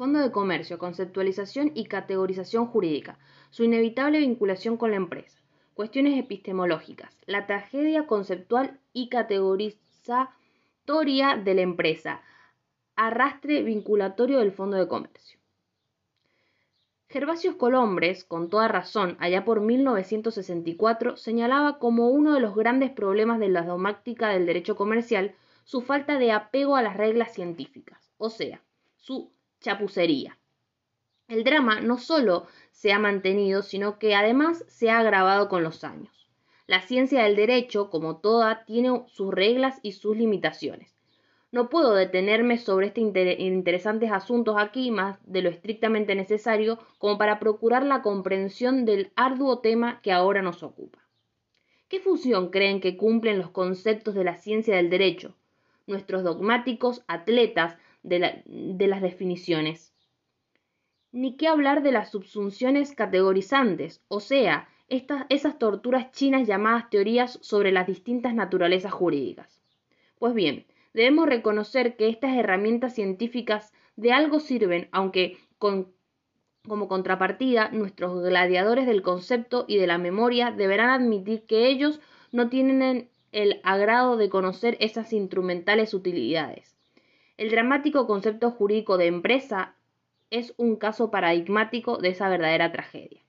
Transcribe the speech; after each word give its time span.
Fondo 0.00 0.18
de 0.18 0.32
Comercio, 0.32 0.78
conceptualización 0.78 1.72
y 1.74 1.84
categorización 1.84 2.66
jurídica, 2.66 3.18
su 3.50 3.64
inevitable 3.64 4.20
vinculación 4.20 4.78
con 4.78 4.92
la 4.92 4.96
empresa, 4.96 5.38
cuestiones 5.74 6.18
epistemológicas, 6.18 7.14
la 7.26 7.46
tragedia 7.46 8.06
conceptual 8.06 8.80
y 8.94 9.10
categorizatoria 9.10 11.36
de 11.36 11.54
la 11.54 11.60
empresa, 11.60 12.22
arrastre 12.96 13.62
vinculatorio 13.62 14.38
del 14.38 14.52
Fondo 14.52 14.78
de 14.78 14.88
Comercio. 14.88 15.38
Gervasios 17.10 17.56
Colombres, 17.56 18.24
con 18.24 18.48
toda 18.48 18.68
razón, 18.68 19.18
allá 19.20 19.44
por 19.44 19.60
1964, 19.60 21.18
señalaba 21.18 21.78
como 21.78 22.08
uno 22.08 22.32
de 22.32 22.40
los 22.40 22.54
grandes 22.54 22.90
problemas 22.90 23.38
de 23.38 23.50
la 23.50 23.66
dogmática 23.66 24.30
del 24.30 24.46
derecho 24.46 24.76
comercial 24.76 25.34
su 25.64 25.82
falta 25.82 26.18
de 26.18 26.32
apego 26.32 26.76
a 26.76 26.82
las 26.82 26.96
reglas 26.96 27.34
científicas, 27.34 28.14
o 28.16 28.30
sea, 28.30 28.62
su 28.96 29.30
chapucería. 29.60 30.38
El 31.28 31.44
drama 31.44 31.80
no 31.80 31.98
solo 31.98 32.46
se 32.72 32.92
ha 32.92 32.98
mantenido, 32.98 33.62
sino 33.62 33.98
que 33.98 34.14
además 34.14 34.64
se 34.68 34.90
ha 34.90 34.98
agravado 34.98 35.48
con 35.48 35.62
los 35.62 35.84
años. 35.84 36.28
La 36.66 36.80
ciencia 36.80 37.24
del 37.24 37.36
derecho, 37.36 37.90
como 37.90 38.18
toda, 38.18 38.64
tiene 38.64 39.04
sus 39.08 39.32
reglas 39.32 39.78
y 39.82 39.92
sus 39.92 40.16
limitaciones. 40.16 41.00
No 41.52 41.68
puedo 41.68 41.94
detenerme 41.94 42.58
sobre 42.58 42.86
estos 42.86 43.02
interesantes 43.38 44.12
asuntos 44.12 44.54
aquí 44.56 44.92
más 44.92 45.18
de 45.26 45.42
lo 45.42 45.50
estrictamente 45.50 46.14
necesario 46.14 46.78
como 46.98 47.18
para 47.18 47.40
procurar 47.40 47.84
la 47.84 48.02
comprensión 48.02 48.84
del 48.84 49.10
arduo 49.16 49.58
tema 49.58 50.00
que 50.00 50.12
ahora 50.12 50.42
nos 50.42 50.62
ocupa. 50.62 51.00
¿Qué 51.88 51.98
función 51.98 52.50
creen 52.50 52.80
que 52.80 52.96
cumplen 52.96 53.38
los 53.38 53.50
conceptos 53.50 54.14
de 54.14 54.22
la 54.22 54.36
ciencia 54.36 54.76
del 54.76 54.90
derecho? 54.90 55.34
Nuestros 55.88 56.22
dogmáticos 56.22 57.02
atletas 57.08 57.76
de, 58.02 58.86
las 58.86 59.02
definiciones. 59.02 59.92
Ni 61.12 61.36
qué 61.36 61.48
hablar 61.48 61.82
de 61.82 61.92
las 61.92 62.10
subsunciones 62.10 62.94
categorizantes, 62.94 64.02
o 64.08 64.20
sea, 64.20 64.68
estas, 64.88 65.26
esas 65.28 65.58
torturas 65.58 66.10
chinas 66.12 66.46
llamadas 66.46 66.90
teorías 66.90 67.38
sobre 67.42 67.72
las 67.72 67.86
distintas 67.86 68.34
naturalezas 68.34 68.92
jurídicas. 68.92 69.60
Pues 70.18 70.34
bien, 70.34 70.66
debemos 70.94 71.26
reconocer 71.26 71.96
que 71.96 72.08
estas 72.08 72.36
herramientas 72.36 72.94
científicas 72.94 73.72
de 73.96 74.12
algo 74.12 74.40
sirven, 74.40 74.88
aunque 74.92 75.38
como 75.58 76.88
contrapartida, 76.88 77.70
nuestros 77.70 78.22
gladiadores 78.22 78.86
del 78.86 79.02
concepto 79.02 79.64
y 79.66 79.78
de 79.78 79.86
la 79.86 79.98
memoria 79.98 80.50
deberán 80.50 80.90
admitir 80.90 81.42
que 81.44 81.68
ellos 81.68 82.00
no 82.32 82.48
tienen 82.48 83.10
el 83.32 83.60
agrado 83.62 84.16
de 84.16 84.28
conocer 84.28 84.76
esas 84.80 85.12
instrumentales 85.12 85.94
utilidades. 85.94 86.79
El 87.40 87.48
dramático 87.48 88.06
concepto 88.06 88.50
jurídico 88.50 88.98
de 88.98 89.06
empresa 89.06 89.74
es 90.28 90.52
un 90.58 90.76
caso 90.76 91.10
paradigmático 91.10 91.96
de 91.96 92.10
esa 92.10 92.28
verdadera 92.28 92.70
tragedia. 92.70 93.22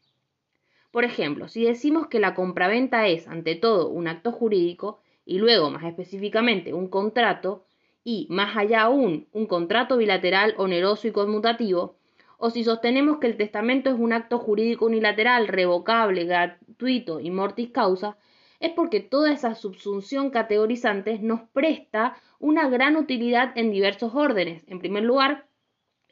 Por 0.92 1.06
ejemplo, 1.06 1.48
si 1.48 1.64
decimos 1.64 2.08
que 2.08 2.20
la 2.20 2.36
compraventa 2.36 3.08
es, 3.08 3.30
ante 3.30 3.56
todo, 3.56 3.88
un 3.88 4.10
acto 4.10 4.34
jurídico, 4.34 5.00
y 5.26 5.38
luego, 5.38 5.70
más 5.70 5.86
específicamente, 5.86 6.74
un 6.74 6.90
contrato, 6.90 7.64
y, 8.04 8.28
más 8.30 8.58
allá 8.58 8.82
aún, 8.82 9.28
un 9.32 9.46
contrato 9.46 9.96
bilateral 9.96 10.56
oneroso 10.58 11.08
y 11.08 11.14
conmutativo, 11.14 11.96
o 12.38 12.50
si 12.50 12.66
sostenemos 12.66 13.20
que 13.20 13.28
el 13.28 13.38
testamento 13.38 13.90
es 13.90 13.96
un 13.98 14.12
acto 14.12 14.40
jurídico 14.40 14.88
unilateral, 14.88 15.48
revocable, 15.48 16.26
gratuito 16.26 17.22
y 17.22 17.32
mortis 17.32 17.70
causa, 17.70 18.18
es 18.62 18.72
porque 18.72 19.02
toda 19.02 19.34
esa 19.34 19.56
subsunción 19.56 20.30
categorizante 20.30 21.20
nos 21.20 21.42
presta 21.50 22.16
una 22.40 22.70
gran 22.70 22.96
utilidad 22.96 23.52
en 23.58 23.72
diversos 23.72 24.16
órdenes. 24.16 24.64
En 24.68 24.80
primer 24.80 25.04
lugar, 25.04 25.48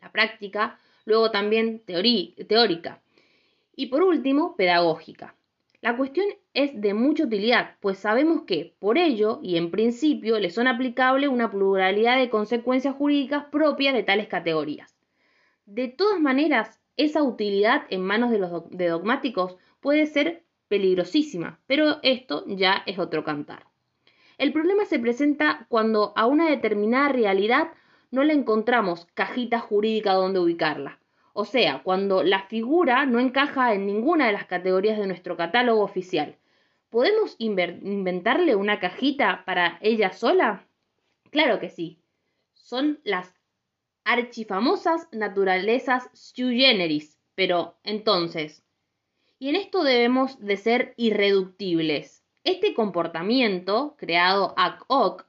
la 0.02 0.12
práctica, 0.12 0.78
luego 1.06 1.32
también 1.32 1.82
teórica 1.86 3.02
y 3.76 3.86
por 3.86 4.04
último, 4.04 4.58
pedagógica. 4.58 5.36
La 5.80 5.96
cuestión 5.96 6.26
es 6.54 6.82
de 6.82 6.94
mucha 6.94 7.24
utilidad, 7.24 7.78
pues 7.80 7.98
sabemos 7.98 8.42
que, 8.42 8.76
por 8.80 8.98
ello, 8.98 9.40
y 9.42 9.56
en 9.56 9.72
principio, 9.72 10.38
le 10.38 10.50
son 10.50 10.68
aplicables 10.68 11.30
una 11.30 11.50
pluralidad 11.50 12.18
de 12.18 12.30
consecuencias 12.30 12.96
jurídicas 12.96 13.46
propias 13.46 13.94
de 13.94 14.04
tales 14.04 14.28
categorías. 14.28 14.98
De 15.66 15.88
todas 15.88 16.20
maneras, 16.20 16.82
esa 16.98 17.24
utilidad 17.24 17.84
en 17.90 18.02
manos 18.02 18.32
de 18.32 18.40
los 18.40 18.52
dogmáticos 18.70 19.56
puede 19.80 20.08
ser 20.08 20.44
peligrosísima, 20.70 21.60
pero 21.68 21.98
esto 22.04 22.46
ya 22.48 22.84
es 22.86 22.98
otro 22.98 23.26
cantar. 23.26 23.66
El 24.38 24.54
problema 24.54 24.86
se 24.86 25.00
presenta 25.00 25.66
cuando 25.68 26.14
a 26.16 26.26
una 26.26 26.50
determinada 26.50 27.10
realidad 27.10 27.74
no 28.12 28.24
le 28.24 28.34
encontramos 28.34 29.06
cajita 29.14 29.60
jurídica 29.60 30.14
donde 30.14 30.40
ubicarla. 30.40 31.00
O 31.34 31.46
sea, 31.46 31.84
cuando 31.84 32.24
la 32.24 32.44
figura 32.44 33.06
no 33.06 33.20
encaja 33.20 33.74
en 33.74 33.86
ninguna 33.86 34.28
de 34.28 34.34
las 34.34 34.46
categorías 34.46 34.98
de 34.98 35.08
nuestro 35.08 35.36
catálogo 35.36 35.84
oficial. 35.84 36.38
¿Podemos 36.90 37.36
inventarle 37.38 38.56
una 38.56 38.80
cajita 38.80 39.44
para 39.46 39.78
ella 39.82 40.12
sola? 40.12 40.66
Claro 41.30 41.60
que 41.60 41.70
sí. 41.70 42.00
Son 42.54 43.00
las 43.04 43.36
archifamosas 44.04 45.08
naturalezas 45.12 46.10
sui 46.14 46.60
generis. 46.60 47.20
Pero 47.36 47.78
entonces, 47.84 48.64
y 49.40 49.50
en 49.50 49.56
esto 49.56 49.84
debemos 49.84 50.40
de 50.40 50.58
ser 50.58 50.94
irreductibles. 50.98 52.24
Este 52.44 52.74
comportamiento, 52.74 53.96
creado 53.98 54.54
ad 54.58 54.76
hoc, 54.88 55.26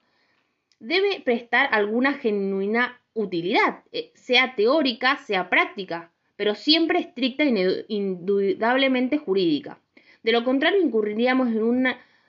debe 0.80 1.20
prestar 1.20 1.68
alguna 1.72 2.14
genuina 2.14 3.00
utilidad, 3.14 3.80
eh, 3.92 4.10
sea 4.14 4.54
teórica, 4.56 5.16
sea 5.18 5.48
práctica, 5.48 6.10
pero 6.36 6.54
siempre 6.54 6.98
estricta 6.98 7.44
e 7.44 7.84
indudablemente 7.88 9.18
jurídica. 9.18 9.78
De 10.22 10.32
lo 10.32 10.44
contrario, 10.44 10.80
incurriríamos 10.80 11.48
en 11.48 11.62
un 11.62 11.88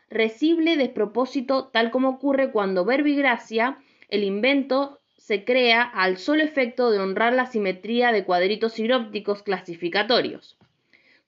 recible 0.09 0.77
despropósito, 0.77 1.67
tal 1.67 1.91
como 1.91 2.09
ocurre 2.09 2.51
cuando 2.51 2.85
verbigracia, 2.85 3.77
el 4.09 4.23
invento, 4.23 4.99
se 5.17 5.45
crea 5.45 5.83
al 5.83 6.17
solo 6.17 6.43
efecto 6.43 6.91
de 6.91 6.99
honrar 6.99 7.33
la 7.33 7.45
simetría 7.45 8.11
de 8.11 8.25
cuadritos 8.25 8.73
sinópticos 8.73 9.43
clasificatorios. 9.43 10.57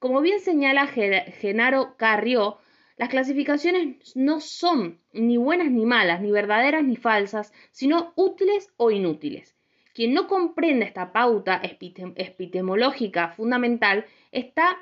Como 0.03 0.19
bien 0.19 0.41
señala 0.41 0.85
Genaro 0.87 1.95
Carrió, 1.95 2.57
las 2.97 3.07
clasificaciones 3.07 4.17
no 4.17 4.41
son 4.41 4.99
ni 5.13 5.37
buenas 5.37 5.71
ni 5.71 5.85
malas, 5.85 6.19
ni 6.19 6.29
verdaderas 6.29 6.83
ni 6.83 6.97
falsas, 6.97 7.53
sino 7.71 8.11
útiles 8.17 8.67
o 8.75 8.91
inútiles. 8.91 9.55
Quien 9.93 10.13
no 10.13 10.27
comprende 10.27 10.83
esta 10.83 11.13
pauta 11.13 11.61
epistemológica 11.63 13.29
fundamental 13.29 14.05
está 14.33 14.77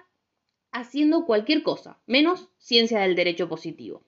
haciendo 0.72 1.28
cualquier 1.28 1.62
cosa, 1.62 2.00
menos 2.08 2.50
ciencia 2.58 3.02
del 3.02 3.16
derecho 3.16 3.48
positivo. 3.48 4.02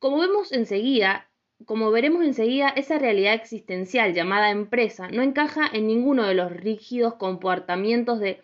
Como 0.00 0.18
vemos 0.18 0.50
enseguida, 0.50 1.30
como 1.64 1.92
veremos 1.92 2.24
enseguida, 2.24 2.70
esa 2.70 2.98
realidad 2.98 3.34
existencial 3.34 4.14
llamada 4.14 4.50
empresa 4.50 5.06
no 5.12 5.22
encaja 5.22 5.70
en 5.72 5.86
ninguno 5.86 6.26
de 6.26 6.34
los 6.34 6.50
rígidos 6.50 7.14
comportamientos 7.14 8.18
de 8.18 8.40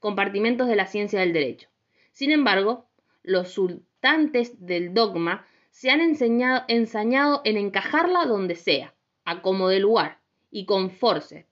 compartimentos 0.00 0.68
de 0.68 0.76
la 0.76 0.86
ciencia 0.86 1.20
del 1.20 1.32
derecho. 1.32 1.68
Sin 2.12 2.30
embargo, 2.30 2.86
los 3.22 3.50
sultantes 3.50 4.64
del 4.64 4.94
dogma 4.94 5.46
se 5.70 5.90
han 5.90 6.00
enseñado, 6.00 6.64
ensañado 6.68 7.42
en 7.44 7.56
encajarla 7.56 8.24
donde 8.24 8.56
sea, 8.56 8.94
a 9.24 9.42
como 9.42 9.68
de 9.68 9.80
lugar, 9.80 10.18
y 10.50 10.64
con 10.64 10.90
force. 10.90 11.46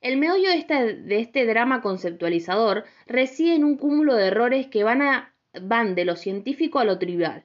El 0.00 0.16
meollo 0.16 0.48
de 0.48 0.56
este, 0.56 0.94
de 0.94 1.18
este 1.18 1.44
drama 1.44 1.82
conceptualizador 1.82 2.84
reside 3.06 3.54
en 3.54 3.64
un 3.64 3.76
cúmulo 3.76 4.14
de 4.14 4.28
errores 4.28 4.66
que 4.68 4.84
van, 4.84 5.02
a, 5.02 5.34
van 5.60 5.94
de 5.94 6.06
lo 6.06 6.16
científico 6.16 6.78
a 6.78 6.84
lo 6.84 6.98
trivial. 6.98 7.44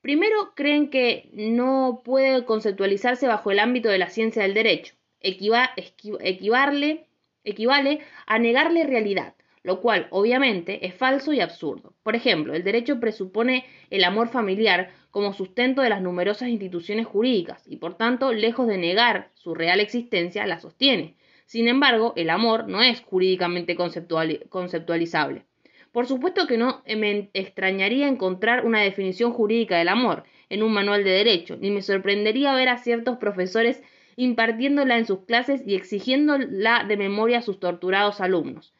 Primero, 0.00 0.54
creen 0.54 0.90
que 0.90 1.30
no 1.32 2.02
puede 2.04 2.44
conceptualizarse 2.44 3.26
bajo 3.26 3.50
el 3.50 3.58
ámbito 3.58 3.88
de 3.88 3.98
la 3.98 4.10
ciencia 4.10 4.42
del 4.42 4.54
derecho. 4.54 4.94
equivarle 5.20 7.06
equivale 7.44 8.00
a 8.26 8.38
negarle 8.38 8.84
realidad, 8.84 9.34
lo 9.62 9.80
cual 9.80 10.08
obviamente 10.10 10.86
es 10.86 10.94
falso 10.94 11.32
y 11.32 11.40
absurdo. 11.40 11.94
Por 12.02 12.16
ejemplo, 12.16 12.54
el 12.54 12.64
derecho 12.64 13.00
presupone 13.00 13.64
el 13.90 14.04
amor 14.04 14.28
familiar 14.28 14.90
como 15.10 15.32
sustento 15.32 15.80
de 15.82 15.90
las 15.90 16.02
numerosas 16.02 16.48
instituciones 16.48 17.06
jurídicas 17.06 17.62
y 17.66 17.76
por 17.76 17.96
tanto, 17.96 18.32
lejos 18.32 18.66
de 18.66 18.78
negar 18.78 19.30
su 19.34 19.54
real 19.54 19.80
existencia, 19.80 20.46
la 20.46 20.58
sostiene. 20.58 21.14
Sin 21.46 21.68
embargo, 21.68 22.12
el 22.16 22.30
amor 22.30 22.68
no 22.68 22.82
es 22.82 23.00
jurídicamente 23.02 23.76
conceptualizable. 23.76 25.44
Por 25.92 26.06
supuesto 26.06 26.46
que 26.48 26.58
no 26.58 26.82
me 26.86 27.30
extrañaría 27.34 28.08
encontrar 28.08 28.66
una 28.66 28.80
definición 28.80 29.32
jurídica 29.32 29.78
del 29.78 29.88
amor 29.88 30.24
en 30.48 30.64
un 30.64 30.72
manual 30.72 31.04
de 31.04 31.10
derecho, 31.10 31.56
ni 31.56 31.70
me 31.70 31.82
sorprendería 31.82 32.52
ver 32.54 32.68
a 32.68 32.78
ciertos 32.78 33.18
profesores 33.18 33.80
impartiéndola 34.16 34.98
en 34.98 35.06
sus 35.06 35.20
clases 35.20 35.62
y 35.66 35.74
exigiéndola 35.74 36.84
de 36.84 36.96
memoria 36.96 37.38
a 37.38 37.42
sus 37.42 37.60
torturados 37.60 38.20
alumnos 38.20 38.74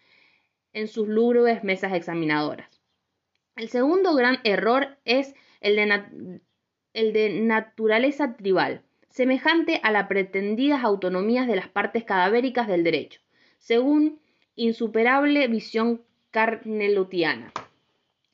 en 0.75 0.89
sus 0.89 1.09
lúgubres 1.09 1.65
mesas 1.65 1.95
examinadoras. 1.95 2.81
El 3.57 3.69
segundo 3.69 4.15
gran 4.15 4.41
error 4.45 4.99
es 5.05 5.35
el 5.61 5.77
de, 5.77 6.41
el 6.93 7.13
de 7.13 7.41
naturaleza 7.41 8.37
tribal. 8.37 8.83
semejante 9.09 9.79
a 9.85 9.93
las 9.93 10.09
pretendidas 10.09 10.83
autonomías 10.83 11.47
de 11.47 11.55
las 11.55 11.69
partes 11.69 12.03
cadavéricas 12.03 12.67
del 12.67 12.83
derecho, 12.83 13.21
según 13.59 14.19
insuperable 14.57 15.47
visión 15.47 16.03
carnelutiana. 16.33 17.53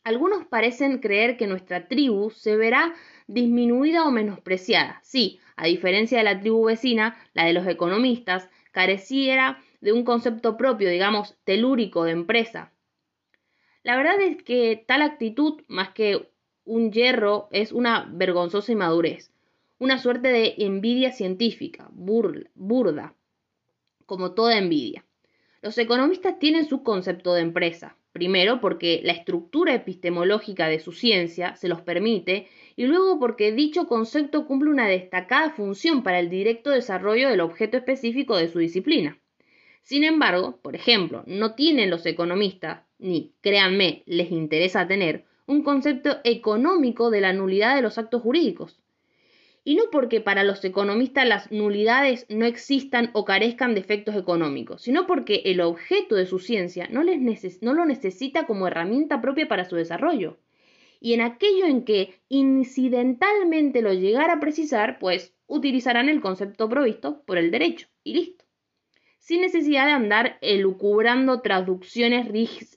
Algunos 0.05 0.47
parecen 0.47 1.01
creer 1.01 1.37
que 1.37 1.47
nuestra 1.47 1.87
tribu 1.87 2.31
se 2.31 2.57
verá 2.57 2.95
disminuida 3.33 4.05
o 4.05 4.11
menospreciada. 4.11 5.01
Sí, 5.03 5.41
a 5.57 5.67
diferencia 5.67 6.19
de 6.19 6.25
la 6.25 6.41
tribu 6.41 6.65
vecina, 6.65 7.17
la 7.35 7.45
de 7.45 7.53
los 7.53 7.67
economistas, 7.67 8.49
careciera 8.73 9.63
de 9.81 9.93
un 9.93 10.05
concepto 10.05 10.57
propio, 10.57 10.89
digamos, 10.91 11.37
telúrico 11.45 12.05
de 12.05 12.13
empresa. 12.13 12.73
La 13.83 13.97
verdad 13.97 14.21
es 14.21 14.43
que 14.43 14.85
tal 14.87 15.03
actitud, 15.03 15.63
más 15.69 15.91
que 15.91 16.31
un 16.65 16.93
hierro, 16.93 17.49
es 17.51 17.73
una 17.73 18.07
vergonzosa 18.13 18.73
inmadurez 18.73 19.31
una 19.81 19.99
suerte 19.99 20.29
de 20.29 20.55
envidia 20.59 21.11
científica, 21.11 21.89
burda, 21.93 23.15
como 24.05 24.35
toda 24.35 24.59
envidia. 24.59 25.07
Los 25.63 25.79
economistas 25.79 26.39
tienen 26.39 26.69
su 26.69 26.83
concepto 26.83 27.33
de 27.33 27.41
empresa, 27.41 27.97
primero 28.13 28.61
porque 28.61 29.01
la 29.05 29.13
estructura 29.13 29.75
epistemológica 29.75 30.69
de 30.69 30.81
su 30.81 30.93
ciencia 30.93 31.57
se 31.57 31.69
los 31.69 31.81
permite 31.81 32.49
y 32.77 32.87
luego 32.87 33.19
porque 33.19 33.53
dicho 33.53 33.87
concepto 33.87 34.47
cumple 34.47 34.71
una 34.71 34.89
destacada 34.89 35.51
función 35.51 36.03
para 36.03 36.19
el 36.19 36.31
directo 36.31 36.71
desarrollo 36.71 37.29
del 37.29 37.41
objeto 37.41 37.77
específico 37.77 38.37
de 38.37 38.49
su 38.49 38.59
disciplina. 38.59 39.19
Sin 39.83 40.05
embargo, 40.05 40.61
por 40.63 40.77
ejemplo, 40.77 41.25
no 41.27 41.55
tienen 41.55 41.91
los 41.91 42.05
economistas, 42.07 42.85
ni, 42.99 43.33
créanme, 43.41 44.03
les 44.07 44.31
interesa 44.31 44.87
tener, 44.87 45.25
un 45.47 45.63
concepto 45.63 46.19
económico 46.25 47.11
de 47.11 47.21
la 47.21 47.33
nulidad 47.33 47.75
de 47.75 47.83
los 47.83 47.99
actos 47.99 48.23
jurídicos 48.23 48.80
y 49.65 49.75
no 49.75 49.85
porque 49.91 50.21
para 50.21 50.45
los 50.45 50.65
economistas 50.65 51.27
las 51.29 51.53
nulidades 51.53 52.27
no 52.29 52.47
existan 52.47 53.11
o 53.13 53.25
carezcan 53.25 53.75
de 53.75 53.81
efectos 53.81 54.17
económicos, 54.17 54.83
sino 54.83 55.07
porque 55.07 55.43
el 55.45 55.61
objeto 55.61 56.15
de 56.15 56.27
su 56.27 56.39
ciencia 56.39 56.89
no, 56.91 57.03
les 57.03 57.63
no 57.63 57.75
lo 57.75 57.85
necesita 57.85 58.47
como 58.47 58.67
herramienta 58.67 59.21
propia 59.21 59.49
para 59.49 59.69
su 59.69 59.77
desarrollo. 59.77 60.39
Y 61.01 61.15
en 61.15 61.23
aquello 61.23 61.67
en 61.67 61.85
que 61.85 62.21
incidentalmente 62.29 63.81
lo 63.81 63.93
llegara 63.93 64.35
a 64.35 64.41
precisar, 64.41 64.99
pues 64.99 65.35
utilizarán 65.47 66.09
el 66.09 66.21
concepto 66.21 66.69
provisto 66.69 67.23
por 67.27 67.39
el 67.39 67.51
derecho, 67.51 67.89
y 68.05 68.15
listo. 68.15 68.45
Sin 69.21 69.43
necesidad 69.43 69.87
de 69.87 69.93
andar 69.93 70.39
elucubrando 70.41 71.43
traducciones 71.43 72.27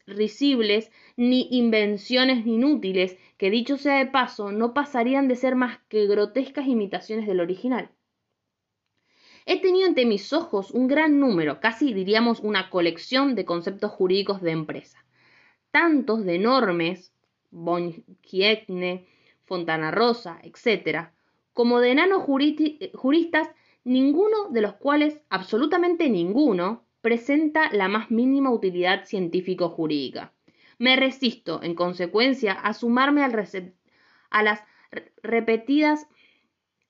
risibles 0.06 0.92
ni 1.16 1.48
invenciones 1.51 2.45
inútiles 2.45 3.18
que 3.38 3.50
dicho 3.50 3.78
sea 3.78 3.98
de 3.98 4.07
paso 4.07 4.51
no 4.51 4.74
pasarían 4.74 5.28
de 5.30 5.38
ser 5.38 5.56
más 5.56 5.80
que 5.88 6.06
grotescas 6.06 6.68
imitaciones 6.68 7.28
del 7.28 7.40
original. 7.40 7.90
He 9.45 9.62
tenido 9.62 9.88
ante 9.88 10.06
mis 10.06 10.34
ojos 10.34 10.72
un 10.72 10.88
gran 10.88 11.19
número, 11.19 11.60
casi 11.60 11.94
diríamos 11.94 12.42
una 12.42 12.69
colección 12.69 13.36
de 13.36 13.46
conceptos 13.46 13.92
jurídicos 13.92 14.42
de 14.42 14.51
empresa, 14.51 15.04
tantos 15.72 16.24
de 16.25 16.36
enormes, 16.36 17.13
Bonchietne, 17.51 19.07
Fontana 19.46 19.92
Rosa, 19.92 20.39
etc., 20.44 21.10
como 21.54 21.80
de 21.80 21.92
enanos 21.92 22.24
juristas, 22.24 23.50
ninguno 23.84 24.50
de 24.50 24.62
los 24.62 24.74
cuales, 24.74 25.20
absolutamente 25.30 26.10
ninguno, 26.10 26.84
presenta 27.02 27.72
la 27.72 27.88
más 27.88 28.12
mínima 28.12 28.52
utilidad 28.52 29.06
científico-jurídica. 29.06 30.34
Me 30.80 30.96
resisto, 30.96 31.62
en 31.62 31.76
consecuencia, 31.76 32.54
a 32.54 32.74
sumarme 32.74 33.24
a 33.24 34.42
las 34.42 34.64
repetidas 35.22 36.08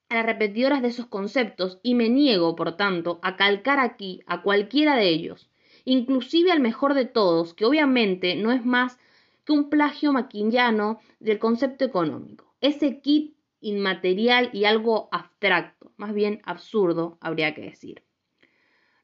a 0.09 0.15
las 0.15 0.25
repetidoras 0.25 0.81
de 0.81 0.89
esos 0.89 1.07
conceptos 1.07 1.79
y 1.81 1.95
me 1.95 2.09
niego, 2.09 2.55
por 2.55 2.77
tanto, 2.77 3.19
a 3.23 3.35
calcar 3.35 3.79
aquí 3.79 4.21
a 4.27 4.43
cualquiera 4.43 4.95
de 4.95 5.09
ellos, 5.09 5.49
inclusive 5.85 6.51
al 6.51 6.59
mejor 6.59 6.93
de 6.93 7.05
todos, 7.05 7.53
que 7.55 7.65
obviamente 7.65 8.35
no 8.35 8.51
es 8.51 8.63
más 8.63 8.99
que 9.43 9.53
un 9.53 9.69
plagio 9.69 10.13
maquillano 10.13 10.99
del 11.19 11.39
concepto 11.39 11.83
económico. 11.83 12.53
Ese 12.61 13.01
kit 13.01 13.32
inmaterial 13.63 14.49
y 14.53 14.65
algo 14.65 15.09
abstracto, 15.11 15.91
más 15.97 16.13
bien 16.13 16.41
absurdo, 16.45 17.17
habría 17.21 17.55
que 17.55 17.61
decir. 17.61 18.03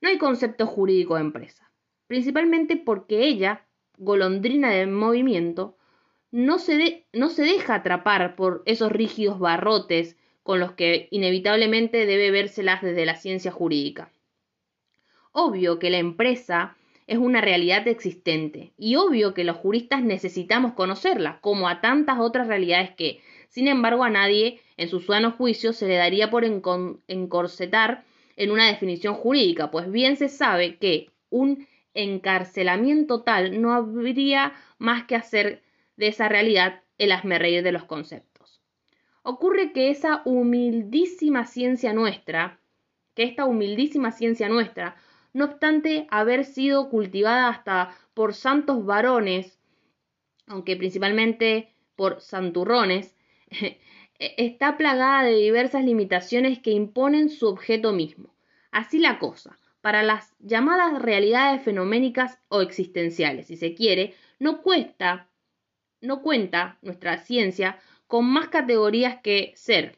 No 0.01 0.09
hay 0.09 0.17
concepto 0.17 0.67
jurídico 0.67 1.15
de 1.15 1.21
empresa, 1.21 1.71
principalmente 2.07 2.77
porque 2.77 3.25
ella 3.25 3.65
golondrina 3.99 4.71
del 4.71 4.89
movimiento, 4.89 5.77
no 6.31 6.57
se, 6.57 7.05
no 7.13 7.29
se 7.29 7.43
deja 7.43 7.75
atrapar 7.75 8.35
por 8.35 8.63
esos 8.65 8.91
rígidos 8.91 9.39
barrotes 9.39 10.17
con 10.41 10.59
los 10.59 10.71
que 10.71 11.07
inevitablemente 11.11 12.05
debe 12.05 12.31
vérselas 12.31 12.81
desde 12.81 13.05
la 13.05 13.15
ciencia 13.15 13.51
jurídica. 13.51 14.11
Obvio 15.31 15.79
que 15.79 15.89
la 15.89 15.97
empresa 15.97 16.75
es 17.07 17.17
una 17.17 17.41
realidad 17.41 17.87
existente 17.87 18.73
y 18.77 18.95
obvio 18.95 19.33
que 19.33 19.43
los 19.43 19.57
juristas 19.57 20.01
necesitamos 20.03 20.73
conocerla, 20.73 21.39
como 21.41 21.67
a 21.67 21.81
tantas 21.81 22.19
otras 22.19 22.47
realidades 22.47 22.91
que, 22.91 23.21
sin 23.49 23.67
embargo, 23.67 24.03
a 24.03 24.09
nadie 24.09 24.61
en 24.77 24.89
su 24.89 24.99
sano 25.01 25.31
juicio 25.31 25.73
se 25.73 25.87
le 25.87 25.95
daría 25.95 26.29
por 26.29 26.45
encorsetar 26.45 28.03
en 28.35 28.51
una 28.51 28.67
definición 28.67 29.15
jurídica, 29.15 29.71
pues 29.71 29.91
bien 29.91 30.15
se 30.15 30.29
sabe 30.29 30.77
que 30.77 31.09
un 31.29 31.67
encarcelamiento 31.93 33.23
tal, 33.23 33.59
no 33.61 33.73
habría 33.73 34.53
más 34.77 35.05
que 35.05 35.15
hacer 35.15 35.63
de 35.97 36.07
esa 36.07 36.29
realidad 36.29 36.83
el 36.97 37.11
asmerreír 37.11 37.63
de 37.63 37.71
los 37.71 37.83
conceptos. 37.85 38.61
Ocurre 39.23 39.73
que 39.73 39.89
esa 39.89 40.21
humildísima 40.25 41.45
ciencia 41.45 41.91
nuestra, 41.91 42.59
que 43.15 43.23
esta 43.23 43.45
humildísima 43.45 44.11
ciencia 44.11 44.47
nuestra, 44.47 44.95
no 45.33 45.45
obstante 45.45 46.07
haber 46.11 46.45
sido 46.45 46.89
cultivada 46.89 47.49
hasta 47.49 47.95
por 48.13 48.33
santos 48.33 48.85
varones, 48.85 49.59
aunque 50.47 50.75
principalmente 50.75 51.73
por 51.95 52.21
santurrones, 52.21 53.15
está 54.19 54.77
plagada 54.77 55.23
de 55.23 55.35
diversas 55.35 55.83
limitaciones 55.83 56.59
que 56.59 56.71
imponen 56.71 57.29
su 57.29 57.47
objeto 57.47 57.93
mismo. 57.93 58.35
Así 58.71 58.99
la 58.99 59.19
cosa, 59.19 59.57
para 59.81 60.03
las 60.03 60.35
llamadas 60.39 61.01
realidades 61.01 61.61
fenoménicas 61.63 62.39
o 62.49 62.61
existenciales, 62.61 63.47
si 63.47 63.57
se 63.57 63.73
quiere, 63.73 64.13
no 64.37 64.61
cuesta, 64.61 65.29
no 66.01 66.21
cuenta 66.21 66.77
nuestra 66.81 67.17
ciencia 67.17 67.79
con 68.07 68.25
más 68.25 68.49
categorías 68.49 69.21
que 69.21 69.53
ser, 69.55 69.97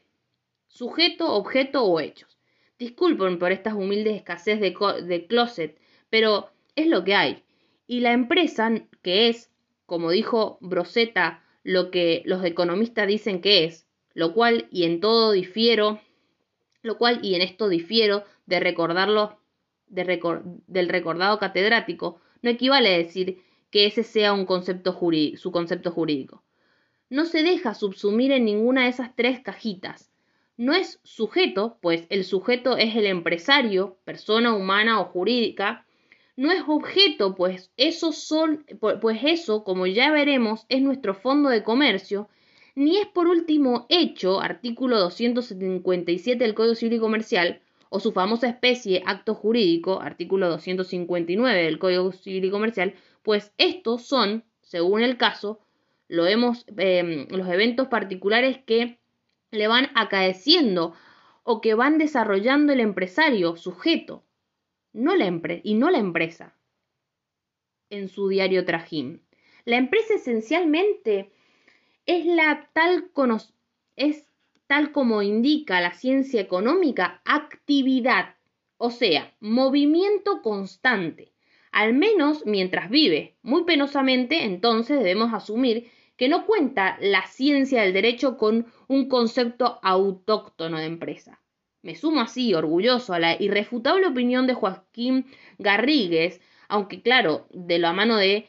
sujeto, 0.68 1.32
objeto 1.34 1.84
o 1.84 2.00
hechos. 2.00 2.38
Disculpen 2.78 3.38
por 3.38 3.52
estas 3.52 3.74
humildes 3.74 4.16
escasez 4.16 4.60
de, 4.60 4.74
de 5.04 5.26
closet, 5.26 5.78
pero 6.10 6.50
es 6.74 6.86
lo 6.86 7.04
que 7.04 7.14
hay. 7.14 7.44
Y 7.86 8.00
la 8.00 8.12
empresa, 8.12 8.72
que 9.02 9.28
es, 9.28 9.50
como 9.86 10.10
dijo 10.10 10.58
Broseta, 10.60 11.41
lo 11.62 11.90
que 11.90 12.22
los 12.24 12.44
economistas 12.44 13.06
dicen 13.06 13.40
que 13.40 13.64
es, 13.64 13.86
lo 14.14 14.34
cual 14.34 14.68
y 14.70 14.84
en 14.84 15.00
todo 15.00 15.32
difiero, 15.32 16.00
lo 16.82 16.98
cual 16.98 17.20
y 17.22 17.34
en 17.34 17.42
esto 17.42 17.68
difiero 17.68 18.24
de 18.46 18.60
recordarlo 18.60 19.38
del 19.86 20.88
recordado 20.88 21.38
catedrático 21.38 22.20
no 22.40 22.50
equivale 22.50 22.94
a 22.94 22.98
decir 22.98 23.42
que 23.70 23.86
ese 23.86 24.02
sea 24.02 24.32
un 24.32 24.44
concepto 24.44 24.98
su 25.36 25.52
concepto 25.52 25.90
jurídico. 25.90 26.42
No 27.08 27.24
se 27.24 27.42
deja 27.42 27.74
subsumir 27.74 28.32
en 28.32 28.44
ninguna 28.44 28.84
de 28.84 28.88
esas 28.88 29.14
tres 29.14 29.40
cajitas. 29.40 30.10
No 30.56 30.74
es 30.74 31.00
sujeto, 31.02 31.78
pues 31.80 32.06
el 32.10 32.24
sujeto 32.24 32.76
es 32.76 32.96
el 32.96 33.06
empresario, 33.06 33.98
persona 34.04 34.54
humana 34.54 35.00
o 35.00 35.06
jurídica. 35.06 35.86
No 36.36 36.50
es 36.50 36.62
objeto, 36.66 37.34
pues 37.34 37.72
eso, 37.76 38.12
son, 38.12 38.64
pues 39.00 39.20
eso, 39.22 39.64
como 39.64 39.86
ya 39.86 40.10
veremos, 40.10 40.64
es 40.70 40.80
nuestro 40.80 41.14
fondo 41.14 41.50
de 41.50 41.62
comercio. 41.62 42.28
Ni 42.74 42.96
es 42.96 43.06
por 43.06 43.26
último 43.26 43.86
hecho, 43.90 44.40
artículo 44.40 44.98
257 44.98 46.42
del 46.42 46.54
Código 46.54 46.74
Civil 46.74 46.94
y 46.94 47.00
Comercial, 47.00 47.60
o 47.90 48.00
su 48.00 48.12
famosa 48.12 48.48
especie 48.48 49.02
acto 49.04 49.34
jurídico, 49.34 50.00
artículo 50.00 50.48
259 50.48 51.64
del 51.64 51.78
Código 51.78 52.12
Civil 52.12 52.46
y 52.46 52.50
Comercial, 52.50 52.94
pues 53.22 53.52
estos 53.58 54.06
son, 54.06 54.44
según 54.62 55.02
el 55.02 55.18
caso, 55.18 55.60
lo 56.08 56.24
vemos, 56.24 56.64
em, 56.78 57.26
los 57.28 57.46
eventos 57.48 57.88
particulares 57.88 58.58
que 58.64 58.98
le 59.50 59.68
van 59.68 59.90
acaeciendo 59.94 60.94
o 61.42 61.60
que 61.60 61.74
van 61.74 61.98
desarrollando 61.98 62.72
el 62.72 62.80
empresario 62.80 63.56
sujeto, 63.56 64.24
no 64.92 65.16
la 65.16 65.26
y 65.62 65.74
no 65.74 65.90
la 65.90 65.98
empresa, 65.98 66.56
en 67.90 68.08
su 68.08 68.28
diario 68.28 68.64
trajín. 68.64 69.22
La 69.64 69.76
empresa 69.76 70.14
esencialmente 70.14 71.30
es 72.06 72.26
la 72.26 72.70
tal 72.72 73.10
es 73.96 74.26
tal 74.66 74.92
como 74.92 75.22
indica 75.22 75.80
la 75.80 75.92
ciencia 75.92 76.40
económica, 76.40 77.20
actividad, 77.24 78.36
o 78.78 78.90
sea, 78.90 79.34
movimiento 79.40 80.40
constante, 80.40 81.32
al 81.70 81.92
menos 81.92 82.46
mientras 82.46 82.88
vive. 82.88 83.36
Muy 83.42 83.64
penosamente, 83.64 84.44
entonces, 84.44 84.98
debemos 84.98 85.34
asumir 85.34 85.90
que 86.16 86.28
no 86.28 86.46
cuenta 86.46 86.96
la 87.00 87.26
ciencia 87.26 87.82
del 87.82 87.92
derecho 87.92 88.38
con 88.38 88.66
un 88.88 89.08
concepto 89.08 89.78
autóctono 89.82 90.78
de 90.78 90.86
empresa. 90.86 91.41
Me 91.82 91.94
sumo 91.96 92.20
así, 92.20 92.54
orgulloso, 92.54 93.12
a 93.12 93.18
la 93.18 93.40
irrefutable 93.42 94.06
opinión 94.06 94.46
de 94.46 94.54
Joaquín 94.54 95.26
Garrigues, 95.58 96.40
aunque 96.68 97.02
claro, 97.02 97.46
de 97.50 97.78
la 97.78 97.92
mano 97.92 98.16
de 98.16 98.46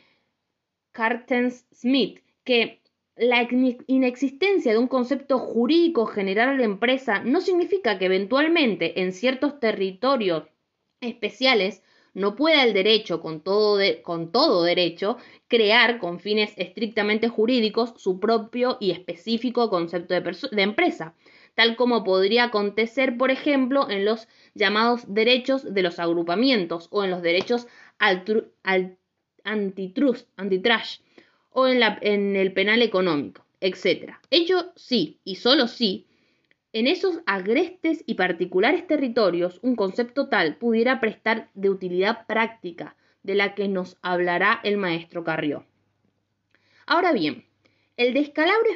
Carten 0.92 1.52
Smith, 1.52 2.20
que 2.44 2.82
la 3.16 3.48
inexistencia 3.88 4.72
de 4.72 4.78
un 4.78 4.88
concepto 4.88 5.40
jurídico 5.40 6.06
general 6.06 6.58
la 6.58 6.64
empresa 6.64 7.20
no 7.24 7.42
significa 7.42 8.00
que 8.00 8.06
eventualmente 8.06 9.02
en 9.02 9.14
ciertos 9.14 9.60
territorios 9.60 10.44
especiales 11.02 11.84
no 12.14 12.36
pueda 12.36 12.64
el 12.64 12.74
derecho, 12.74 13.22
con 13.22 13.42
todo, 13.42 13.80
con 14.04 14.32
todo 14.32 14.64
derecho, 14.64 15.18
crear 15.48 15.98
con 15.98 16.20
fines 16.20 16.54
estrictamente 16.58 17.28
jurídicos 17.28 17.94
su 17.98 18.20
propio 18.20 18.78
y 18.80 18.92
específico 18.92 19.70
concepto 19.70 20.14
de, 20.14 20.22
de 20.22 20.62
empresa, 20.62 21.16
tal 21.56 21.76
como 21.76 22.04
podría 22.04 22.46
acontecer, 22.46 23.18
por 23.18 23.32
ejemplo, 23.32 23.90
en 23.90 24.06
los 24.06 24.28
llamados 24.56 25.02
derechos 25.08 25.74
de 25.74 25.82
los 25.82 26.00
agrupamientos 26.00 26.88
o 26.92 27.04
en 27.04 27.12
los 27.12 27.22
derechos 27.22 27.68
antitrust, 29.44 30.28
o 31.52 31.68
en 31.68 32.36
el 32.36 32.54
penal 32.54 32.82
económico, 32.82 33.46
etc. 33.62 34.16
Ello 34.30 34.72
sí, 34.76 35.20
y 35.24 35.36
solo 35.36 35.68
sí, 35.68 36.08
en 36.74 36.88
esos 36.88 37.20
agrestes 37.28 38.04
y 38.08 38.16
particulares 38.16 38.88
territorios 38.88 39.60
un 39.62 39.76
concepto 39.76 40.28
tal 40.28 40.58
pudiera 40.58 41.00
prestar 41.00 41.52
de 41.54 41.70
utilidad 41.70 42.26
práctica, 42.26 42.96
de 43.22 43.36
la 43.36 43.54
que 43.54 43.68
nos 43.68 43.98
hablará 44.02 44.60
el 44.64 44.78
maestro 44.78 45.24
Carrió. 45.24 45.66
Ahora 46.86 47.14
bien, 47.14 47.46
el 47.96 48.14
descalabro 48.16 48.70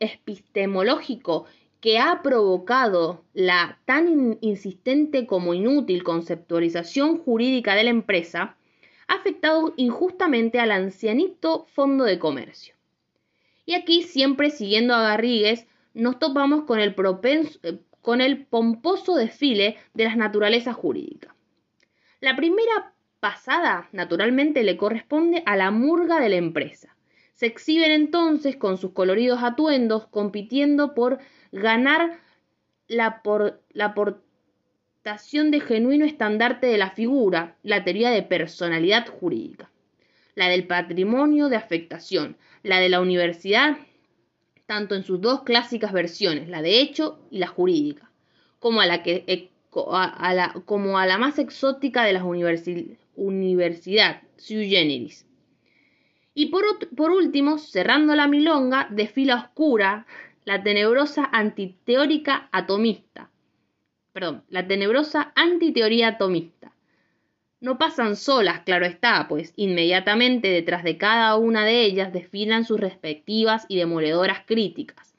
epistemológico 0.00 1.44
que 1.82 1.98
ha 1.98 2.22
provocado 2.22 3.24
la 3.34 3.80
tan 3.86 4.38
insistente 4.40 5.26
como 5.26 5.52
inútil 5.52 6.04
conceptualización 6.04 7.18
jurídica 7.18 7.74
de 7.74 7.82
la 7.82 7.90
empresa 7.90 8.56
ha 9.08 9.14
afectado 9.14 9.74
injustamente 9.76 10.60
al 10.60 10.70
ancianito 10.70 11.66
fondo 11.74 12.04
de 12.04 12.20
comercio. 12.20 12.76
Y 13.66 13.74
aquí, 13.74 14.04
siempre 14.04 14.50
siguiendo 14.50 14.94
a 14.94 15.02
Garrigues, 15.02 15.66
nos 15.92 16.20
topamos 16.20 16.64
con 16.66 16.78
el, 16.78 16.94
eh, 17.64 17.78
con 18.00 18.20
el 18.20 18.46
pomposo 18.46 19.16
desfile 19.16 19.76
de 19.92 20.04
las 20.04 20.16
naturalezas 20.16 20.76
jurídicas. 20.76 21.34
La 22.20 22.36
primera 22.36 22.94
pasada, 23.18 23.88
naturalmente, 23.90 24.62
le 24.62 24.76
corresponde 24.76 25.42
a 25.46 25.56
la 25.56 25.72
murga 25.72 26.20
de 26.20 26.28
la 26.28 26.36
empresa. 26.36 26.96
Se 27.34 27.46
exhiben 27.46 27.90
entonces 27.90 28.54
con 28.54 28.78
sus 28.78 28.92
coloridos 28.92 29.42
atuendos, 29.42 30.06
compitiendo 30.06 30.94
por 30.94 31.18
ganar 31.52 32.18
la, 32.88 33.22
por, 33.22 33.62
la, 33.72 33.94
por, 33.94 34.22
de 35.04 35.60
genuino 35.60 36.04
estandarte 36.04 36.66
de 36.66 36.78
la 36.78 36.90
figura, 36.90 37.56
la 37.62 37.84
teoría 37.84 38.10
de 38.10 38.22
personalidad 38.22 39.06
jurídica, 39.06 39.70
la 40.34 40.48
del 40.48 40.66
patrimonio 40.66 41.48
de 41.48 41.56
afectación, 41.56 42.36
la 42.62 42.80
de 42.80 42.88
la 42.88 43.00
universidad, 43.00 43.76
tanto 44.66 44.94
en 44.94 45.04
sus 45.04 45.20
dos 45.20 45.42
clásicas 45.42 45.92
versiones, 45.92 46.48
la 46.48 46.62
de 46.62 46.80
hecho 46.80 47.20
y 47.30 47.38
la 47.38 47.48
jurídica, 47.48 48.10
como 48.58 48.80
a 48.80 48.86
la, 48.86 49.02
que, 49.02 49.24
eh, 49.26 49.50
a, 49.92 50.54
como 50.64 50.98
a 50.98 51.06
la 51.06 51.18
más 51.18 51.38
exótica 51.38 52.04
de 52.04 52.12
las 52.12 52.22
universidad, 53.14 54.22
sui 54.36 54.70
generis. 54.70 55.26
Y 56.34 56.46
por, 56.46 56.64
por 56.96 57.10
último, 57.10 57.58
cerrando 57.58 58.14
la 58.14 58.26
milonga, 58.26 58.88
desfila 58.90 59.36
oscura 59.36 60.06
la 60.44 60.62
tenebrosa 60.62 61.28
antiteórica 61.32 62.48
atomista, 62.52 63.30
perdón, 64.12 64.44
la 64.48 64.66
tenebrosa 64.66 65.32
antiteoría 65.34 66.08
atomista. 66.08 66.72
No 67.60 67.78
pasan 67.78 68.16
solas, 68.16 68.60
claro 68.60 68.86
está, 68.86 69.28
pues 69.28 69.52
inmediatamente 69.56 70.48
detrás 70.48 70.82
de 70.82 70.98
cada 70.98 71.36
una 71.36 71.64
de 71.64 71.82
ellas 71.82 72.12
desfilan 72.12 72.64
sus 72.64 72.80
respectivas 72.80 73.66
y 73.68 73.76
demoledoras 73.76 74.40
críticas. 74.44 75.14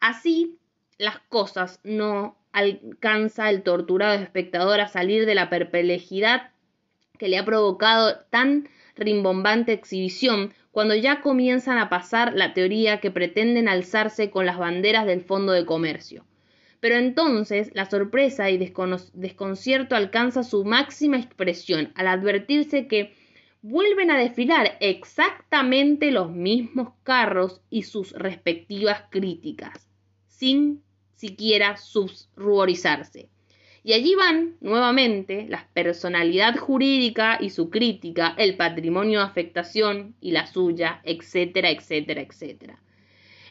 Así, 0.00 0.58
las 0.98 1.20
cosas 1.28 1.80
no 1.84 2.36
alcanza 2.52 3.48
el 3.50 3.62
torturado 3.62 4.14
espectador 4.14 4.80
a 4.80 4.88
salir 4.88 5.26
de 5.26 5.34
la 5.34 5.48
perplejidad 5.48 6.50
que 7.18 7.28
le 7.28 7.38
ha 7.38 7.44
provocado 7.44 8.18
tan 8.30 8.68
rimbombante 8.96 9.72
exhibición 9.72 10.52
cuando 10.72 10.94
ya 10.94 11.20
comienzan 11.20 11.78
a 11.78 11.88
pasar 11.88 12.34
la 12.34 12.52
teoría 12.52 13.00
que 13.00 13.10
pretenden 13.10 13.68
alzarse 13.68 14.30
con 14.30 14.46
las 14.46 14.58
banderas 14.58 15.06
del 15.06 15.22
fondo 15.22 15.52
de 15.52 15.64
comercio. 15.64 16.26
Pero 16.80 16.96
entonces 16.96 17.70
la 17.74 17.88
sorpresa 17.88 18.50
y 18.50 18.58
desconcierto 18.58 19.96
alcanza 19.96 20.42
su 20.42 20.64
máxima 20.64 21.16
expresión 21.16 21.92
al 21.94 22.08
advertirse 22.08 22.86
que 22.86 23.14
vuelven 23.62 24.10
a 24.10 24.18
desfilar 24.18 24.76
exactamente 24.80 26.10
los 26.10 26.30
mismos 26.30 26.90
carros 27.02 27.62
y 27.70 27.82
sus 27.82 28.12
respectivas 28.12 29.04
críticas, 29.10 29.88
sin 30.28 30.82
siquiera 31.14 31.76
subruborizarse. 31.76 33.30
Y 33.86 33.92
allí 33.92 34.16
van, 34.16 34.56
nuevamente, 34.60 35.46
la 35.48 35.68
personalidad 35.72 36.56
jurídica 36.56 37.38
y 37.40 37.50
su 37.50 37.70
crítica, 37.70 38.34
el 38.36 38.56
patrimonio 38.56 39.20
de 39.20 39.26
afectación 39.26 40.16
y 40.20 40.32
la 40.32 40.48
suya, 40.48 41.00
etcétera, 41.04 41.70
etcétera, 41.70 42.20
etcétera. 42.20 42.80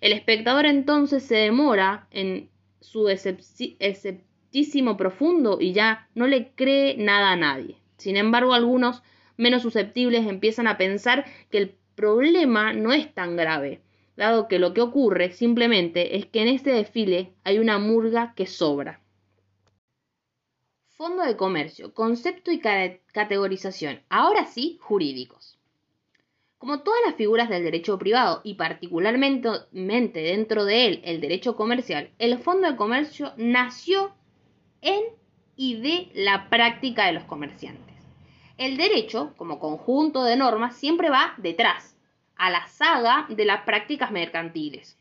El 0.02 0.12
espectador 0.12 0.66
entonces 0.66 1.24
se 1.24 1.36
demora 1.36 2.10
en 2.12 2.50
su 2.82 3.08
escepticismo 3.08 4.98
profundo 4.98 5.60
y 5.62 5.72
ya 5.72 6.10
no 6.16 6.28
le 6.28 6.50
cree 6.50 6.98
nada 6.98 7.32
a 7.32 7.38
nadie. 7.38 7.78
Sin 7.96 8.18
embargo, 8.18 8.54
algunos 8.54 9.04
menos 9.38 9.62
susceptibles 9.62 10.28
empiezan 10.28 10.68
a 10.68 10.78
pensar 10.78 11.24
que 11.50 11.60
el 11.60 11.76
problema 11.96 12.74
no 12.74 12.92
es 12.92 13.14
tan 13.14 13.38
grave, 13.38 13.80
dado 14.18 14.50
que 14.50 14.60
lo 14.60 14.74
que 14.74 14.82
ocurre 14.82 15.32
simplemente 15.32 16.18
es 16.18 16.26
que 16.26 16.42
en 16.42 16.50
este 16.50 16.74
desfile 16.74 17.32
hay 17.46 17.58
una 17.58 17.80
murga 17.80 18.34
que 18.36 18.48
sobra. 18.48 19.00
Fondo 20.98 21.24
de 21.24 21.36
comercio, 21.36 21.94
concepto 21.94 22.54
y 22.54 22.60
categorización, 22.60 24.02
ahora 24.08 24.46
sí 24.46 24.80
jurídicos. 24.82 25.60
Como 26.58 26.84
todas 26.84 27.02
las 27.06 27.16
figuras 27.16 27.50
del 27.50 27.66
derecho 27.66 28.00
privado 28.00 28.40
y 28.46 28.54
particularmente 28.54 30.20
dentro 30.22 30.64
de 30.64 30.86
él 30.86 31.02
el 31.04 31.20
derecho 31.20 31.58
comercial, 31.58 32.12
el 32.18 32.40
Fondo 32.40 32.72
de 32.72 32.78
Comercio 32.78 33.34
nació 33.36 34.16
en 34.82 35.04
y 35.58 35.82
de 35.82 36.12
la 36.14 36.50
práctica 36.50 37.08
de 37.08 37.12
los 37.12 37.26
comerciantes. 37.26 37.96
El 38.58 38.78
derecho, 38.78 39.34
como 39.36 39.60
conjunto 39.60 40.24
de 40.24 40.38
normas, 40.38 40.78
siempre 40.78 41.10
va 41.10 41.34
detrás, 41.38 41.98
a 42.38 42.50
la 42.50 42.68
saga 42.68 43.28
de 43.28 43.44
las 43.44 43.64
prácticas 43.64 44.12
mercantiles. 44.12 44.98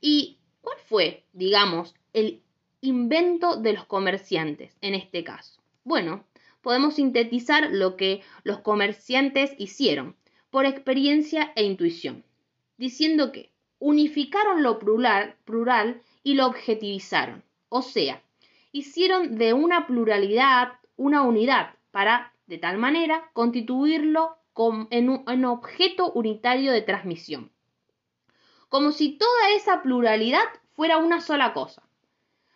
¿Y 0.00 0.38
cuál 0.62 0.78
fue, 0.84 1.24
digamos, 1.32 1.94
el 2.12 2.42
invento 2.80 3.56
de 3.56 3.72
los 3.72 3.84
comerciantes 3.84 4.76
en 4.80 4.94
este 4.94 5.24
caso? 5.24 5.60
Bueno, 5.84 6.24
podemos 6.60 6.94
sintetizar 6.94 7.70
lo 7.70 7.96
que 7.96 8.22
los 8.44 8.60
comerciantes 8.60 9.52
hicieron 9.58 10.16
por 10.50 10.66
experiencia 10.66 11.52
e 11.56 11.64
intuición, 11.64 12.24
diciendo 12.76 13.32
que 13.32 13.50
unificaron 13.78 14.62
lo 14.62 14.78
plural, 14.78 16.02
y 16.22 16.34
lo 16.34 16.46
objetivizaron, 16.46 17.42
o 17.70 17.80
sea, 17.80 18.22
hicieron 18.72 19.38
de 19.38 19.54
una 19.54 19.86
pluralidad 19.86 20.72
una 21.00 21.22
unidad 21.22 21.74
para, 21.90 22.34
de 22.46 22.58
tal 22.58 22.76
manera, 22.76 23.30
constituirlo 23.32 24.36
en 24.90 25.08
un 25.08 25.44
objeto 25.46 26.12
unitario 26.12 26.72
de 26.72 26.82
transmisión. 26.82 27.50
Como 28.68 28.92
si 28.92 29.16
toda 29.16 29.50
esa 29.56 29.82
pluralidad 29.82 30.44
fuera 30.76 30.98
una 30.98 31.22
sola 31.22 31.54
cosa. 31.54 31.82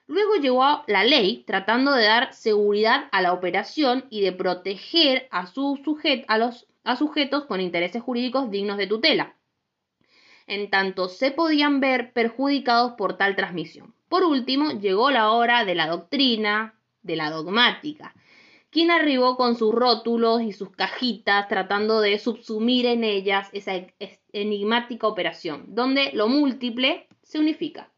Luego 0.06 0.34
llegó 0.34 0.84
la 0.86 1.04
ley 1.04 1.44
tratando 1.46 1.92
de 1.92 2.04
dar 2.04 2.34
seguridad 2.34 3.08
a 3.10 3.22
la 3.22 3.32
operación 3.32 4.04
y 4.10 4.20
de 4.20 4.32
proteger 4.32 5.28
a, 5.30 5.46
su 5.46 5.80
sujet 5.82 6.24
a 6.28 6.36
los 6.36 6.66
sujetos 6.98 7.46
con 7.46 7.60
intereses 7.60 8.02
jurídicos 8.02 8.50
dignos 8.50 8.76
de 8.76 8.86
tutela, 8.86 9.36
en 10.46 10.68
tanto 10.68 11.08
se 11.08 11.30
podían 11.30 11.80
ver 11.80 12.12
perjudicados 12.12 12.92
por 12.92 13.16
tal 13.16 13.34
transmisión. 13.34 13.94
Por 14.10 14.24
último, 14.24 14.72
llegó 14.72 15.10
la 15.10 15.30
hora 15.30 15.64
de 15.64 15.74
la 15.74 15.86
doctrina, 15.86 16.78
de 17.02 17.16
la 17.16 17.30
dogmática, 17.30 18.14
quien 18.68 18.90
arribó 18.90 19.36
con 19.36 19.56
sus 19.56 19.74
rótulos 19.74 20.42
y 20.42 20.52
sus 20.52 20.70
cajitas 20.70 21.48
tratando 21.48 22.00
de 22.00 22.18
subsumir 22.18 22.84
en 22.84 23.04
ellas 23.04 23.48
esa 23.52 23.72
enigmática 24.32 25.06
operación, 25.06 25.64
donde 25.68 26.10
lo 26.12 26.28
múltiple 26.28 27.08
se 27.22 27.38
unifica. 27.38 27.93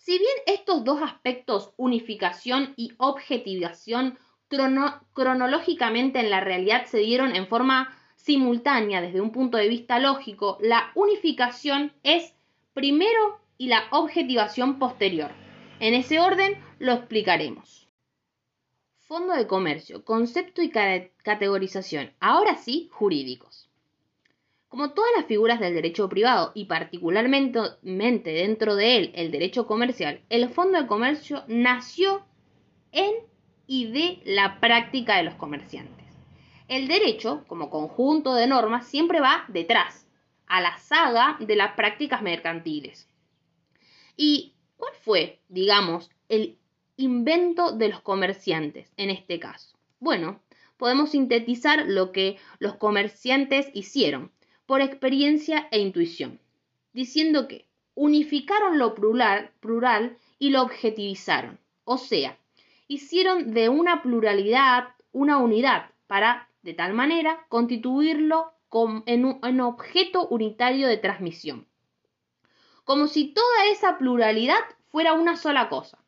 Si 0.00 0.18
bien 0.18 0.32
estos 0.46 0.82
dos 0.82 1.02
aspectos, 1.02 1.74
unificación 1.76 2.72
y 2.74 2.94
objetivación, 2.96 4.18
cronológicamente 5.12 6.20
en 6.20 6.30
la 6.30 6.40
realidad 6.40 6.86
se 6.86 6.98
dieron 6.98 7.36
en 7.36 7.46
forma 7.46 7.94
simultánea 8.16 9.02
desde 9.02 9.20
un 9.20 9.30
punto 9.30 9.58
de 9.58 9.68
vista 9.68 9.98
lógico, 9.98 10.56
la 10.62 10.90
unificación 10.94 11.92
es 12.02 12.34
primero 12.72 13.40
y 13.58 13.68
la 13.68 13.84
objetivación 13.90 14.78
posterior. 14.78 15.32
En 15.80 15.92
ese 15.92 16.18
orden 16.18 16.58
lo 16.78 16.92
explicaremos. 16.92 17.86
Fondo 19.00 19.34
de 19.34 19.46
comercio, 19.46 20.02
concepto 20.06 20.62
y 20.62 20.70
categorización, 20.70 22.14
ahora 22.20 22.56
sí 22.56 22.88
jurídicos. 22.90 23.69
Como 24.70 24.92
todas 24.92 25.10
las 25.16 25.26
figuras 25.26 25.58
del 25.58 25.74
derecho 25.74 26.08
privado 26.08 26.52
y 26.54 26.66
particularmente 26.66 28.30
dentro 28.30 28.76
de 28.76 28.98
él 28.98 29.10
el 29.16 29.32
derecho 29.32 29.66
comercial, 29.66 30.20
el 30.30 30.48
Fondo 30.48 30.80
de 30.80 30.86
Comercio 30.86 31.42
nació 31.48 32.24
en 32.92 33.12
y 33.66 33.90
de 33.90 34.22
la 34.24 34.60
práctica 34.60 35.16
de 35.16 35.24
los 35.24 35.34
comerciantes. 35.34 36.06
El 36.68 36.86
derecho, 36.86 37.42
como 37.48 37.68
conjunto 37.68 38.32
de 38.34 38.46
normas, 38.46 38.86
siempre 38.86 39.20
va 39.20 39.44
detrás, 39.48 40.06
a 40.46 40.60
la 40.60 40.78
saga 40.78 41.36
de 41.40 41.56
las 41.56 41.72
prácticas 41.72 42.22
mercantiles. 42.22 43.08
¿Y 44.16 44.54
cuál 44.76 44.92
fue, 45.00 45.40
digamos, 45.48 46.12
el 46.28 46.58
invento 46.96 47.72
de 47.72 47.88
los 47.88 48.02
comerciantes 48.02 48.92
en 48.96 49.10
este 49.10 49.40
caso? 49.40 49.76
Bueno, 49.98 50.40
podemos 50.76 51.10
sintetizar 51.10 51.86
lo 51.88 52.12
que 52.12 52.38
los 52.60 52.76
comerciantes 52.76 53.68
hicieron 53.74 54.30
por 54.70 54.82
experiencia 54.82 55.66
e 55.72 55.80
intuición, 55.80 56.38
diciendo 56.92 57.48
que 57.48 57.66
unificaron 57.96 58.78
lo 58.78 58.94
plural, 58.94 60.16
y 60.38 60.50
lo 60.50 60.62
objetivizaron, 60.62 61.58
o 61.82 61.98
sea, 61.98 62.38
hicieron 62.86 63.52
de 63.52 63.68
una 63.68 64.00
pluralidad 64.00 64.90
una 65.10 65.38
unidad 65.38 65.90
para, 66.06 66.48
de 66.62 66.74
tal 66.74 66.94
manera, 66.94 67.44
constituirlo 67.48 68.52
en 69.06 69.24
un 69.24 69.60
objeto 69.60 70.28
unitario 70.28 70.86
de 70.86 70.98
transmisión, 70.98 71.66
como 72.84 73.08
si 73.08 73.34
toda 73.34 73.64
esa 73.72 73.98
pluralidad 73.98 74.60
fuera 74.88 75.14
una 75.14 75.36
sola 75.36 75.68
cosa. 75.68 75.98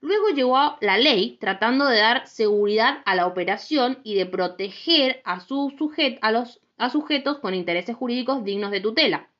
Luego 0.00 0.30
llegó 0.30 0.78
la 0.80 0.96
ley 0.96 1.36
tratando 1.38 1.84
de 1.88 1.98
dar 1.98 2.26
seguridad 2.26 3.02
a 3.04 3.14
la 3.14 3.26
operación 3.26 3.98
y 4.02 4.14
de 4.14 4.24
proteger 4.24 5.20
a, 5.26 5.40
su 5.40 5.70
a 6.22 6.32
los 6.32 6.62
a 6.82 6.90
sujetos 6.90 7.38
con 7.38 7.54
intereses 7.54 7.94
jurídicos 7.94 8.42
dignos 8.42 8.72
de 8.72 8.80
tutela, 8.80 9.30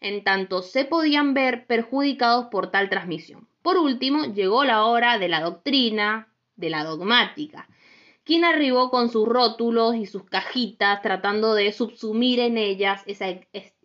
en 0.00 0.24
tanto 0.24 0.60
se 0.62 0.84
podían 0.84 1.34
ver 1.34 1.68
perjudicados 1.68 2.46
por 2.46 2.72
tal 2.72 2.90
transmisión. 2.90 3.46
Por 3.62 3.78
último, 3.78 4.24
llegó 4.24 4.64
la 4.64 4.84
hora 4.84 5.18
de 5.18 5.28
la 5.28 5.40
doctrina, 5.40 6.34
de 6.56 6.68
la 6.68 6.82
dogmática, 6.82 7.68
quien 8.24 8.44
arribó 8.44 8.90
con 8.90 9.08
sus 9.08 9.28
rótulos 9.28 9.94
y 9.94 10.06
sus 10.06 10.24
cajitas 10.24 11.00
tratando 11.00 11.54
de 11.54 11.70
subsumir 11.70 12.40
en 12.40 12.58
ellas 12.58 13.04
esa 13.06 13.26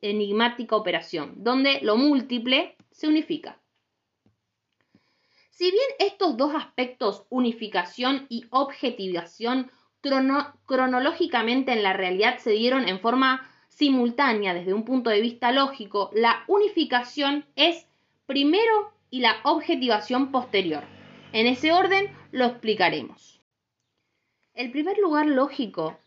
enigmática 0.01 0.75
operación, 0.75 1.35
donde 1.37 1.79
lo 1.83 1.95
múltiple 1.95 2.75
se 2.89 3.07
unifica. 3.07 3.59
Si 5.51 5.69
bien 5.69 5.89
estos 5.99 6.37
dos 6.37 6.55
aspectos, 6.55 7.27
unificación 7.29 8.25
y 8.29 8.45
objetivación, 8.49 9.71
cronológicamente 10.01 11.73
en 11.73 11.83
la 11.83 11.93
realidad 11.93 12.37
se 12.39 12.51
dieron 12.51 12.87
en 12.87 12.99
forma 12.99 13.49
simultánea 13.69 14.53
desde 14.53 14.73
un 14.73 14.85
punto 14.85 15.09
de 15.09 15.21
vista 15.21 15.51
lógico, 15.51 16.09
la 16.13 16.43
unificación 16.47 17.45
es 17.55 17.87
primero 18.25 18.91
y 19.09 19.19
la 19.19 19.35
objetivación 19.43 20.31
posterior. 20.31 20.83
En 21.31 21.45
ese 21.47 21.71
orden 21.71 22.09
lo 22.31 22.45
explicaremos. 22.45 23.39
El 24.53 24.71
primer 24.71 24.97
lugar 24.97 25.27
lógico, 25.27 25.97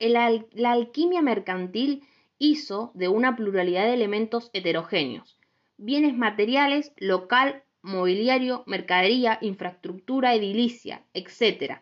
la 0.00 0.72
alquimia 0.72 1.22
mercantil 1.22 2.02
hizo 2.38 2.90
de 2.94 3.08
una 3.08 3.36
pluralidad 3.36 3.84
de 3.84 3.94
elementos 3.94 4.50
heterogéneos, 4.52 5.38
bienes 5.76 6.16
materiales, 6.16 6.92
local, 6.96 7.62
mobiliario, 7.82 8.64
mercadería, 8.66 9.38
infraestructura 9.40 10.34
edilicia, 10.34 11.02
etc., 11.14 11.80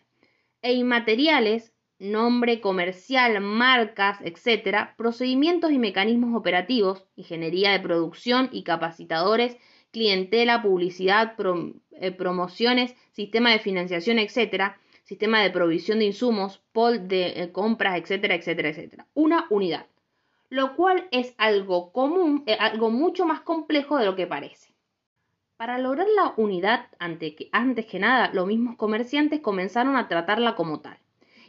e 0.63 0.73
inmateriales, 0.73 1.73
nombre 1.99 2.61
comercial, 2.61 3.41
marcas, 3.41 4.19
etc., 4.23 4.95
procedimientos 4.97 5.71
y 5.73 5.79
mecanismos 5.79 6.35
operativos, 6.35 7.05
ingeniería 7.17 7.73
de 7.73 7.81
producción 7.81 8.49
y 8.53 8.65
capacitadores, 8.65 9.57
clientela, 9.93 10.63
publicidad, 10.63 11.35
eh, 11.93 12.11
promociones, 12.13 12.95
sistema 13.13 13.53
de 13.53 13.61
financiación, 13.61 14.19
etc., 14.19 14.75
sistema 15.05 15.43
de 15.43 15.51
provisión 15.51 15.99
de 15.99 16.07
insumos, 16.07 16.63
pol 16.73 17.07
de 17.07 17.43
eh, 17.43 17.53
compras, 17.53 17.99
etcétera, 17.99 18.35
etcétera, 18.35 18.71
etcétera. 18.71 19.07
Una 19.15 19.47
unidad, 19.51 19.87
lo 20.49 20.75
cual 20.75 21.07
es 21.13 21.35
algo 21.39 21.93
común, 21.93 22.43
eh, 22.47 22.57
algo 22.59 22.91
mucho 22.91 23.27
más 23.27 23.43
complejo 23.43 23.99
de 23.99 24.07
lo 24.07 24.17
que 24.17 24.27
parece. 24.27 24.72
Para 25.63 25.79
lograr 25.79 26.09
la 26.17 26.35
unidad, 26.39 26.89
antes 26.99 27.37
que, 27.37 27.99
nada, 28.01 28.33
los 28.35 28.49
mismos 28.49 28.75
comerciantes 28.75 29.39
comenzaron 29.39 29.95
a 29.95 30.09
tratarla 30.09 30.57
como 30.57 30.81
tal. 30.81 30.99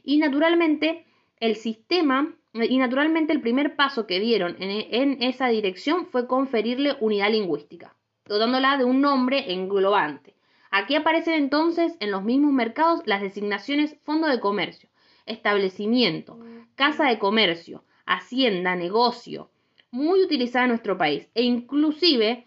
Y 0.03 0.19
naturalmente, 0.19 1.07
el 1.39 1.55
sistema, 1.55 2.31
y 2.53 2.77
naturalmente 2.77 3.33
el 3.33 3.41
primer 3.41 3.75
paso 3.75 4.05
que 4.05 4.19
dieron 4.19 4.55
en 4.59 5.23
esa 5.23 5.47
dirección 5.47 6.05
fue 6.05 6.27
conferirle 6.27 6.95
unidad 6.99 7.31
lingüística, 7.31 7.95
dotándola 8.27 8.77
de 8.77 8.85
un 8.85 9.01
nombre 9.01 9.51
englobante. 9.51 10.35
Aquí 10.69 10.93
aparecen 10.93 11.33
entonces 11.33 11.97
en 11.99 12.11
los 12.11 12.23
mismos 12.23 12.53
mercados 12.53 13.01
las 13.07 13.19
designaciones 13.19 13.97
fondo 14.03 14.27
de 14.27 14.39
comercio, 14.39 14.89
establecimiento, 15.25 16.37
casa 16.75 17.05
de 17.05 17.17
comercio, 17.17 17.83
hacienda, 18.05 18.75
negocio, 18.75 19.49
muy 19.89 20.21
utilizada 20.21 20.65
en 20.65 20.69
nuestro 20.69 20.99
país, 20.99 21.27
e 21.33 21.41
inclusive 21.41 22.45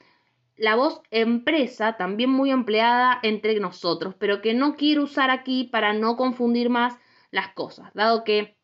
la 0.56 0.74
voz 0.74 1.02
empresa, 1.10 1.96
también 1.96 2.30
muy 2.30 2.50
empleada 2.50 3.18
entre 3.22 3.58
nosotros, 3.60 4.14
pero 4.18 4.40
que 4.40 4.54
no 4.54 4.76
quiero 4.76 5.02
usar 5.04 5.30
aquí 5.30 5.64
para 5.64 5.92
no 5.92 6.16
confundir 6.16 6.70
más 6.70 6.98
las 7.30 7.48
cosas, 7.48 7.92
dado 7.94 8.24
que 8.24 8.56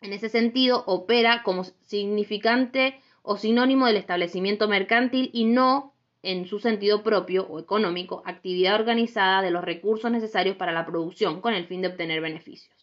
en 0.00 0.12
ese 0.12 0.28
sentido 0.28 0.84
opera 0.86 1.42
como 1.42 1.64
significante 1.64 3.00
o 3.22 3.36
sinónimo 3.36 3.86
del 3.86 3.96
establecimiento 3.96 4.68
mercantil 4.68 5.30
y 5.32 5.44
no 5.44 5.94
en 6.22 6.46
su 6.46 6.60
sentido 6.60 7.02
propio 7.02 7.46
o 7.48 7.58
económico, 7.58 8.22
actividad 8.24 8.76
organizada 8.76 9.42
de 9.42 9.50
los 9.50 9.64
recursos 9.64 10.10
necesarios 10.10 10.56
para 10.56 10.72
la 10.72 10.86
producción 10.86 11.40
con 11.40 11.54
el 11.54 11.66
fin 11.66 11.82
de 11.82 11.88
obtener 11.88 12.20
beneficios. 12.20 12.76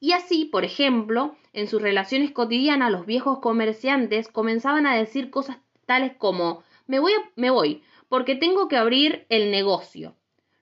Y 0.00 0.12
así, 0.12 0.46
por 0.46 0.64
ejemplo, 0.64 1.36
en 1.52 1.66
sus 1.66 1.82
relaciones 1.82 2.30
cotidianas, 2.30 2.90
los 2.90 3.04
viejos 3.04 3.40
comerciantes 3.40 4.28
comenzaban 4.28 4.86
a 4.86 4.96
decir 4.96 5.30
cosas 5.30 5.58
tales 5.84 6.12
como 6.16 6.62
me 6.90 6.98
voy, 6.98 7.12
me 7.36 7.50
voy 7.50 7.82
porque 8.08 8.34
tengo 8.34 8.66
que 8.66 8.76
abrir 8.76 9.24
el 9.28 9.52
negocio. 9.52 10.16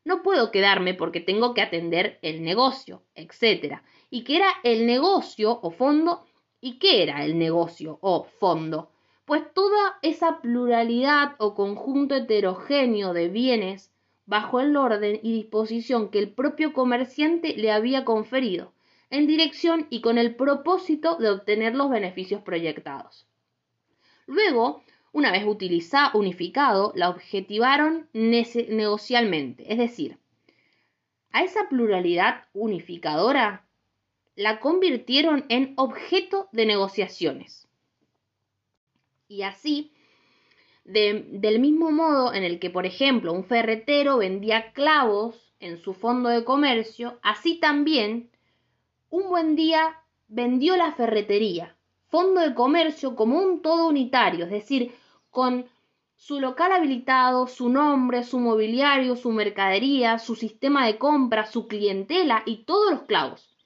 No 0.04 0.22
puedo 0.22 0.50
quedarme 0.50 0.92
porque 0.92 1.20
tengo 1.20 1.54
que 1.54 1.62
atender 1.62 2.18
el 2.20 2.42
negocio, 2.42 3.02
etc. 3.14 3.80
¿Y 4.10 4.24
qué 4.24 4.36
era 4.36 4.50
el 4.62 4.86
negocio 4.86 5.58
o 5.62 5.70
fondo? 5.70 6.26
¿Y 6.60 6.78
qué 6.78 7.02
era 7.02 7.24
el 7.24 7.38
negocio 7.38 7.98
o 8.02 8.24
fondo? 8.24 8.90
Pues 9.24 9.42
toda 9.54 9.98
esa 10.02 10.42
pluralidad 10.42 11.34
o 11.38 11.54
conjunto 11.54 12.14
heterogéneo 12.14 13.14
de 13.14 13.28
bienes 13.28 13.90
bajo 14.26 14.60
el 14.60 14.76
orden 14.76 15.20
y 15.22 15.32
disposición 15.32 16.10
que 16.10 16.18
el 16.18 16.30
propio 16.30 16.74
comerciante 16.74 17.56
le 17.56 17.72
había 17.72 18.04
conferido, 18.04 18.74
en 19.08 19.26
dirección 19.26 19.86
y 19.88 20.02
con 20.02 20.18
el 20.18 20.36
propósito 20.36 21.16
de 21.16 21.30
obtener 21.30 21.74
los 21.74 21.88
beneficios 21.88 22.42
proyectados. 22.42 23.26
Luego, 24.26 24.82
una 25.18 25.32
vez 25.32 25.44
utilizado, 25.44 26.16
unificado, 26.18 26.92
la 26.94 27.10
objetivaron 27.10 28.08
negocialmente, 28.12 29.70
es 29.72 29.76
decir, 29.76 30.16
a 31.32 31.42
esa 31.42 31.68
pluralidad 31.68 32.44
unificadora 32.54 33.66
la 34.36 34.60
convirtieron 34.60 35.44
en 35.48 35.74
objeto 35.76 36.48
de 36.52 36.66
negociaciones. 36.66 37.68
Y 39.26 39.42
así, 39.42 39.92
del 40.84 41.58
mismo 41.58 41.90
modo 41.90 42.32
en 42.32 42.44
el 42.44 42.60
que, 42.60 42.70
por 42.70 42.86
ejemplo, 42.86 43.32
un 43.32 43.44
ferretero 43.44 44.18
vendía 44.18 44.72
clavos 44.72 45.52
en 45.58 45.78
su 45.82 45.94
fondo 45.94 46.28
de 46.28 46.44
comercio, 46.44 47.18
así 47.22 47.56
también, 47.56 48.30
un 49.10 49.28
buen 49.28 49.56
día 49.56 50.00
vendió 50.28 50.76
la 50.76 50.92
ferretería, 50.92 51.76
fondo 52.06 52.40
de 52.40 52.54
comercio 52.54 53.16
como 53.16 53.42
un 53.42 53.60
todo 53.60 53.88
unitario, 53.88 54.44
es 54.44 54.50
decir, 54.50 54.94
con 55.38 55.66
su 56.16 56.40
local 56.40 56.72
habilitado, 56.72 57.46
su 57.46 57.68
nombre, 57.68 58.24
su 58.24 58.40
mobiliario, 58.40 59.14
su 59.14 59.30
mercadería, 59.30 60.18
su 60.18 60.34
sistema 60.34 60.84
de 60.84 60.98
compra, 60.98 61.46
su 61.46 61.68
clientela 61.68 62.42
y 62.44 62.64
todos 62.64 62.90
los 62.90 63.02
clavos. 63.02 63.56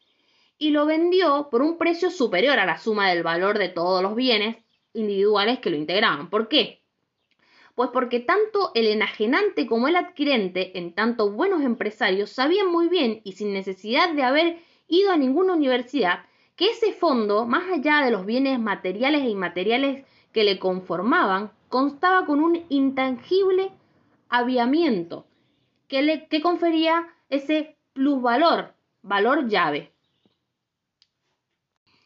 Y 0.58 0.68
lo 0.68 0.84
vendió 0.84 1.48
por 1.50 1.62
un 1.62 1.78
precio 1.78 2.10
superior 2.10 2.58
a 2.58 2.66
la 2.66 2.76
suma 2.76 3.08
del 3.08 3.22
valor 3.22 3.56
de 3.56 3.70
todos 3.70 4.02
los 4.02 4.14
bienes 4.14 4.58
individuales 4.92 5.60
que 5.60 5.70
lo 5.70 5.76
integraban. 5.78 6.28
¿Por 6.28 6.48
qué? 6.48 6.82
Pues 7.74 7.88
porque 7.90 8.20
tanto 8.20 8.72
el 8.74 8.88
enajenante 8.88 9.66
como 9.66 9.88
el 9.88 9.96
adquirente, 9.96 10.78
en 10.78 10.94
tanto 10.94 11.30
buenos 11.30 11.62
empresarios, 11.62 12.28
sabían 12.28 12.66
muy 12.66 12.90
bien 12.90 13.22
y 13.24 13.32
sin 13.32 13.54
necesidad 13.54 14.12
de 14.12 14.24
haber 14.24 14.58
ido 14.88 15.10
a 15.10 15.16
ninguna 15.16 15.54
universidad 15.54 16.26
que 16.54 16.66
ese 16.66 16.92
fondo, 16.92 17.46
más 17.46 17.64
allá 17.72 18.04
de 18.04 18.10
los 18.10 18.26
bienes 18.26 18.60
materiales 18.60 19.22
e 19.22 19.30
inmateriales 19.30 20.04
que 20.32 20.44
le 20.44 20.58
conformaban, 20.58 21.50
constaba 21.72 22.26
con 22.26 22.40
un 22.40 22.66
intangible 22.68 23.72
aviamiento, 24.28 25.24
que, 25.88 26.02
le, 26.02 26.28
que 26.28 26.42
confería 26.42 27.08
ese 27.30 27.78
plusvalor, 27.94 28.74
valor 29.00 29.48
llave. 29.48 29.90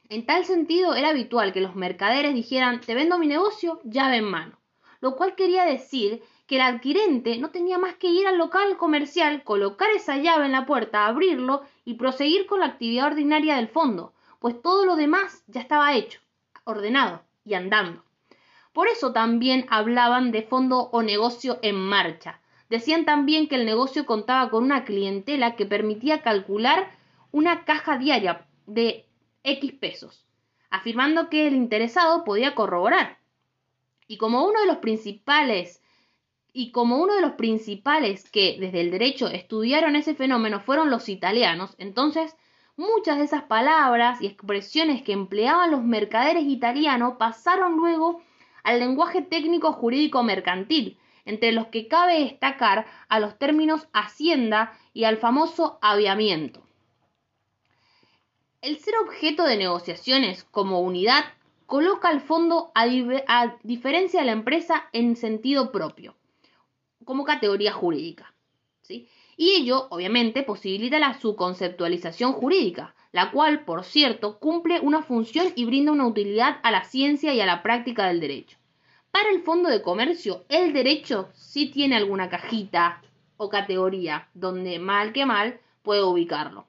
En 0.09 0.24
tal 0.24 0.44
sentido, 0.44 0.94
era 0.94 1.09
habitual 1.09 1.52
que 1.52 1.61
los 1.61 1.74
mercaderes 1.74 2.33
dijeran, 2.33 2.81
te 2.81 2.94
vendo 2.94 3.18
mi 3.18 3.26
negocio, 3.26 3.81
llave 3.83 4.18
en 4.18 4.26
mano, 4.26 4.57
lo 5.00 5.16
cual 5.16 5.35
quería 5.35 5.64
decir 5.64 6.22
que 6.46 6.55
el 6.57 6.62
adquirente 6.62 7.38
no 7.38 7.50
tenía 7.50 7.76
más 7.76 7.96
que 7.96 8.07
ir 8.07 8.29
al 8.29 8.38
local 8.38 8.76
comercial, 8.76 9.42
colocar 9.42 9.90
esa 9.90 10.16
llave 10.16 10.46
en 10.46 10.52
la 10.52 10.64
puerta, 10.64 11.07
abrirlo 11.07 11.62
y 11.85 11.94
proseguir 11.94 12.46
con 12.46 12.61
la 12.61 12.66
actividad 12.66 13.09
ordinaria 13.09 13.57
del 13.57 13.66
fondo, 13.66 14.12
pues 14.38 14.62
todo 14.62 14.87
lo 14.87 14.94
demás 14.94 15.42
ya 15.48 15.61
estaba 15.61 15.92
hecho, 15.94 16.20
ordenado 16.62 17.24
y 17.44 17.55
andando. 17.55 18.06
Por 18.77 18.89
eso 18.89 19.15
también 19.15 19.65
hablaban 19.71 20.33
de 20.33 20.43
fondo 20.43 20.91
o 20.93 21.03
negocio 21.03 21.59
en 21.62 21.77
marcha. 21.77 22.43
Decían 22.69 23.07
también 23.07 23.49
que 23.49 23.55
el 23.55 23.65
negocio 23.65 24.05
contaba 24.05 24.51
con 24.51 24.65
una 24.65 24.85
clientela 24.85 25.57
que 25.57 25.65
permitía 25.65 26.21
calcular 26.21 26.91
una 27.33 27.65
caja 27.65 27.97
diaria 27.97 28.45
de 28.67 29.07
X 29.45 29.73
pesos, 29.73 30.27
afirmando 30.69 31.31
que 31.31 31.47
el 31.47 31.55
interesado 31.55 32.23
podía 32.23 32.55
corroborar. 32.55 33.17
Y 34.09 34.19
como 34.19 34.45
uno 34.45 34.61
de 34.61 34.67
los 34.67 34.77
principales 34.77 35.83
y 36.53 36.71
como 36.71 36.99
uno 36.99 37.15
de 37.15 37.23
los 37.23 37.33
principales 37.33 38.29
que 38.29 38.59
desde 38.61 38.83
el 38.83 38.91
derecho 38.91 39.29
estudiaron 39.29 39.97
ese 39.97 40.15
fenómeno 40.15 40.61
fueron 40.61 40.91
los 40.91 41.09
italianos, 41.09 41.75
entonces 41.79 42.37
muchas 42.77 43.17
de 43.17 43.25
esas 43.25 43.45
palabras 43.45 44.21
y 44.21 44.27
expresiones 44.27 45.03
que 45.03 45.12
empleaban 45.12 45.71
los 45.71 45.83
mercaderes 45.83 46.45
italianos 46.45 47.15
pasaron 47.19 47.79
luego 47.79 48.21
al 48.66 48.81
lenguaje 48.81 49.22
técnico 49.22 49.72
jurídico 49.72 50.24
mercantil, 50.24 50.98
entre 51.24 51.52
los 51.52 51.68
que 51.68 51.87
cabe 51.87 52.24
destacar 52.24 52.85
a 53.09 53.20
los 53.20 53.38
términos 53.38 53.87
hacienda 53.92 54.76
y 54.92 55.05
al 55.05 55.18
famoso 55.18 55.79
aviamiento. 55.81 56.64
El 58.62 58.79
ser 58.79 58.96
objeto 58.96 59.44
de 59.44 59.57
negociaciones 59.57 60.42
como 60.50 60.81
unidad 60.81 61.26
coloca 61.66 62.09
al 62.09 62.20
fondo 62.20 62.72
a, 62.74 62.87
diferencia 63.62 64.18
de 64.18 64.26
la 64.26 64.33
empresa 64.33 64.88
en 64.92 65.14
sentido 65.14 65.70
propio, 65.70 66.16
como 67.05 67.24
categoría 67.24 67.72
jurídica. 67.72 68.35
¿sí? 68.83 69.09
Y 69.37 69.51
ello, 69.51 69.88
obviamente, 69.90 70.42
posibilita 70.42 70.99
la 70.99 71.18
su 71.20 71.37
conceptualización 71.37 72.33
jurídica, 72.33 72.94
la 73.12 73.31
cual, 73.31 73.64
por 73.64 73.85
cierto, 73.85 74.38
cumple 74.38 74.81
una 74.81 75.03
función 75.03 75.53
y 75.55 75.64
brinda 75.64 75.92
una 75.92 76.07
utilidad 76.07 76.59
a 76.62 76.70
la 76.70 76.85
ciencia 76.85 77.35
y 77.35 77.40
a 77.40 77.46
la 77.46 77.62
práctica 77.62 78.07
del 78.07 78.20
derecho. 78.20 78.59
Para 79.11 79.31
el 79.31 79.42
fondo 79.42 79.68
de 79.68 79.83
comercio, 79.83 80.44
el 80.49 80.72
derecho 80.72 81.29
sí 81.35 81.70
tiene 81.70 81.96
alguna 81.96 82.29
cajita 82.29 83.03
o 83.37 83.49
categoría 83.49 84.29
donde 84.35 84.79
mal 84.79 85.12
que 85.12 85.27
mal 85.27 85.61
puede 85.83 86.03
ubicarlo. 86.03 86.66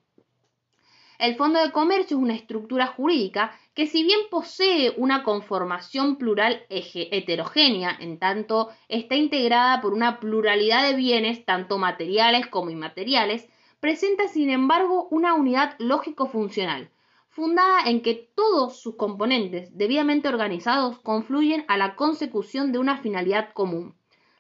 El 1.20 1.36
Fondo 1.36 1.60
de 1.60 1.72
Comercio 1.72 2.18
es 2.18 2.24
una 2.24 2.36
estructura 2.36 2.88
jurídica 2.88 3.60
que 3.78 3.86
si 3.86 4.04
bien 4.04 4.22
posee 4.32 4.96
una 4.98 5.22
conformación 5.22 6.16
plural 6.16 6.66
heterogénea, 6.68 7.96
en 8.00 8.18
tanto 8.18 8.70
está 8.88 9.14
integrada 9.14 9.82
por 9.82 9.94
una 9.94 10.20
pluralidad 10.20 10.90
de 10.90 10.96
bienes, 10.96 11.46
tanto 11.46 11.78
materiales 11.78 12.48
como 12.48 12.72
inmateriales, 12.72 13.48
presenta 13.80 14.30
sin 14.30 14.50
embargo 14.50 15.08
una 15.12 15.36
unidad 15.36 15.76
lógico-funcional, 15.78 16.90
fundada 17.30 17.82
en 17.86 18.02
que 18.02 18.32
todos 18.34 18.82
sus 18.82 18.96
componentes 18.96 19.70
debidamente 19.78 20.28
organizados 20.28 20.98
confluyen 20.98 21.64
a 21.68 21.78
la 21.78 21.96
consecución 21.96 22.72
de 22.72 22.80
una 22.80 22.98
finalidad 22.98 23.54
común, 23.54 23.94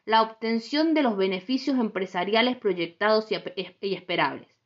la 0.04 0.24
obtención 0.24 0.96
de 0.96 1.04
los 1.04 1.16
beneficios 1.16 1.78
empresariales 1.78 2.58
proyectados 2.58 3.28
y 3.32 3.94
esperables. 3.94 4.57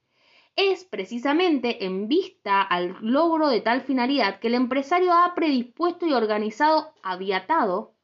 Es 0.56 0.84
precisamente 0.84 1.86
en 1.86 2.08
vista 2.08 2.62
al 2.62 2.98
logro 3.02 3.48
de 3.48 3.62
tal 3.62 3.82
finalidad 3.82 4.40
que 4.40 4.48
el 4.48 4.56
empresario 4.56 5.14
ha 5.14 5.34
predispuesto 5.34 6.06
y 6.06 6.14
organizado, 6.14 6.94
aviatado 7.02 7.96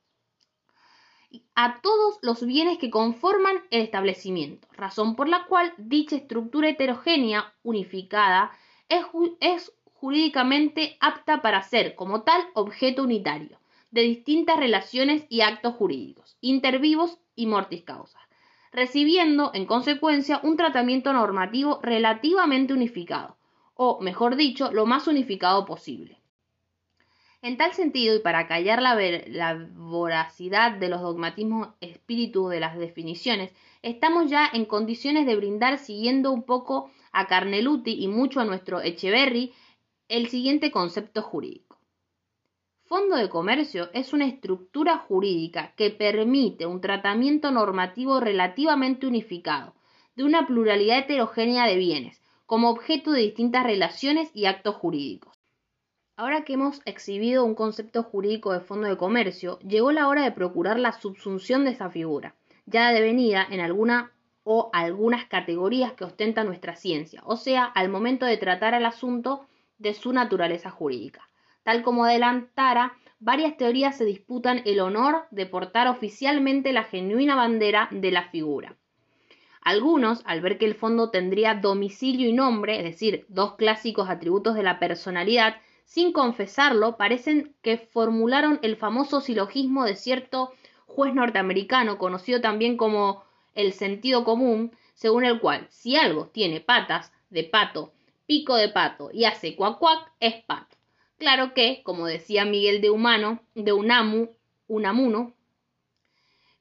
a 1.56 1.82
todos 1.82 2.20
los 2.22 2.46
bienes 2.46 2.78
que 2.78 2.90
conforman 2.90 3.58
el 3.70 3.82
establecimiento, 3.82 4.68
razón 4.72 5.16
por 5.16 5.28
la 5.28 5.46
cual 5.46 5.74
dicha 5.78 6.16
estructura 6.16 6.70
heterogénea 6.70 7.54
unificada 7.64 8.52
es, 8.88 9.06
es 9.42 9.74
jurídicamente 9.94 10.98
apta 11.00 11.42
para 11.42 11.62
ser 11.64 11.96
como 11.96 12.24
tal 12.24 12.42
objeto 12.54 13.04
unitario 13.04 13.60
de 13.92 14.02
distintas 14.02 14.58
relaciones 14.58 15.26
y 15.30 15.42
actos 15.42 15.76
jurídicos, 15.76 16.38
intervivos 16.42 17.20
y 17.36 17.48
mortis 17.48 17.84
causa 17.84 18.27
recibiendo, 18.72 19.52
en 19.54 19.66
consecuencia, 19.66 20.40
un 20.44 20.58
tratamiento 20.58 21.14
normativo 21.14 21.80
relativamente 21.82 22.74
unificado, 22.74 23.38
o, 23.74 24.00
mejor 24.02 24.36
dicho, 24.36 24.72
lo 24.72 24.86
más 24.86 25.08
unificado 25.08 25.66
posible. 25.66 26.18
En 27.44 27.56
tal 27.56 27.74
sentido, 27.74 28.16
y 28.16 28.20
para 28.20 28.48
callar 28.48 28.82
la, 28.82 29.68
voracidad 29.76 30.72
de 30.72 30.90
los 30.90 31.02
dogmatismos 31.02 31.70
espíritus 31.82 32.50
de 32.50 32.60
las 32.60 32.78
definiciones, 32.78 33.54
estamos 33.84 34.30
ya 34.30 34.50
en 34.52 34.66
condiciones 34.66 35.28
de 35.28 35.36
brindar, 35.36 35.78
siguiendo 35.78 36.32
un 36.32 36.44
poco 36.44 36.90
a 37.12 37.28
Carneluti 37.28 38.04
y 38.04 38.08
mucho 38.08 38.40
a 38.40 38.46
nuestro 38.46 38.82
Echeverry, 38.82 39.54
el 40.08 40.30
siguiente 40.30 40.72
concepto 40.72 41.22
jurídico. 41.22 41.67
Fondo 42.88 43.18
de 43.18 43.28
comercio 43.28 43.90
es 43.94 44.14
una 44.14 44.26
estructura 44.26 44.98
jurídica 44.98 45.74
que 45.76 45.90
permite 45.90 46.66
un 46.66 46.80
tratamiento 46.80 47.52
normativo 47.52 48.22
relativamente 48.22 49.06
unificado 49.06 49.74
de 50.16 50.24
una 50.24 50.48
pluralidad 50.48 51.00
heterogénea 51.00 51.66
de 51.66 51.76
bienes, 51.76 52.22
como 52.46 52.70
objeto 52.70 53.12
de 53.12 53.24
distintas 53.24 53.66
relaciones 53.66 54.32
y 54.34 54.46
actos 54.46 54.76
jurídicos. 54.76 55.36
Ahora 56.16 56.46
que 56.46 56.54
hemos 56.54 56.80
exhibido 56.86 57.44
un 57.44 57.56
concepto 57.56 58.04
jurídico 58.04 58.54
de 58.54 58.62
fondo 58.62 58.88
de 58.88 58.96
comercio, 58.96 59.60
llegó 59.60 59.92
la 59.92 60.08
hora 60.08 60.24
de 60.24 60.32
procurar 60.32 60.80
la 60.80 60.94
subsunción 60.94 61.66
de 61.66 61.72
esa 61.72 61.90
figura, 61.90 62.36
ya 62.66 62.94
devenida 62.94 63.46
en 63.52 63.60
alguna 63.60 64.14
o 64.46 64.70
algunas 64.72 65.26
categorías 65.26 65.92
que 65.92 66.06
ostenta 66.06 66.46
nuestra 66.46 66.78
ciencia, 66.78 67.22
o 67.26 67.36
sea, 67.36 67.66
al 67.66 67.90
momento 67.90 68.26
de 68.26 68.38
tratar 68.38 68.74
el 68.76 68.86
asunto 68.86 69.46
de 69.78 69.94
su 69.94 70.14
naturaleza 70.14 70.70
jurídica. 70.70 71.27
Tal 71.68 71.84
como 71.84 72.06
adelantara, 72.06 72.94
varias 73.20 73.58
teorías 73.58 73.98
se 73.98 74.06
disputan 74.06 74.62
el 74.64 74.80
honor 74.80 75.26
de 75.32 75.46
portar 75.46 75.90
oficialmente 75.90 76.72
la 76.72 76.86
genuina 76.86 77.36
bandera 77.36 77.90
de 77.92 78.10
la 78.10 78.30
figura. 78.30 78.78
Algunos, 79.64 80.22
al 80.24 80.40
ver 80.40 80.60
que 80.60 80.64
el 80.64 80.76
fondo 80.76 81.10
tendría 81.10 81.56
domicilio 81.56 82.30
y 82.30 82.32
nombre, 82.32 82.78
es 82.78 82.86
decir, 82.86 83.26
dos 83.28 83.56
clásicos 83.56 84.10
atributos 84.10 84.56
de 84.56 84.64
la 84.64 84.80
personalidad, 84.80 85.58
sin 85.84 86.14
confesarlo, 86.14 86.96
parecen 86.96 87.54
que 87.62 87.78
formularon 87.78 88.60
el 88.62 88.78
famoso 88.78 89.20
silogismo 89.20 89.84
de 89.84 89.98
cierto 89.98 90.54
juez 90.86 91.14
norteamericano, 91.14 91.98
conocido 91.98 92.40
también 92.40 92.78
como 92.78 93.26
el 93.56 93.74
sentido 93.74 94.24
común, 94.24 94.72
según 94.94 95.26
el 95.26 95.42
cual 95.42 95.68
si 95.70 95.98
algo 95.98 96.28
tiene 96.28 96.62
patas 96.62 97.12
de 97.30 97.44
pato, 97.44 97.92
pico 98.26 98.56
de 98.56 98.70
pato 98.70 99.10
y 99.12 99.26
hace 99.26 99.58
cuac 99.58 99.80
cuac, 99.80 100.14
es 100.22 100.36
pato. 100.46 100.77
Claro 101.18 101.54
que, 101.54 101.82
como 101.84 102.06
decía 102.06 102.46
Miguel 102.46 102.80
de 102.80 102.92
Humano, 102.92 103.42
de 103.56 103.74
Unamu, 103.74 104.30
Unamuno, 104.68 105.34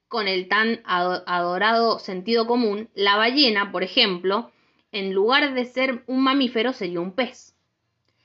con 0.09 0.29
el 0.29 0.49
tan 0.49 0.81
adorado 0.85 1.99
sentido 1.99 2.47
común, 2.47 2.89
la 2.95 3.17
ballena, 3.17 3.71
por 3.71 3.83
ejemplo, 3.83 4.51
en 4.93 5.13
lugar 5.13 5.53
de 5.55 5.65
ser 5.65 6.05
un 6.07 6.23
mamífero, 6.23 6.73
sería 6.73 7.01
un 7.01 7.13
pez. 7.13 7.55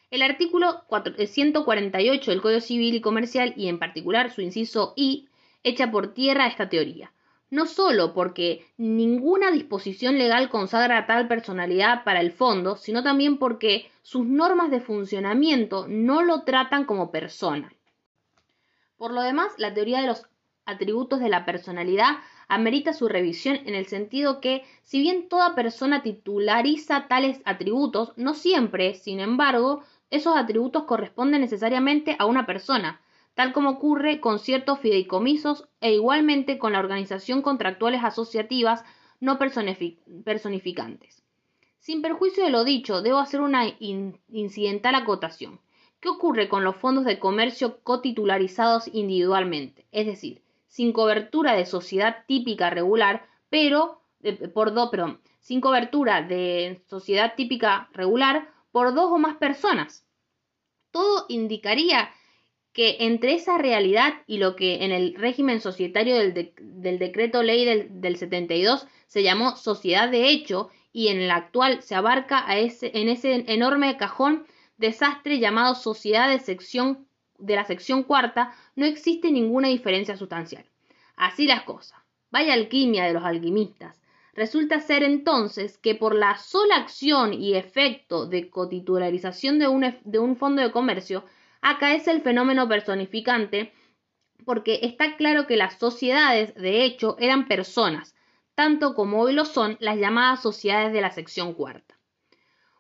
El 0.10 0.22
artículo 0.22 0.86
148 1.18 2.32
del 2.32 2.42
Código 2.42 2.62
Civil 2.62 2.96
y 2.96 3.02
Comercial, 3.02 3.54
y 3.58 3.68
en 3.68 3.80
particular 3.80 4.32
su 4.32 4.42
inciso 4.42 4.94
I, 4.96 5.28
echa 5.64 5.92
por 5.92 6.14
tierra 6.14 6.48
esta 6.48 6.70
teoría 6.70 7.12
no 7.52 7.66
solo 7.68 8.14
porque 8.14 8.66
ninguna 8.78 9.52
disposición 9.52 10.18
legal 10.18 10.50
consagra 10.50 11.06
tal 11.06 11.28
personalidad 11.28 12.04
para 12.04 12.22
el 12.22 12.32
fondo, 12.32 12.78
sino 12.78 13.04
también 13.04 13.38
porque 13.38 13.92
sus 14.02 14.26
normas 14.26 14.72
de 14.72 14.80
funcionamiento 14.80 15.86
no 15.88 16.24
lo 16.24 16.44
tratan 16.44 16.86
como 16.86 17.12
persona. 17.12 17.72
Por 18.98 19.12
lo 19.12 19.22
demás, 19.22 19.52
la 19.58 19.74
teoría 19.74 20.00
de 20.00 20.08
los 20.08 20.26
atributos 20.66 21.20
de 21.20 21.30
la 21.30 21.46
personalidad 21.46 22.18
amerita 22.48 22.94
su 22.94 23.10
revisión 23.10 23.60
en 23.66 23.76
el 23.76 23.86
sentido 23.86 24.40
que, 24.40 24.64
si 24.84 25.02
bien 25.02 25.28
toda 25.28 25.54
persona 25.54 26.04
titulariza 26.04 27.08
tales 27.08 27.42
atributos, 27.44 28.14
no 28.16 28.34
siempre, 28.34 28.94
sin 28.96 29.20
embargo, 29.20 29.84
esos 30.10 30.38
atributos 30.38 30.84
corresponden 30.84 31.42
necesariamente 31.42 32.16
a 32.18 32.26
una 32.26 32.46
persona, 32.46 33.02
tal 33.42 33.54
como 33.54 33.72
ocurre 33.72 34.20
con 34.20 34.38
ciertos 34.38 34.78
fideicomisos 34.82 35.68
e 35.80 35.96
igualmente 35.96 36.60
con 36.60 36.74
la 36.74 36.80
organización 36.80 37.42
contractuales 37.42 38.04
asociativas 38.04 38.84
no 39.20 39.40
personificantes. 39.40 41.24
Sin 41.80 42.04
perjuicio 42.04 42.44
de 42.44 42.52
lo 42.52 42.64
dicho, 42.64 43.02
debo 43.02 43.18
hacer 43.18 43.42
una 43.42 43.64
incidental 43.80 44.94
acotación. 44.94 45.60
¿Qué 46.00 46.10
ocurre 46.10 46.50
con 46.50 46.64
los 46.64 46.76
fondos 46.76 47.04
de 47.04 47.18
comercio 47.18 47.82
cotitularizados 47.82 48.88
individualmente? 48.94 49.88
Es 49.92 50.06
decir, 50.06 50.44
sin 50.68 50.94
cobertura 50.94 51.54
de 51.54 51.66
sociedad 51.66 52.18
típica 52.28 52.70
regular, 52.70 53.26
pero 53.50 54.04
por 54.54 54.72
dos, 54.72 54.92
sin 55.40 55.62
cobertura 55.62 56.22
de 56.22 56.84
sociedad 56.86 57.34
típica 57.36 57.90
regular 57.92 58.54
por 58.72 58.94
dos 58.94 59.10
o 59.12 59.18
más 59.18 59.38
personas. 59.38 60.06
Todo 60.92 61.26
indicaría 61.28 62.12
que 62.74 62.98
entre 63.00 63.34
esa 63.34 63.58
realidad 63.58 64.14
y 64.28 64.38
lo 64.38 64.56
que 64.56 64.86
en 64.86 64.92
el 64.92 65.16
régimen 65.16 65.60
societario 65.60 66.16
del, 66.16 66.54
decreto 67.00 67.44
ley 67.44 67.66
del, 67.66 68.02
del, 68.02 68.16
72 68.16 68.88
se 69.08 69.24
llamó 69.24 69.56
sociedad 69.58 70.10
de 70.10 70.30
hecho 70.30 70.70
y 70.94 71.10
en 71.10 71.20
el 71.20 71.32
actual 71.32 71.82
se 71.82 71.96
abarca 71.96 72.50
a 72.50 72.58
ese, 72.58 72.92
en 72.94 73.10
ese 73.10 73.46
enorme 73.48 73.98
cajón 73.98 74.46
desastre 74.78 75.40
llamado 75.40 75.76
sociedad 75.76 76.30
de, 76.30 76.40
sección, 76.40 77.08
de 77.38 77.56
la 77.56 77.66
sección 77.66 78.04
cuarta, 78.04 78.54
no 78.76 78.86
existe 78.86 79.32
ninguna 79.32 79.68
diferencia 79.68 80.18
sustancial. 80.18 80.66
Así 81.16 81.48
las 81.48 81.64
cosas. 81.64 82.00
Vaya 82.32 82.54
alquimia 82.54 83.06
de 83.06 83.14
los 83.14 83.24
alquimistas. 83.24 84.02
Resulta 84.34 84.80
ser 84.80 85.04
entonces 85.04 85.78
que 85.78 85.94
por 85.94 86.16
la 86.16 86.38
sola 86.38 86.78
acción 86.78 87.34
y 87.34 87.56
efecto 87.56 88.26
de 88.26 88.50
cotitularización 88.50 89.60
de 89.60 89.68
un, 89.68 89.96
de 90.04 90.20
un 90.20 90.38
fondo 90.38 90.62
de 90.62 90.72
comercio, 90.72 91.26
acaece 91.62 92.12
el 92.12 92.22
fenómeno 92.22 92.68
personificante, 92.68 93.74
porque 94.46 94.80
está 94.84 95.16
claro 95.16 95.48
que 95.48 95.58
las 95.58 95.78
sociedades, 95.78 96.54
de 96.56 96.84
hecho, 96.84 97.16
eran 97.20 97.48
personas, 97.48 98.16
tanto 98.56 98.96
como 98.96 99.22
hoy 99.22 99.34
lo 99.34 99.46
son 99.46 99.78
las 99.80 99.98
llamadas 99.98 100.42
sociedades 100.42 100.94
de 100.94 101.02
la 101.02 101.12
sección 101.12 101.54
cuarta. 101.54 101.98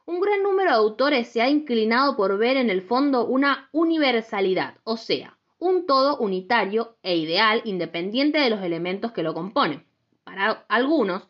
Un 0.05 0.19
gran 0.19 0.43
número 0.43 0.71
de 0.71 0.77
autores 0.77 1.27
se 1.27 1.41
ha 1.41 1.49
inclinado 1.49 2.17
por 2.17 2.37
ver 2.37 2.57
en 2.57 2.69
el 2.69 2.81
fondo 2.81 3.25
una 3.25 3.69
universalidad, 3.71 4.75
o 4.83 4.97
sea, 4.97 5.37
un 5.59 5.85
todo 5.85 6.17
unitario 6.17 6.97
e 7.03 7.15
ideal 7.17 7.61
independiente 7.65 8.39
de 8.39 8.49
los 8.49 8.61
elementos 8.63 9.11
que 9.11 9.21
lo 9.21 9.35
componen. 9.35 9.85
Para 10.23 10.65
algunos, 10.69 11.27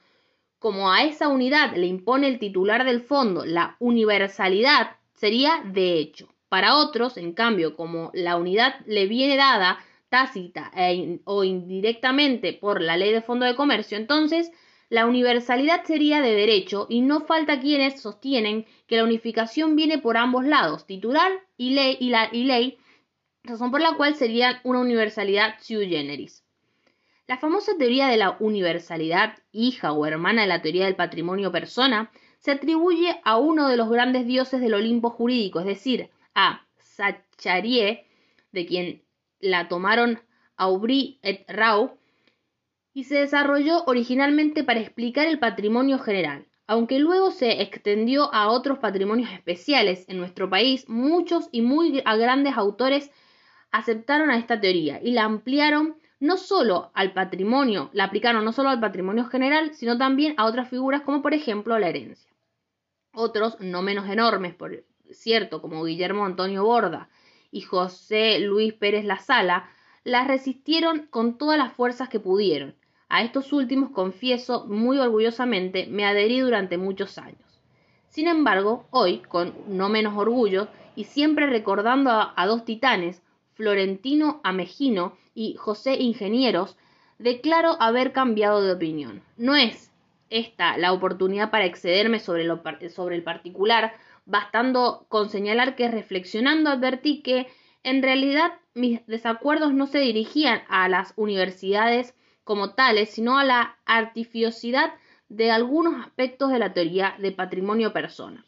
como 0.57 0.91
a 0.91 1.03
esa 1.03 1.27
unidad 1.27 1.75
le 1.75 1.87
impone 1.87 2.27
el 2.27 2.39
titular 2.39 2.85
del 2.85 3.01
fondo 3.01 3.45
la 3.45 3.75
universalidad, 3.79 4.95
sería 5.13 5.61
de 5.65 5.99
hecho. 5.99 6.30
Para 6.51 6.75
otros, 6.75 7.15
en 7.15 7.31
cambio, 7.31 7.77
como 7.77 8.11
la 8.13 8.35
unidad 8.35 8.75
le 8.85 9.05
viene 9.05 9.37
dada 9.37 9.79
tácita 10.09 10.69
e 10.75 11.21
o 11.23 11.45
indirectamente 11.45 12.51
por 12.51 12.81
la 12.81 12.97
ley 12.97 13.13
de 13.13 13.21
fondo 13.21 13.45
de 13.45 13.55
comercio, 13.55 13.97
entonces 13.97 14.51
la 14.89 15.05
universalidad 15.05 15.85
sería 15.85 16.19
de 16.19 16.33
derecho 16.33 16.87
y 16.89 16.99
no 16.99 17.21
falta 17.21 17.61
quienes 17.61 18.01
sostienen 18.01 18.65
que 18.85 18.97
la 18.97 19.05
unificación 19.05 19.77
viene 19.77 19.97
por 19.99 20.17
ambos 20.17 20.43
lados, 20.43 20.85
titular 20.85 21.31
y 21.55 21.69
ley, 21.69 21.97
y 22.01 22.43
ley 22.43 22.77
razón 23.43 23.71
por 23.71 23.79
la 23.79 23.95
cual 23.95 24.15
sería 24.15 24.59
una 24.65 24.81
universalidad 24.81 25.55
sui 25.61 25.87
generis. 25.87 26.43
La 27.27 27.37
famosa 27.37 27.77
teoría 27.77 28.09
de 28.09 28.17
la 28.17 28.35
universalidad, 28.41 29.37
hija 29.53 29.93
o 29.93 30.05
hermana 30.05 30.41
de 30.41 30.49
la 30.49 30.61
teoría 30.61 30.83
del 30.83 30.97
patrimonio 30.97 31.49
persona, 31.49 32.11
se 32.39 32.51
atribuye 32.51 33.21
a 33.23 33.37
uno 33.37 33.69
de 33.69 33.77
los 33.77 33.89
grandes 33.89 34.27
dioses 34.27 34.59
del 34.59 34.73
Olimpo 34.73 35.11
jurídico, 35.11 35.61
es 35.61 35.65
decir, 35.65 36.09
a 36.35 36.65
Sacharie, 36.77 38.05
de 38.51 38.65
quien 38.65 39.03
la 39.39 39.67
tomaron 39.67 40.19
Aubry 40.57 41.19
et 41.23 41.45
Rau, 41.47 41.97
y 42.93 43.05
se 43.05 43.15
desarrolló 43.15 43.83
originalmente 43.85 44.63
para 44.63 44.81
explicar 44.81 45.27
el 45.27 45.39
patrimonio 45.39 45.97
general. 45.99 46.47
Aunque 46.67 46.99
luego 46.99 47.31
se 47.31 47.61
extendió 47.61 48.33
a 48.33 48.49
otros 48.49 48.79
patrimonios 48.79 49.31
especiales 49.31 50.05
en 50.07 50.17
nuestro 50.17 50.49
país, 50.49 50.87
muchos 50.87 51.49
y 51.51 51.61
muy 51.61 52.01
grandes 52.01 52.55
autores 52.55 53.11
aceptaron 53.71 54.29
a 54.29 54.37
esta 54.37 54.59
teoría 54.59 54.99
y 55.01 55.11
la 55.11 55.23
ampliaron 55.23 55.95
no 56.19 56.37
solo 56.37 56.91
al 56.93 57.13
patrimonio, 57.13 57.89
la 57.93 58.05
aplicaron 58.05 58.45
no 58.45 58.53
solo 58.53 58.69
al 58.69 58.79
patrimonio 58.79 59.25
general, 59.25 59.73
sino 59.73 59.97
también 59.97 60.35
a 60.37 60.45
otras 60.45 60.69
figuras 60.69 61.01
como 61.01 61.21
por 61.21 61.33
ejemplo 61.33 61.79
la 61.79 61.89
herencia. 61.89 62.31
Otros, 63.13 63.59
no 63.59 63.81
menos 63.81 64.07
enormes, 64.07 64.53
por 64.53 64.83
cierto, 65.13 65.61
como 65.61 65.83
Guillermo 65.83 66.25
Antonio 66.25 66.63
Borda 66.63 67.09
y 67.51 67.61
José 67.61 68.39
Luis 68.39 68.73
Pérez 68.73 69.05
La 69.05 69.19
Sala, 69.19 69.69
las 70.03 70.27
resistieron 70.27 71.07
con 71.09 71.37
todas 71.37 71.57
las 71.57 71.73
fuerzas 71.73 72.09
que 72.09 72.19
pudieron. 72.19 72.75
A 73.09 73.23
estos 73.23 73.51
últimos, 73.51 73.91
confieso 73.91 74.65
muy 74.67 74.97
orgullosamente, 74.97 75.85
me 75.87 76.05
adherí 76.05 76.39
durante 76.39 76.77
muchos 76.77 77.17
años. 77.17 77.59
Sin 78.07 78.27
embargo, 78.27 78.87
hoy, 78.89 79.19
con 79.19 79.53
no 79.67 79.89
menos 79.89 80.17
orgullo, 80.17 80.69
y 80.95 81.05
siempre 81.05 81.47
recordando 81.47 82.09
a, 82.11 82.45
dos 82.45 82.65
titanes, 82.65 83.21
Florentino 83.53 84.41
Amejino 84.43 85.17
y 85.35 85.55
José 85.55 85.95
Ingenieros, 85.95 86.77
declaro 87.19 87.75
haber 87.81 88.11
cambiado 88.11 88.61
de 88.61 88.73
opinión. 88.73 89.21
No 89.37 89.55
es 89.55 89.91
esta 90.29 90.77
la 90.77 90.93
oportunidad 90.93 91.51
para 91.51 91.65
excederme 91.65 92.19
sobre 92.19 92.43
el 92.43 93.23
particular, 93.23 93.93
bastando 94.31 95.05
con 95.09 95.29
señalar 95.29 95.75
que 95.75 95.89
reflexionando 95.89 96.69
advertí 96.69 97.21
que 97.21 97.47
en 97.83 98.01
realidad 98.01 98.53
mis 98.73 99.05
desacuerdos 99.05 99.73
no 99.73 99.87
se 99.87 99.99
dirigían 99.99 100.63
a 100.69 100.87
las 100.87 101.13
universidades 101.17 102.15
como 102.43 102.73
tales, 102.73 103.09
sino 103.09 103.37
a 103.37 103.43
la 103.43 103.77
artificiosidad 103.85 104.93
de 105.27 105.51
algunos 105.51 106.03
aspectos 106.03 106.51
de 106.51 106.59
la 106.59 106.73
teoría 106.73 107.15
de 107.19 107.31
patrimonio 107.31 107.93
persona. 107.93 108.45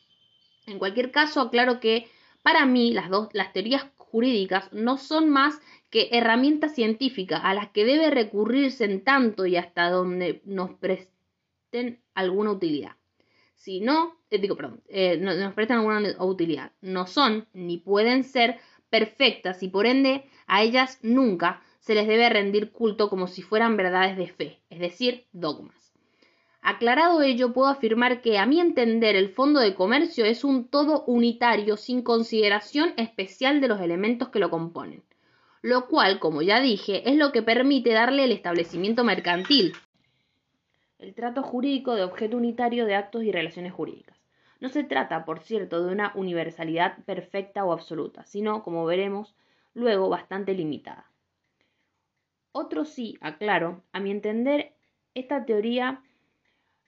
En 0.65 0.79
cualquier 0.79 1.11
caso, 1.11 1.41
aclaro 1.41 1.79
que 1.79 2.09
para 2.41 2.65
mí 2.65 2.93
las 2.93 3.09
dos 3.09 3.27
las 3.33 3.51
teorías 3.51 3.85
jurídicas 3.97 4.71
no 4.71 4.97
son 4.97 5.29
más 5.29 5.59
que 5.89 6.09
herramientas 6.11 6.75
científicas 6.75 7.41
a 7.43 7.53
las 7.53 7.69
que 7.69 7.85
debe 7.85 8.09
recurrirse 8.09 8.85
en 8.85 9.03
tanto 9.03 9.45
y 9.45 9.57
hasta 9.57 9.89
donde 9.89 10.41
nos 10.45 10.71
presten 10.71 12.01
alguna 12.13 12.51
utilidad. 12.51 12.95
Si 13.63 13.79
no, 13.79 14.17
eh, 14.29 14.39
digo, 14.39 14.57
perdón, 14.57 14.81
eh, 14.89 15.15
no, 15.17 15.33
nos 15.35 15.53
prestan 15.53 15.77
alguna 15.77 16.01
utilidad, 16.19 16.73
no 16.81 17.07
son 17.07 17.47
ni 17.53 17.77
pueden 17.77 18.25
ser 18.25 18.59
perfectas 18.89 19.63
y 19.63 19.69
por 19.69 19.85
ende 19.85 20.25
a 20.47 20.63
ellas 20.63 20.99
nunca 21.01 21.63
se 21.79 21.95
les 21.95 22.05
debe 22.05 22.27
rendir 22.27 22.73
culto 22.73 23.09
como 23.09 23.27
si 23.27 23.41
fueran 23.41 23.77
verdades 23.77 24.17
de 24.17 24.27
fe, 24.27 24.59
es 24.69 24.79
decir, 24.79 25.27
dogmas. 25.31 25.93
Aclarado 26.61 27.21
ello, 27.21 27.53
puedo 27.53 27.69
afirmar 27.69 28.21
que, 28.21 28.37
a 28.37 28.45
mi 28.45 28.59
entender, 28.59 29.15
el 29.15 29.29
Fondo 29.29 29.61
de 29.61 29.75
Comercio 29.75 30.25
es 30.25 30.43
un 30.43 30.67
todo 30.67 31.05
unitario 31.05 31.77
sin 31.77 32.01
consideración 32.01 32.93
especial 32.97 33.61
de 33.61 33.69
los 33.69 33.79
elementos 33.79 34.27
que 34.27 34.39
lo 34.39 34.49
componen 34.49 35.03
lo 35.63 35.87
cual, 35.87 36.19
como 36.19 36.41
ya 36.41 36.59
dije, 36.59 37.09
es 37.09 37.15
lo 37.15 37.31
que 37.31 37.41
permite 37.41 37.91
darle 37.91 38.25
el 38.25 38.33
establecimiento 38.33 39.05
mercantil, 39.05 39.73
el 41.03 41.13
trato 41.13 41.43
jurídico 41.43 41.95
de 41.95 42.03
objeto 42.03 42.37
unitario 42.37 42.85
de 42.85 42.95
actos 42.95 43.23
y 43.23 43.31
relaciones 43.31 43.73
jurídicas. 43.73 44.17
No 44.61 44.69
se 44.69 44.85
trata, 44.85 45.25
por 45.25 45.41
cierto, 45.41 45.85
de 45.85 45.91
una 45.91 46.13
universalidad 46.15 47.03
perfecta 47.03 47.65
o 47.65 47.73
absoluta, 47.73 48.23
sino, 48.23 48.63
como 48.63 48.85
veremos, 48.85 49.35
luego 49.73 50.07
bastante 50.07 50.53
limitada. 50.53 51.11
Otro 52.53 52.85
sí, 52.85 53.17
aclaro, 53.19 53.83
a 53.91 53.99
mi 53.99 54.11
entender, 54.11 54.75
esta 55.13 55.43
teoría 55.43 56.01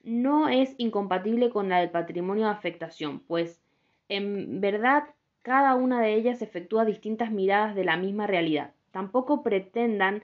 no 0.01 0.47
es 0.47 0.75
incompatible 0.77 1.49
con 1.49 1.67
la 1.67 1.79
del 1.79 1.89
patrimonio 1.89 2.45
de 2.45 2.51
afectación, 2.51 3.19
pues 3.19 3.61
en 4.07 4.61
verdad 4.61 5.03
cada 5.41 5.75
una 5.75 5.99
de 5.99 6.13
ellas 6.13 6.41
efectúa 6.41 6.85
distintas 6.85 7.31
miradas 7.31 7.75
de 7.75 7.83
la 7.83 7.97
misma 7.97 8.27
realidad. 8.27 8.73
Tampoco 8.91 9.43
pretendan 9.43 10.23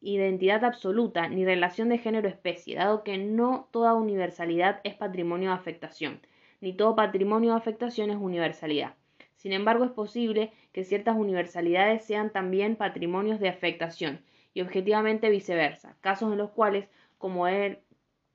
identidad 0.00 0.64
absoluta 0.64 1.28
ni 1.28 1.44
relación 1.44 1.88
de 1.88 1.98
género-especie, 1.98 2.76
dado 2.76 3.02
que 3.02 3.18
no 3.18 3.68
toda 3.72 3.94
universalidad 3.94 4.80
es 4.84 4.94
patrimonio 4.94 5.50
de 5.50 5.56
afectación, 5.56 6.20
ni 6.60 6.72
todo 6.72 6.96
patrimonio 6.96 7.50
de 7.50 7.56
afectación 7.56 8.10
es 8.10 8.16
universalidad. 8.16 8.94
Sin 9.36 9.52
embargo, 9.52 9.84
es 9.84 9.90
posible 9.90 10.52
que 10.72 10.84
ciertas 10.84 11.16
universalidades 11.16 12.04
sean 12.04 12.32
también 12.32 12.76
patrimonios 12.76 13.40
de 13.40 13.48
afectación, 13.48 14.20
y 14.54 14.60
objetivamente 14.60 15.30
viceversa, 15.30 15.96
casos 16.00 16.32
en 16.32 16.38
los 16.38 16.50
cuales, 16.50 16.88
como, 17.18 17.46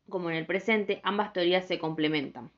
como 0.08 0.30
en 0.30 0.36
el 0.38 0.45
presente, 0.45 1.02
ambas 1.04 1.34
teorías 1.34 1.65
se 1.65 1.80
complementan. 1.80 2.52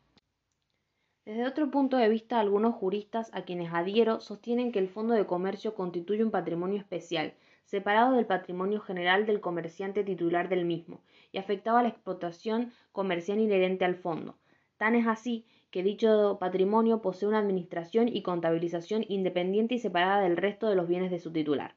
Desde 1.26 1.48
otro 1.48 1.72
punto 1.72 1.98
de 1.98 2.08
vista, 2.08 2.40
algunos 2.40 2.76
juristas 2.76 3.32
a 3.34 3.42
quienes 3.42 3.74
adhiero 3.74 4.20
sostienen 4.20 4.72
que 4.72 4.78
el 4.78 4.90
Fondo 4.90 5.16
de 5.16 5.26
Comercio 5.26 5.74
constituye 5.74 6.24
un 6.24 6.30
patrimonio 6.30 6.78
especial, 6.78 7.34
separado 7.66 8.16
del 8.16 8.26
patrimonio 8.26 8.80
general 8.80 9.26
del 9.26 9.42
comerciante 9.42 10.04
titular 10.04 10.50
del 10.50 10.66
mismo, 10.66 11.02
y 11.32 11.38
afectado 11.38 11.78
a 11.78 11.84
la 11.84 11.90
explotación 11.90 12.72
comercial 12.92 13.40
inherente 13.40 13.86
al 13.86 13.96
fondo. 13.96 14.38
Tan 14.78 14.96
es 14.96 15.08
así 15.08 15.46
que 15.72 15.84
dicho 15.84 16.38
patrimonio 16.40 17.02
posee 17.02 17.28
una 17.28 17.40
administración 17.40 18.08
y 18.08 18.22
contabilización 18.22 19.06
independiente 19.08 19.76
y 19.76 19.80
separada 19.80 20.22
del 20.22 20.38
resto 20.38 20.70
de 20.70 20.76
los 20.76 20.88
bienes 20.88 21.12
de 21.12 21.20
su 21.20 21.32
titular. 21.32 21.76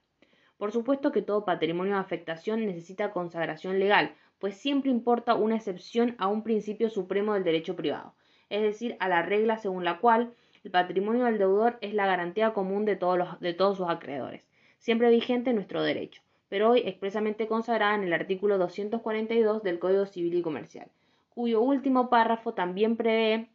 Por 0.56 0.72
supuesto 0.72 1.12
que 1.12 1.22
todo 1.22 1.44
patrimonio 1.44 1.94
de 1.94 2.00
afectación 2.00 2.64
necesita 2.64 3.12
consagración 3.12 3.78
legal, 3.78 4.14
pues 4.38 4.56
siempre 4.56 4.90
importa 4.90 5.34
una 5.34 5.56
excepción 5.56 6.14
a 6.18 6.28
un 6.28 6.42
principio 6.42 6.90
supremo 6.90 7.34
del 7.34 7.44
derecho 7.44 7.76
privado 7.76 8.14
es 8.50 8.62
decir, 8.62 8.96
a 9.00 9.08
la 9.08 9.22
regla 9.22 9.58
según 9.58 9.84
la 9.84 9.98
cual 9.98 10.32
el 10.64 10.70
patrimonio 10.70 11.24
del 11.24 11.38
deudor 11.38 11.78
es 11.80 11.94
la 11.94 12.06
garantía 12.06 12.52
común 12.52 12.84
de 12.84 12.96
todos, 12.96 13.18
los, 13.18 13.40
de 13.40 13.54
todos 13.54 13.76
sus 13.76 13.88
acreedores, 13.88 14.42
siempre 14.78 15.10
vigente 15.10 15.50
en 15.50 15.56
nuestro 15.56 15.82
derecho. 15.82 16.22
pero 16.48 16.70
hoy 16.70 16.82
expresamente 16.86 17.46
consagrada 17.46 17.94
en 17.94 18.04
el 18.04 18.12
artículo 18.14 18.56
242 18.56 19.62
del 19.62 19.78
Código 19.78 20.06
Civil 20.06 20.34
y 20.34 20.42
Comercial, 20.42 20.88
cuyo 21.34 21.60
último 21.60 22.08
párrafo 22.08 22.54
también 22.54 22.96
prevé 22.96 23.50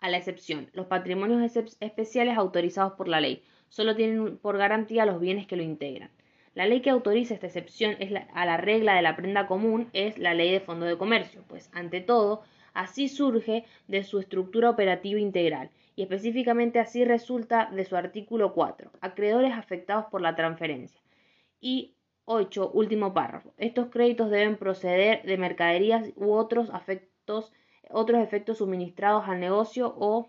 a 0.00 0.10
la 0.10 0.16
excepción. 0.16 0.68
Los 0.72 0.86
patrimonios 0.86 1.56
especiales 1.80 2.36
autorizados 2.36 2.94
por 2.94 3.06
la 3.06 3.20
ley 3.20 3.42
solo 3.68 3.94
tienen 3.94 4.38
por 4.38 4.58
garantía 4.58 5.06
los 5.06 5.20
bienes 5.20 5.46
que 5.46 5.56
lo 5.56 5.62
integran. 5.62 6.10
La 6.54 6.66
ley 6.66 6.80
que 6.80 6.90
autoriza 6.90 7.34
esta 7.34 7.46
excepción 7.46 7.96
es 8.00 8.10
a 8.32 8.46
la 8.46 8.56
regla 8.56 8.94
de 8.94 9.02
la 9.02 9.14
prenda 9.14 9.46
común 9.46 9.88
es 9.92 10.18
la 10.18 10.34
ley 10.34 10.50
de 10.50 10.60
fondo 10.60 10.86
de 10.86 10.96
comercio, 10.96 11.44
pues 11.46 11.70
ante 11.74 12.00
todo 12.00 12.42
así 12.72 13.08
surge 13.08 13.64
de 13.88 14.04
su 14.04 14.18
estructura 14.18 14.70
operativa 14.70 15.20
integral 15.20 15.70
y 15.96 16.02
específicamente 16.02 16.78
así 16.78 17.04
resulta 17.04 17.70
de 17.72 17.84
su 17.86 17.96
artículo 17.96 18.52
4, 18.52 18.92
acreedores 19.00 19.52
afectados 19.54 20.04
por 20.10 20.20
la 20.20 20.36
transferencia. 20.36 21.00
Y 21.60 21.96
8, 22.26 22.70
último 22.74 23.14
párrafo. 23.14 23.54
Estos 23.56 23.88
créditos 23.88 24.30
deben 24.30 24.56
proceder 24.56 25.22
de 25.22 25.38
mercaderías 25.38 26.12
u 26.16 26.32
otros 26.32 26.70
otros 27.90 28.20
efectos 28.20 28.58
suministrados 28.58 29.24
al 29.26 29.40
negocio 29.40 29.94
o 29.98 30.28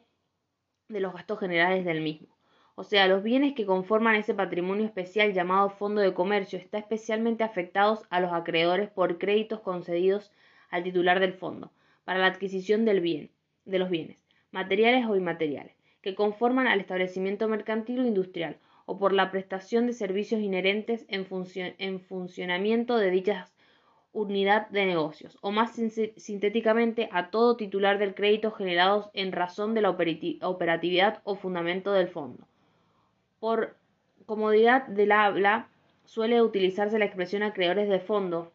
de 0.88 1.00
los 1.02 1.14
gastos 1.14 1.40
generales 1.40 1.84
del 1.86 2.02
mismo. 2.02 2.38
O 2.76 2.84
sea, 2.84 3.08
los 3.08 3.24
bienes 3.24 3.56
que 3.56 3.66
conforman 3.66 4.16
ese 4.16 4.36
patrimonio 4.36 4.86
especial 4.86 5.34
llamado 5.34 5.72
fondo 5.72 6.00
de 6.00 6.14
comercio 6.14 6.60
están 6.60 6.82
especialmente 6.82 7.44
afectados 7.44 8.06
a 8.10 8.22
los 8.22 8.32
acreedores 8.32 8.90
por 8.90 9.18
créditos 9.18 9.60
concedidos 9.62 10.32
al 10.70 10.84
titular 10.84 11.20
del 11.20 11.34
fondo 11.34 11.72
para 12.06 12.20
la 12.20 12.28
adquisición 12.28 12.86
del 12.86 13.02
bien, 13.02 13.32
de 13.66 13.80
los 13.80 13.90
bienes, 13.90 14.27
materiales 14.52 15.06
o 15.08 15.16
inmateriales, 15.16 15.76
que 16.02 16.16
conforman 16.16 16.68
al 16.68 16.80
establecimiento 16.80 17.48
mercantil 17.48 18.00
o 18.00 18.06
industrial, 18.06 18.58
o 18.86 18.98
por 18.98 19.14
la 19.14 19.32
prestación 19.32 19.86
de 19.86 19.94
servicios 19.94 20.42
inherentes 20.42 21.06
en, 21.10 21.28
en 21.78 22.00
funcionamiento 22.00 22.98
de 22.98 23.12
dichas 23.12 23.54
unidad 24.14 24.68
de 24.70 24.86
negocios, 24.86 25.38
o 25.42 25.52
más 25.52 25.80
sintéticamente 26.18 27.10
a 27.12 27.30
todo 27.30 27.56
titular 27.56 28.00
del 28.00 28.16
crédito 28.16 28.52
generados 28.52 29.10
en 29.14 29.32
razón 29.32 29.76
de 29.76 29.82
la 29.82 29.92
operatividad 29.92 31.22
o 31.24 31.36
fundamento 31.36 31.92
del 31.92 32.08
fondo. 32.08 32.48
Por 33.40 33.76
comodidad 34.26 34.88
del 34.88 35.12
habla, 35.12 35.70
suele 36.06 36.42
utilizarse 36.42 36.98
la 36.98 37.06
expresión 37.06 37.44
acreedores 37.44 37.90
de 37.90 38.00
fondo, 38.00 38.52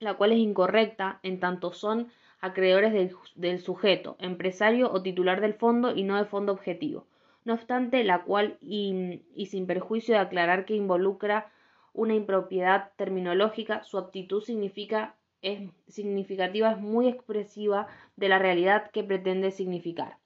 la 0.00 0.14
cual 0.14 0.32
es 0.32 0.38
incorrecta 0.38 1.18
en 1.22 1.40
tanto 1.40 1.72
son 1.72 2.08
acreedores 2.40 2.92
del, 3.34 3.60
sujeto, 3.60 4.16
empresario 4.18 4.90
o 4.92 5.02
titular 5.02 5.40
del 5.40 5.54
fondo 5.54 5.94
y 5.94 6.04
no 6.04 6.16
de 6.16 6.24
fondo 6.24 6.52
objetivo. 6.52 7.06
No 7.44 7.54
obstante, 7.54 8.02
la 8.04 8.22
cual, 8.22 8.58
y 8.60 9.46
sin 9.50 9.66
perjuicio 9.66 10.14
de 10.14 10.20
aclarar 10.20 10.64
que 10.64 10.74
involucra 10.74 11.50
una 11.96 12.14
impropiedad 12.14 12.90
terminológica, 12.96 13.82
su 13.82 13.98
actitud 13.98 14.42
significa, 14.42 15.14
es 15.42 15.70
significativa, 15.88 16.72
es 16.72 16.78
muy 16.78 17.08
expresiva 17.08 17.86
de 18.16 18.28
la 18.28 18.38
realidad 18.38 18.90
que 18.90 19.02
pretende 19.02 19.50
significar. 19.50 20.16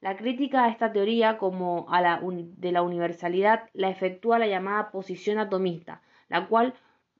La 0.00 0.16
crítica 0.16 0.64
a 0.64 0.68
esta 0.68 0.92
teoría 0.92 1.38
como 1.38 1.86
a 1.90 2.00
la 2.00 2.20
de 2.22 2.72
la 2.72 2.82
universalidad 2.82 3.68
la 3.74 3.90
efectúa 3.90 4.38
la 4.38 4.46
llamada 4.46 4.90
posición 4.92 5.38
atomista, 5.38 6.02
la 6.28 6.46
cual 6.46 6.74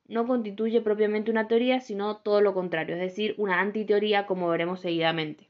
no 0.08 0.26
constituye 0.26 0.80
propiamente 0.80 1.30
una 1.30 1.48
teoría, 1.48 1.80
sino 1.80 2.16
todo 2.16 2.40
lo 2.40 2.54
contrario, 2.54 2.96
es 2.96 3.00
decir, 3.00 3.34
una 3.36 3.60
antiteoría 3.60 4.26
como 4.26 4.48
veremos 4.48 4.80
seguidamente. 4.80 5.46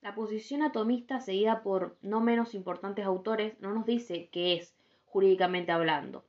La 0.00 0.14
posición 0.14 0.62
atomista, 0.62 1.20
seguida 1.20 1.62
por 1.62 1.96
no 2.02 2.20
menos 2.20 2.54
importantes 2.54 3.06
autores, 3.06 3.54
no 3.60 3.72
nos 3.72 3.86
dice 3.86 4.28
qué 4.32 4.54
es, 4.54 4.76
jurídicamente 5.06 5.72
hablando, 5.72 6.24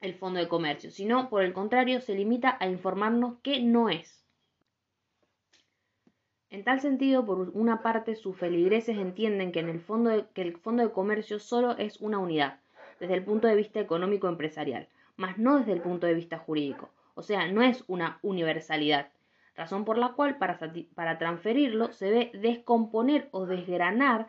el 0.00 0.14
Fondo 0.14 0.40
de 0.40 0.48
Comercio, 0.48 0.90
sino 0.90 1.30
por 1.30 1.42
el 1.42 1.52
contrario 1.52 2.00
se 2.00 2.14
limita 2.14 2.56
a 2.60 2.68
informarnos 2.68 3.38
qué 3.42 3.60
no 3.60 3.88
es. 3.88 4.24
En 6.50 6.64
tal 6.64 6.80
sentido, 6.80 7.24
por 7.24 7.50
una 7.54 7.82
parte, 7.82 8.14
sus 8.14 8.36
feligreses 8.36 8.98
entienden 8.98 9.52
que, 9.52 9.60
en 9.60 9.68
el 9.68 9.80
fondo 9.80 10.28
que 10.34 10.42
el 10.42 10.58
Fondo 10.58 10.82
de 10.82 10.92
Comercio 10.92 11.38
solo 11.38 11.78
es 11.78 12.00
una 12.00 12.18
unidad, 12.18 12.60
desde 13.00 13.14
el 13.14 13.24
punto 13.24 13.48
de 13.48 13.56
vista 13.56 13.80
económico 13.80 14.28
empresarial, 14.28 14.88
mas 15.16 15.38
no 15.38 15.58
desde 15.58 15.72
el 15.72 15.80
punto 15.80 16.06
de 16.06 16.14
vista 16.14 16.38
jurídico, 16.38 16.90
o 17.14 17.22
sea, 17.22 17.50
no 17.50 17.62
es 17.62 17.84
una 17.88 18.18
universalidad, 18.22 19.08
razón 19.54 19.84
por 19.84 19.98
la 19.98 20.12
cual 20.12 20.38
para, 20.38 20.58
para 20.94 21.18
transferirlo 21.18 21.92
se 21.92 22.06
debe 22.06 22.30
descomponer 22.34 23.28
o 23.32 23.46
desgranar 23.46 24.28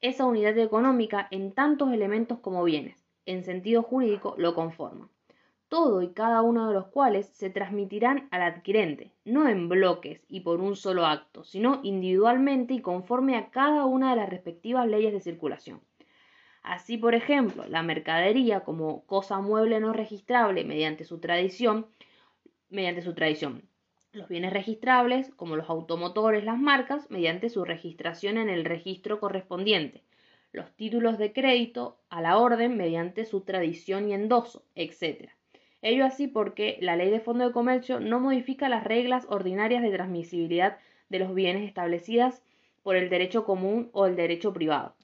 esa 0.00 0.24
unidad 0.24 0.56
económica 0.58 1.28
en 1.30 1.52
tantos 1.52 1.92
elementos 1.92 2.38
como 2.40 2.64
bienes, 2.64 2.96
en 3.26 3.44
sentido 3.44 3.82
jurídico 3.82 4.34
lo 4.36 4.54
conforman, 4.54 5.08
todo 5.68 6.02
y 6.02 6.12
cada 6.12 6.42
uno 6.42 6.68
de 6.68 6.74
los 6.74 6.86
cuales 6.88 7.28
se 7.28 7.48
transmitirán 7.48 8.28
al 8.30 8.42
adquirente, 8.42 9.12
no 9.24 9.48
en 9.48 9.68
bloques 9.68 10.20
y 10.28 10.40
por 10.40 10.60
un 10.60 10.76
solo 10.76 11.06
acto, 11.06 11.44
sino 11.44 11.80
individualmente 11.82 12.74
y 12.74 12.82
conforme 12.82 13.36
a 13.36 13.50
cada 13.50 13.86
una 13.86 14.10
de 14.10 14.16
las 14.16 14.28
respectivas 14.28 14.86
leyes 14.86 15.12
de 15.12 15.20
circulación. 15.20 15.80
Así, 16.62 16.96
por 16.96 17.14
ejemplo, 17.14 17.64
la 17.68 17.82
mercadería 17.82 18.60
como 18.60 19.04
cosa 19.06 19.40
mueble 19.40 19.80
no 19.80 19.92
registrable 19.92 20.64
mediante 20.64 21.04
su 21.04 21.18
tradición, 21.18 21.86
mediante 22.70 23.02
su 23.02 23.14
tradición. 23.14 23.68
Los 24.12 24.28
bienes 24.28 24.52
registrables, 24.52 25.30
como 25.34 25.56
los 25.56 25.68
automotores, 25.68 26.44
las 26.44 26.58
marcas, 26.58 27.10
mediante 27.10 27.48
su 27.48 27.64
registración 27.64 28.36
en 28.38 28.48
el 28.48 28.64
registro 28.64 29.20
correspondiente 29.20 30.02
los 30.52 30.70
títulos 30.76 31.18
de 31.18 31.32
crédito 31.32 31.98
a 32.10 32.20
la 32.20 32.38
orden 32.38 32.76
mediante 32.76 33.24
su 33.24 33.40
tradición 33.40 34.08
y 34.08 34.14
endoso, 34.14 34.64
etc. 34.74 35.30
Ello 35.80 36.04
así 36.04 36.28
porque 36.28 36.78
la 36.80 36.94
ley 36.94 37.10
de 37.10 37.20
fondo 37.20 37.46
de 37.46 37.52
comercio 37.52 38.00
no 38.00 38.20
modifica 38.20 38.68
las 38.68 38.84
reglas 38.84 39.26
ordinarias 39.28 39.82
de 39.82 39.90
transmisibilidad 39.90 40.78
de 41.08 41.18
los 41.18 41.34
bienes 41.34 41.66
establecidas 41.66 42.42
por 42.82 42.96
el 42.96 43.08
derecho 43.08 43.44
común 43.44 43.88
o 43.92 44.06
el 44.06 44.14
derecho 44.14 44.52
privado. 44.52 44.94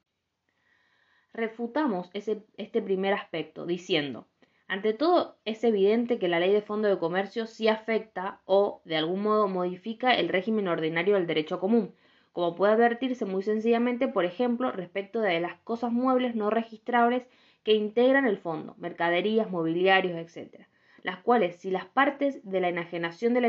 Refutamos 1.33 2.11
este 2.13 2.83
primer 2.83 3.15
aspecto 3.15 3.67
diciendo, 3.67 4.27
ante 4.67 4.93
todo 4.93 5.39
es 5.45 5.65
evidente 5.65 6.19
que 6.19 6.29
la 6.29 6.41
ley 6.41 6.53
de 6.53 6.61
fondo 6.61 6.89
de 6.89 6.99
comercio 6.99 7.47
sí 7.47 7.69
afecta 7.69 8.43
o 8.45 8.83
de 8.85 8.97
algún 8.97 9.23
modo 9.23 9.49
modifica 9.49 10.13
el 10.13 10.29
régimen 10.29 10.69
ordinario 10.69 11.15
del 11.15 11.27
derecho 11.27 11.59
común, 11.59 11.95
como 12.33 12.55
puede 12.55 12.75
advertirse 12.75 13.25
muy 13.25 13.43
sencillamente, 13.43 14.09
por 14.09 14.25
ejemplo, 14.25 14.71
respecto 14.71 15.21
de 15.21 15.41
las 15.41 15.59
cosas 15.61 15.91
muebles 15.91 16.35
no 16.35 16.51
registrables 16.51 17.27
que 17.63 17.75
integran 17.75 18.27
el 18.27 18.39
fondo, 18.39 18.75
mercaderías, 18.79 19.51
mobiliarios, 19.51 20.17
etc., 20.19 20.67
las 21.03 21.19
cuales, 21.19 21.57
si 21.57 21.71
las 21.71 21.87
partes 21.87 22.41
de 22.45 22.61
la 22.61 22.69
enajenación 22.69 23.33
del, 23.33 23.45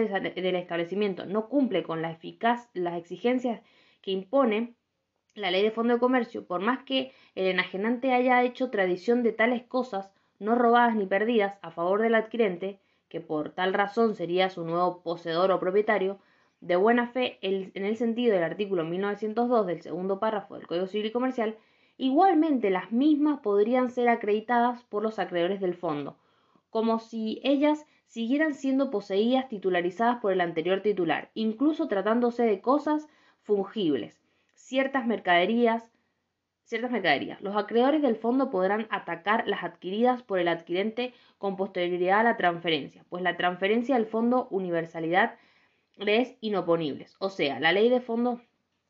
establecimiento 0.56 1.26
no 1.26 1.50
cumplen 1.50 1.84
con 1.84 2.02
la 2.02 2.12
eficaz, 2.12 2.70
las 2.74 2.98
exigencias 2.98 3.62
que 4.02 4.12
impone 4.12 4.76
la 5.36 5.52
ley 5.52 5.64
de 5.64 5.72
fondo 5.72 5.94
de 5.94 6.00
comercio, 6.00 6.46
por 6.46 6.62
más 6.62 6.84
que 6.84 7.12
el 7.36 7.48
enajenante 7.48 8.14
haya 8.14 8.44
hecho 8.44 8.70
tradición 8.70 9.24
de 9.24 9.32
tales 9.32 9.64
cosas 9.64 10.12
no 10.40 10.56
robadas 10.56 10.96
ni 10.96 11.06
perdidas 11.06 11.58
a 11.62 11.72
favor 11.72 12.02
del 12.02 12.16
adquirente, 12.16 12.80
que 13.10 13.22
por 13.22 13.50
tal 13.52 13.74
razón 13.74 14.16
sería 14.16 14.50
su 14.50 14.64
nuevo 14.64 15.02
poseedor 15.02 15.52
o 15.52 15.60
propietario, 15.60 16.20
de 16.62 16.76
buena 16.76 17.08
fe 17.08 17.38
en 17.42 17.72
el 17.74 17.96
sentido 17.96 18.34
del 18.34 18.44
artículo 18.44 18.84
1902 18.84 19.66
del 19.66 19.82
segundo 19.82 20.20
párrafo 20.20 20.56
del 20.56 20.68
Código 20.68 20.88
Civil 20.88 21.08
y 21.08 21.12
Comercial, 21.12 21.58
igualmente 21.98 22.70
las 22.70 22.92
mismas 22.92 23.40
podrían 23.40 23.90
ser 23.90 24.10
acreditadas 24.10 24.84
por 24.84 25.04
los 25.04 25.20
acreedores 25.20 25.62
del 25.62 25.74
fondo, 25.74 26.18
como 26.70 27.00
si 27.00 27.40
ellas 27.44 27.86
siguieran 28.08 28.54
siendo 28.54 28.90
poseídas 28.90 29.48
titularizadas 29.48 30.18
por 30.20 30.34
el 30.34 30.42
anterior 30.42 30.82
titular, 30.82 31.30
incluso 31.34 31.88
tratándose 31.88 32.44
de 32.44 32.62
cosas 32.62 33.08
fungibles, 33.42 34.19
ciertas 34.70 35.08
mercaderías, 35.08 35.84
ciertas 36.64 36.92
mercaderías. 36.92 37.42
Los 37.42 37.56
acreedores 37.56 38.04
del 38.04 38.16
fondo 38.16 38.52
podrán 38.52 38.86
atacar 38.92 39.48
las 39.48 39.64
adquiridas 39.64 40.22
por 40.22 40.38
el 40.38 40.48
adquirente 40.48 41.12
con 41.40 41.58
posterioridad 41.58 42.20
a 42.20 42.24
la 42.24 42.38
transferencia, 42.38 43.04
pues 43.10 43.24
la 43.24 43.36
transferencia 43.36 43.96
del 43.96 44.06
fondo 44.06 44.48
universalidad 44.52 45.40
es 45.98 46.36
inoponibles. 46.40 47.16
O 47.18 47.32
sea, 47.32 47.60
la 47.60 47.72
ley 47.72 47.90
de 47.90 48.00
fondo 48.00 48.42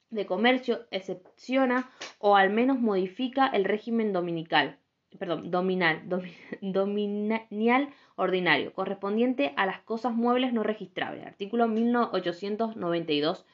de 0.09 0.25
comercio 0.25 0.85
excepciona 0.91 1.89
o 2.17 2.35
al 2.35 2.49
menos 2.49 2.77
modifica 2.77 3.47
el 3.47 3.63
régimen 3.63 4.11
dominical, 4.11 4.77
perdón, 5.17 5.49
dominal, 5.49 6.01
dominial 6.61 7.87
ordinario, 8.17 8.73
correspondiente 8.73 9.53
a 9.55 9.65
las 9.65 9.79
cosas 9.79 10.13
muebles 10.13 10.51
no 10.51 10.61
registrables. 10.63 11.25
Artículo 11.25 11.69
1892. 11.69 13.45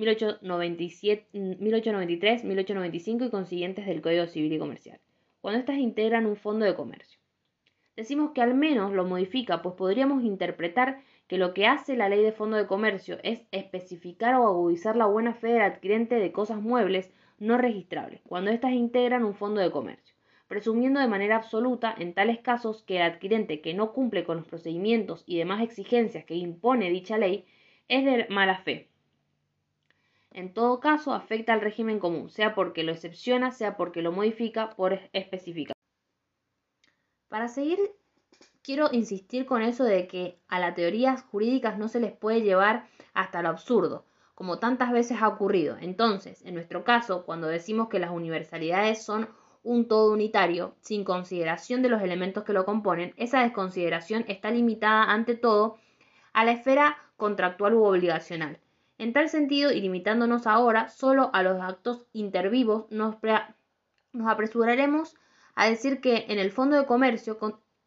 1897, 0.00 1.26
1893, 1.32 2.44
1895 2.44 3.24
y 3.26 3.30
consiguientes 3.30 3.86
del 3.86 4.00
Código 4.00 4.26
Civil 4.26 4.54
y 4.54 4.58
Comercial, 4.58 4.98
cuando 5.42 5.60
éstas 5.60 5.76
integran 5.76 6.24
un 6.24 6.36
fondo 6.36 6.64
de 6.64 6.74
comercio. 6.74 7.20
Decimos 7.96 8.30
que 8.30 8.40
al 8.40 8.54
menos 8.54 8.92
lo 8.92 9.04
modifica, 9.04 9.60
pues 9.60 9.74
podríamos 9.74 10.24
interpretar 10.24 11.02
que 11.26 11.36
lo 11.36 11.52
que 11.52 11.66
hace 11.66 11.96
la 11.96 12.08
ley 12.08 12.22
de 12.22 12.32
fondo 12.32 12.56
de 12.56 12.66
comercio 12.66 13.18
es 13.22 13.42
especificar 13.52 14.36
o 14.36 14.46
agudizar 14.46 14.96
la 14.96 15.04
buena 15.04 15.34
fe 15.34 15.48
del 15.48 15.62
adquirente 15.62 16.14
de 16.14 16.32
cosas 16.32 16.62
muebles 16.62 17.12
no 17.38 17.58
registrables, 17.58 18.22
cuando 18.26 18.50
éstas 18.50 18.72
integran 18.72 19.24
un 19.24 19.34
fondo 19.34 19.60
de 19.60 19.70
comercio, 19.70 20.14
presumiendo 20.48 20.98
de 20.98 21.08
manera 21.08 21.36
absoluta 21.36 21.94
en 21.98 22.14
tales 22.14 22.38
casos 22.38 22.82
que 22.84 22.96
el 22.96 23.02
adquirente 23.02 23.60
que 23.60 23.74
no 23.74 23.92
cumple 23.92 24.24
con 24.24 24.38
los 24.38 24.46
procedimientos 24.46 25.24
y 25.26 25.36
demás 25.36 25.62
exigencias 25.62 26.24
que 26.24 26.36
impone 26.36 26.88
dicha 26.88 27.18
ley 27.18 27.44
es 27.88 28.04
de 28.06 28.26
mala 28.30 28.56
fe. 28.62 28.88
En 30.32 30.54
todo 30.54 30.78
caso, 30.78 31.12
afecta 31.12 31.52
al 31.52 31.60
régimen 31.60 31.98
común, 31.98 32.30
sea 32.30 32.54
porque 32.54 32.84
lo 32.84 32.92
excepciona, 32.92 33.50
sea 33.50 33.76
porque 33.76 34.00
lo 34.00 34.12
modifica 34.12 34.70
por 34.70 35.00
especificar. 35.12 35.74
Para 37.28 37.48
seguir, 37.48 37.78
quiero 38.62 38.88
insistir 38.92 39.44
con 39.46 39.62
eso 39.62 39.84
de 39.84 40.06
que 40.06 40.38
a 40.48 40.60
las 40.60 40.74
teorías 40.74 41.22
jurídicas 41.24 41.78
no 41.78 41.88
se 41.88 42.00
les 42.00 42.12
puede 42.12 42.42
llevar 42.42 42.86
hasta 43.12 43.42
lo 43.42 43.48
absurdo, 43.48 44.04
como 44.34 44.58
tantas 44.58 44.92
veces 44.92 45.20
ha 45.20 45.28
ocurrido. 45.28 45.76
Entonces, 45.80 46.44
en 46.44 46.54
nuestro 46.54 46.84
caso, 46.84 47.24
cuando 47.24 47.48
decimos 47.48 47.88
que 47.88 47.98
las 47.98 48.10
universalidades 48.10 49.04
son 49.04 49.28
un 49.62 49.88
todo 49.88 50.12
unitario, 50.12 50.74
sin 50.80 51.04
consideración 51.04 51.82
de 51.82 51.88
los 51.88 52.02
elementos 52.02 52.44
que 52.44 52.52
lo 52.52 52.64
componen, 52.64 53.12
esa 53.16 53.42
desconsideración 53.42 54.24
está 54.28 54.50
limitada 54.50 55.04
ante 55.10 55.34
todo 55.34 55.76
a 56.32 56.44
la 56.44 56.52
esfera 56.52 56.96
contractual 57.16 57.74
u 57.74 57.84
obligacional. 57.84 58.58
En 59.00 59.14
tal 59.14 59.30
sentido, 59.30 59.72
y 59.72 59.80
limitándonos 59.80 60.46
ahora 60.46 60.90
solo 60.90 61.30
a 61.32 61.42
los 61.42 61.58
actos 61.62 62.04
intervivos, 62.12 62.84
nos, 62.90 63.16
nos 64.12 64.28
apresuraremos 64.28 65.16
a 65.54 65.70
decir 65.70 66.02
que 66.02 66.26
en 66.28 66.38
el 66.38 66.52
fondo 66.52 66.76
de 66.76 66.84
comercio 66.84 67.38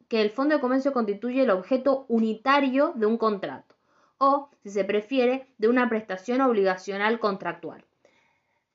que 0.08 0.22
el 0.22 0.32
fondo 0.32 0.56
de 0.56 0.62
comercio 0.62 0.92
constituye 0.92 1.44
el 1.44 1.52
objeto 1.52 2.08
unitario 2.08 2.94
de 2.96 3.06
un 3.06 3.20
contrato 3.20 3.76
o, 4.18 4.50
si 4.64 4.72
se 4.72 4.86
prefiere, 4.86 5.46
de 5.60 5.68
una 5.68 5.88
prestación 5.88 6.42
obligacional 6.42 7.20
contractual. 7.20 7.86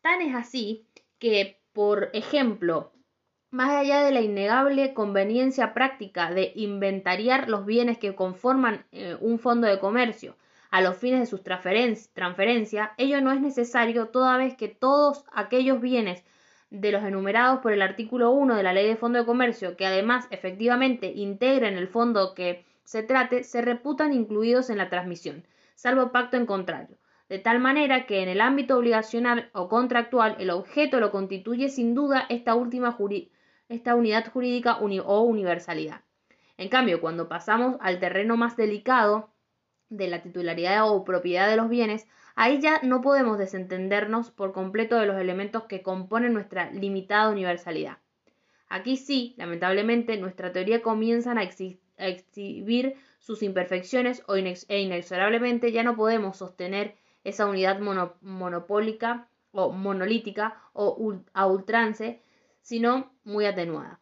Tan 0.01 0.23
es 0.23 0.37
así 0.37 0.87
que, 1.19 1.59
por 1.73 2.09
ejemplo, 2.13 2.93
más 3.51 3.71
allá 3.71 4.05
de 4.05 4.13
la 4.13 4.21
innegable 4.21 4.95
conveniencia 4.95 5.75
práctica 5.75 6.31
de 6.31 6.53
inventariar 6.55 7.49
los 7.49 7.67
bienes 7.67 7.99
que 7.99 8.15
conforman 8.15 8.87
eh, 8.93 9.17
un 9.21 9.41
fondo 9.41 9.67
de 9.67 9.81
comercio 9.81 10.37
a 10.71 10.81
los 10.81 10.97
fines 10.97 11.21
de 11.21 11.27
su 11.27 11.39
transferencia, 11.39 12.93
ello 12.97 13.21
no 13.21 13.33
es 13.33 13.41
necesario 13.41 14.09
toda 14.09 14.37
vez 14.37 14.57
que 14.57 14.69
todos 14.69 15.25
aquellos 15.33 15.81
bienes 15.81 16.25
de 16.71 16.93
los 16.93 17.03
enumerados 17.05 17.61
por 17.61 17.73
el 17.73 17.83
artículo 17.83 18.31
1 18.31 18.57
de 18.57 18.63
la 18.63 18.73
Ley 18.73 18.87
de 18.87 18.97
Fondo 18.97 19.19
de 19.19 19.25
Comercio, 19.25 19.77
que 19.77 19.87
además 19.87 20.27
efectivamente 20.31 21.13
integren 21.15 21.79
el 21.79 21.89
fondo 21.89 22.35
que 22.35 22.65
se 22.85 23.03
trate, 23.03 23.45
se 23.45 23.63
reputan 23.63 24.13
incluidos 24.13 24.69
en 24.71 24.79
la 24.79 24.91
transmisión, 24.91 25.47
salvo 25.75 26.13
pacto 26.13 26.37
en 26.37 26.47
contrario, 26.47 26.99
de 27.29 27.39
tal 27.39 27.59
manera 27.59 28.07
que 28.07 28.23
en 28.23 28.29
el 28.29 28.41
ámbito 28.41 28.77
obligacional 28.77 29.51
o 29.53 29.69
contractual 29.69 30.37
el 30.39 30.51
objeto 30.51 31.01
lo 31.01 31.11
constituye 31.11 31.69
sin 31.69 31.95
duda 31.95 32.27
esta 32.29 32.55
última 32.55 32.97
esta 33.69 33.95
unidad 33.95 34.31
jurídica 34.33 34.79
o 34.79 35.21
universalidad. 35.23 36.03
En 36.57 36.69
cambio, 36.69 37.01
cuando 37.01 37.29
pasamos 37.29 37.77
al 37.81 38.01
terreno 38.01 38.37
más 38.37 38.57
delicado 38.57 39.31
de 39.91 40.09
la 40.09 40.23
titularidad 40.23 40.91
o 40.91 41.05
propiedad 41.05 41.49
de 41.49 41.57
los 41.57 41.69
bienes, 41.69 42.07
ahí 42.35 42.61
ya 42.61 42.81
no 42.83 43.01
podemos 43.01 43.39
desentendernos 43.39 44.31
por 44.31 44.53
completo 44.53 44.97
de 44.97 45.07
los 45.07 45.21
elementos 45.21 45.65
que 45.65 45.83
componen 45.83 46.35
nuestra 46.35 46.71
limitada 46.71 47.31
universalidad. 47.31 47.99
Aquí 48.69 48.97
sí, 48.97 49.35
lamentablemente, 49.39 50.17
nuestra 50.19 50.53
teoría 50.53 50.83
comienza 50.83 51.33
a, 51.33 51.43
exhibir 52.07 52.97
sus 53.19 53.43
imperfecciones 53.43 54.23
e 54.69 54.81
inexorablemente 54.81 55.73
ya 55.73 55.83
no 55.83 55.97
podemos 55.97 56.37
sostener 56.37 56.95
esa 57.25 57.47
unidad 57.47 57.81
monopólica 58.21 59.29
o 59.53 59.73
monolítica 59.73 60.61
o 60.73 61.15
a 61.33 61.47
ultrance 61.47 62.23
sino 62.61 63.11
muy 63.25 63.47
atenuada. 63.47 63.99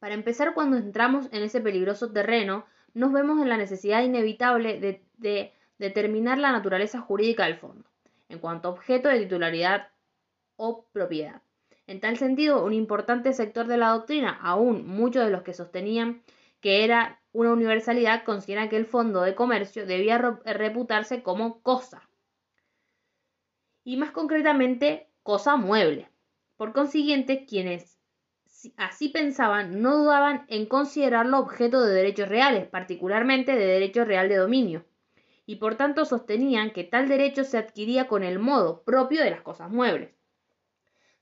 Para 0.00 0.14
empezar, 0.14 0.54
cuando 0.54 0.76
entramos 0.76 1.28
en 1.32 1.42
ese 1.42 1.60
peligroso 1.60 2.10
terreno, 2.10 2.66
nos 2.94 3.12
vemos 3.12 3.40
en 3.40 3.48
la 3.48 3.56
necesidad 3.56 4.02
inevitable 4.02 4.80
de, 4.80 5.52
determinar 5.78 6.38
la 6.38 6.52
naturaleza 6.52 7.00
jurídica 7.00 7.44
del 7.44 7.56
fondo, 7.56 7.88
en 8.28 8.38
cuanto 8.38 8.68
a 8.68 8.72
objeto 8.72 9.08
de 9.08 9.20
titularidad 9.20 9.88
o 10.56 10.86
propiedad. 10.92 11.42
En 11.86 12.00
tal 12.00 12.16
sentido, 12.16 12.64
un 12.64 12.72
importante 12.72 13.32
sector 13.32 13.66
de 13.66 13.76
la 13.76 13.90
doctrina, 13.90 14.38
aún 14.42 14.86
muchos 14.86 15.24
de 15.24 15.30
los 15.30 15.42
que 15.42 15.54
sostenían 15.54 16.22
que 16.60 16.84
era 16.84 17.20
una 17.32 17.52
universalidad, 17.52 18.24
considera 18.24 18.68
que 18.68 18.76
el 18.76 18.86
fondo 18.86 19.22
de 19.22 19.34
comercio 19.34 19.86
debía 19.86 20.18
reputarse 20.18 21.22
como 21.22 21.62
cosa. 21.62 22.08
Y 23.84 23.96
más 23.96 24.10
concretamente, 24.10 25.08
cosa 25.22 25.56
mueble. 25.56 26.10
Por 26.56 26.72
consiguiente, 26.72 27.46
quienes 27.46 27.97
así 28.76 29.08
pensaban 29.08 29.80
no 29.82 29.96
dudaban 29.98 30.44
en 30.48 30.66
considerarlo 30.66 31.38
objeto 31.38 31.80
de 31.80 31.94
derechos 31.94 32.28
reales, 32.28 32.66
particularmente 32.66 33.52
de 33.52 33.66
derecho 33.66 34.04
real 34.04 34.28
de 34.28 34.36
dominio, 34.36 34.84
y 35.46 35.56
por 35.56 35.76
tanto 35.76 36.04
sostenían 36.04 36.72
que 36.72 36.84
tal 36.84 37.08
derecho 37.08 37.44
se 37.44 37.58
adquiría 37.58 38.08
con 38.08 38.22
el 38.22 38.38
modo 38.38 38.82
propio 38.82 39.22
de 39.22 39.30
las 39.30 39.42
cosas 39.42 39.70
muebles. 39.70 40.10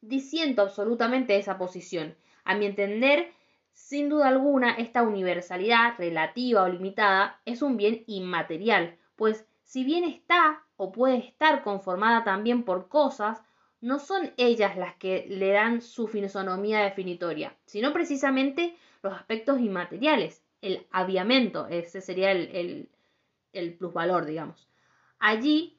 Diciendo 0.00 0.62
absolutamente 0.62 1.36
esa 1.36 1.58
posición, 1.58 2.16
a 2.44 2.54
mi 2.54 2.66
entender, 2.66 3.32
sin 3.72 4.08
duda 4.08 4.28
alguna, 4.28 4.72
esta 4.72 5.02
universalidad 5.02 5.94
relativa 5.98 6.62
o 6.62 6.68
limitada 6.68 7.40
es 7.44 7.60
un 7.62 7.76
bien 7.76 8.04
inmaterial, 8.06 8.96
pues 9.16 9.46
si 9.64 9.84
bien 9.84 10.04
está 10.04 10.62
o 10.76 10.92
puede 10.92 11.18
estar 11.18 11.62
conformada 11.62 12.24
también 12.24 12.64
por 12.64 12.88
cosas, 12.88 13.42
no 13.80 13.98
son 13.98 14.32
ellas 14.36 14.76
las 14.76 14.94
que 14.96 15.26
le 15.28 15.50
dan 15.50 15.82
su 15.82 16.08
fisonomía 16.08 16.80
definitoria, 16.80 17.54
sino 17.66 17.92
precisamente 17.92 18.76
los 19.02 19.14
aspectos 19.14 19.60
inmateriales, 19.60 20.42
el 20.62 20.86
aviamento, 20.90 21.66
ese 21.68 22.00
sería 22.00 22.32
el, 22.32 22.88
el, 23.52 23.74
plusvalor, 23.74 24.26
digamos. 24.26 24.68
Allí, 25.18 25.78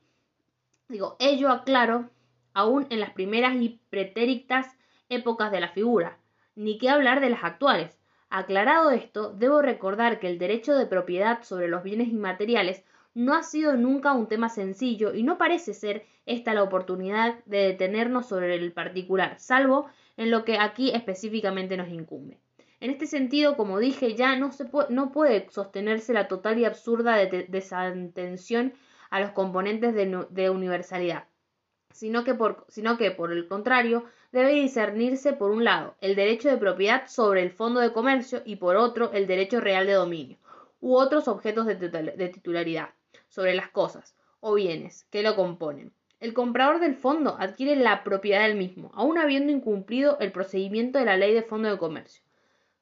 digo, 0.88 1.16
ello 1.20 1.50
aclaro, 1.50 2.10
aún 2.54 2.88
en 2.90 3.00
las 3.00 3.12
primeras 3.12 3.56
y 3.56 3.80
pretéritas 3.90 4.78
épocas 5.10 5.52
de 5.52 5.60
la 5.60 5.70
figura, 5.70 6.18
ni 6.56 6.78
qué 6.78 6.90
hablar 6.90 7.20
de 7.22 7.30
las 7.30 7.44
actuales. 7.44 8.00
Aclarado 8.30 8.92
esto, 8.92 9.34
debo 9.34 9.62
recordar 9.62 10.20
que 10.20 10.28
el 10.28 10.38
derecho 10.38 10.76
de 10.76 10.86
propiedad 10.86 11.44
sobre 11.44 11.68
los 11.68 11.84
bienes 11.84 12.10
inmateriales 12.10 12.84
no 13.18 13.34
ha 13.34 13.42
sido 13.42 13.76
nunca 13.76 14.14
un 14.14 14.28
tema 14.28 14.48
sencillo 14.48 15.16
y 15.16 15.24
no 15.24 15.40
parece 15.40 15.74
ser 15.74 16.06
esta 16.28 16.54
la 16.54 16.62
oportunidad 16.62 17.44
de 17.46 17.64
detenernos 17.70 18.28
sobre 18.28 18.54
el 18.54 18.74
particular, 18.74 19.40
salvo 19.40 19.90
en 20.18 20.30
lo 20.30 20.46
que 20.46 20.60
aquí 20.60 20.92
específicamente 20.92 21.78
nos 21.78 21.90
incumbe. 21.90 22.38
En 22.80 22.92
este 22.92 23.08
sentido, 23.08 23.58
como 23.58 23.80
dije, 23.80 24.14
ya 24.14 24.36
no, 24.36 24.52
se 24.52 24.66
puede, 24.66 25.50
sostenerse 25.50 26.14
la 26.14 26.28
total 26.28 26.60
y 26.60 26.66
absurda 26.66 27.16
desatención 27.16 28.74
a 29.10 29.20
los 29.20 29.32
componentes 29.32 29.96
de, 29.96 30.28
de 30.30 30.50
universalidad, 30.52 31.24
sino 31.92 32.24
que, 32.24 32.36
por, 32.36 32.68
sino 32.68 33.00
que, 33.00 33.10
por 33.10 33.32
el 33.32 33.48
contrario, 33.48 34.04
debe 34.32 34.52
discernirse 34.52 35.34
por 35.34 35.50
un 35.50 35.64
lado 35.64 35.96
el 36.02 36.16
derecho 36.16 36.50
de 36.50 36.58
propiedad 36.58 37.08
sobre 37.08 37.42
el 37.42 37.50
fondo 37.50 37.80
de 37.80 37.94
comercio 37.94 38.44
y 38.46 38.58
por 38.58 38.76
otro 38.76 39.12
el 39.12 39.26
derecho 39.26 39.60
real 39.60 39.88
de 39.88 39.94
dominio 39.94 40.38
u 40.80 40.96
otros 40.96 41.28
objetos 41.28 41.66
de 41.66 42.30
titularidad 42.32 42.90
sobre 43.28 43.54
las 43.56 43.70
cosas 43.70 44.16
o 44.40 44.54
bienes 44.54 45.06
que 45.10 45.24
lo 45.24 45.36
componen. 45.36 45.94
El 46.20 46.34
comprador 46.34 46.80
del 46.80 46.96
fondo 46.96 47.38
adquiere 47.40 47.76
la 47.76 48.04
propiedad 48.04 48.42
del 48.48 48.58
mismo, 48.58 48.92
aun 48.96 49.18
habiendo 49.18 49.52
incumplido 49.52 50.18
el 50.20 50.32
procedimiento 50.32 50.98
de 50.98 51.06
la 51.06 51.18
ley 51.18 51.34
de 51.34 51.44
fondo 51.44 51.70
de 51.70 51.78
comercio. 51.78 52.24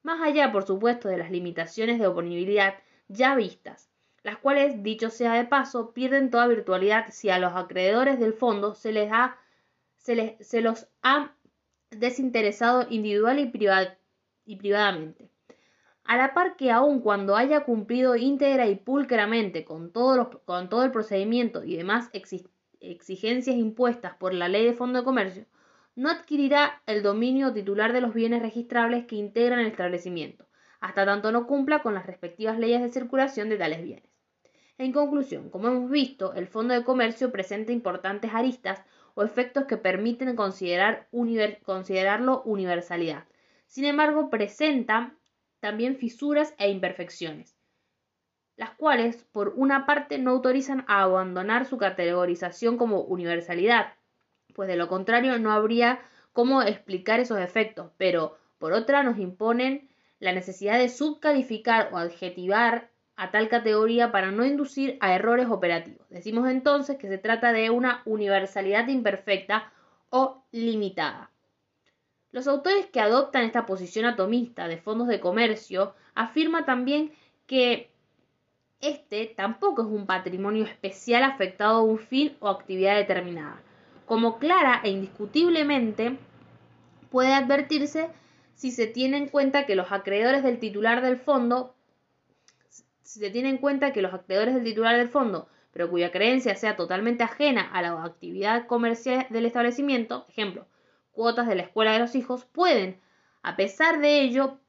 Más 0.04 0.22
allá, 0.22 0.52
por 0.52 0.66
supuesto, 0.66 1.10
de 1.10 1.18
las 1.18 1.32
limitaciones 1.32 2.00
de 2.00 2.08
oponibilidad 2.08 2.76
ya 3.08 3.36
vistas, 3.36 3.90
las 4.24 4.38
cuales, 4.38 4.82
dicho 4.84 5.10
sea 5.10 5.34
de 5.34 5.46
paso, 5.46 5.92
pierden 5.92 6.32
toda 6.32 6.48
virtualidad 6.48 7.08
si 7.12 7.30
a 7.30 7.40
los 7.40 7.54
acreedores 7.54 8.20
del 8.20 8.34
fondo 8.34 8.74
se 8.74 8.92
les 8.92 9.12
ha, 9.12 9.38
se, 9.98 10.38
se 10.40 10.62
los 10.62 10.88
ha 11.02 11.36
desinteresado 11.92 12.88
individual 12.90 13.40
y, 13.40 13.52
y 14.46 14.56
privadamente 14.56 15.30
a 16.06 16.18
la 16.18 16.34
par 16.34 16.56
que 16.56 16.72
aun 16.72 17.02
cuando 17.02 17.36
haya 17.36 17.64
cumplido 17.64 18.16
íntegra 18.16 18.68
y 18.68 18.76
pulcramente 18.76 19.66
con 19.66 19.92
todo, 19.92 20.84
el 20.84 20.92
procedimiento 20.92 21.64
y 21.64 21.76
demás 21.76 22.10
exigencias 22.14 23.56
impuestas 23.56 24.14
por 24.16 24.34
la 24.34 24.48
ley 24.48 24.66
de 24.66 24.74
fondo 24.74 25.00
de 25.00 25.06
comercio, 25.06 25.46
no 25.96 26.10
adquirirá 26.10 26.82
el 26.86 27.02
dominio 27.02 27.54
titular 27.54 27.92
de 27.92 28.02
los 28.02 28.14
bienes 28.14 28.42
registrables 28.42 29.06
que 29.06 29.16
integran 29.16 29.60
el 29.60 29.68
establecimiento, 29.68 30.46
hasta 30.80 31.06
tanto 31.06 31.32
no 31.32 31.48
cumpla 31.48 31.82
con 31.82 31.94
las 31.94 32.06
respectivas 32.06 32.60
leyes 32.60 32.82
de 32.82 32.90
circulación 32.90 33.50
de 33.50 33.58
tales 33.58 33.82
bienes. 33.82 34.10
En 34.78 34.92
conclusión, 34.92 35.50
como 35.50 35.70
hemos 35.70 35.90
visto, 35.90 36.34
el 36.34 36.48
fondo 36.48 36.74
de 36.74 36.84
comercio 36.84 37.32
presenta 37.32 37.72
importantes 37.72 38.32
aristas 38.34 38.84
o 39.14 39.24
efectos 39.24 39.66
que 39.66 39.78
permiten 39.78 40.36
considerar 40.36 41.08
considerarlo 41.64 42.44
universalidad. 42.44 43.24
Sin 43.68 43.86
embargo, 43.86 44.30
presenta 44.30 45.16
también 45.66 45.96
fisuras 45.96 46.54
e 46.60 46.70
imperfecciones, 46.70 47.58
las 48.56 48.70
cuales, 48.76 49.26
por 49.32 49.54
una 49.56 49.88
parte, 49.88 50.20
no 50.20 50.30
autorizan 50.30 50.86
a 50.88 51.02
abandonar 51.02 51.66
su 51.66 51.80
categorización 51.80 52.78
como 52.78 53.02
universalidad, 53.02 53.94
pues 54.54 54.68
de 54.68 54.76
lo 54.76 54.88
contrario 54.88 55.40
no 55.40 55.52
habría 55.52 56.02
cómo 56.34 56.62
explicar 56.62 57.20
esos 57.20 57.40
efectos, 57.40 57.90
pero 57.98 58.38
Por 58.60 58.74
otra, 58.74 59.04
nos 59.04 59.18
imponen 59.18 59.90
la 60.20 60.34
necesidad 60.34 60.78
de 60.78 60.90
subcalificar 60.90 61.90
o 61.92 61.98
adjetivar 61.98 62.90
a 63.16 63.32
tal 63.32 63.50
categoría 63.50 64.12
para 64.12 64.32
no 64.32 64.46
inducir 64.46 64.98
a 65.02 65.14
errores 65.16 65.48
operativos. 65.50 66.08
Decimos 66.10 66.48
entonces 66.48 66.98
que 66.98 67.08
se 67.08 67.18
trata 67.18 67.54
de 67.54 67.70
una 67.70 68.02
universalidad 68.06 68.88
imperfecta 68.88 69.74
o 70.10 70.44
limitada. 70.52 71.32
Los 72.36 72.48
autores 72.48 72.86
que 72.88 73.00
adoptan 73.00 73.46
esta 73.46 73.66
posición 73.66 74.04
atomista 74.04 74.68
de 74.68 74.76
fondos 74.76 75.08
de 75.08 75.22
comercio 75.22 75.96
afirman 76.16 76.66
también 76.66 77.14
que 77.48 77.90
este 78.82 79.28
tampoco 79.38 79.84
es 79.84 79.88
un 79.88 80.06
patrimonio 80.06 80.66
especial 80.66 81.24
afectado 81.24 81.78
a 81.78 81.84
un 81.84 81.98
fin 81.98 82.36
o 82.42 82.50
actividad 82.50 82.98
determinada. 82.98 83.62
Como 84.06 84.38
clara 84.38 84.82
e 84.84 84.90
indiscutiblemente 84.90 86.18
puede 87.10 87.34
advertirse 87.34 88.10
si 88.54 88.72
se 88.72 88.88
tiene 88.88 89.16
en 89.16 89.30
cuenta 89.30 89.66
que 89.66 89.76
los 89.76 89.94
acreedores 89.94 90.44
del 90.44 90.60
titular 90.60 91.02
del 91.02 91.16
fondo 91.16 91.74
si 92.68 93.20
se 93.22 93.30
tiene 93.30 93.48
en 93.48 93.60
cuenta 93.60 93.94
que 93.94 94.02
los 94.02 94.14
acreedores 94.14 94.56
del 94.56 94.66
titular 94.66 94.98
del 94.98 95.08
fondo, 95.08 95.48
pero 95.72 95.90
cuya 95.90 96.12
creencia 96.12 96.54
sea 96.56 96.76
totalmente 96.76 97.24
ajena 97.24 97.62
a 97.72 97.82
la 97.82 98.04
actividad 98.04 98.68
comercial 98.68 99.26
del 99.30 99.46
establecimiento, 99.46 100.26
ejemplo, 100.28 100.68
cuotas 101.16 101.48
de 101.48 101.56
la 101.56 101.64
escuela 101.64 101.94
de 101.94 102.00
los 102.00 102.14
hijos, 102.14 102.46
pueden, 102.46 103.00
a 103.42 103.56
pesar 103.56 104.00
de 104.00 104.22
ello, 104.22 104.60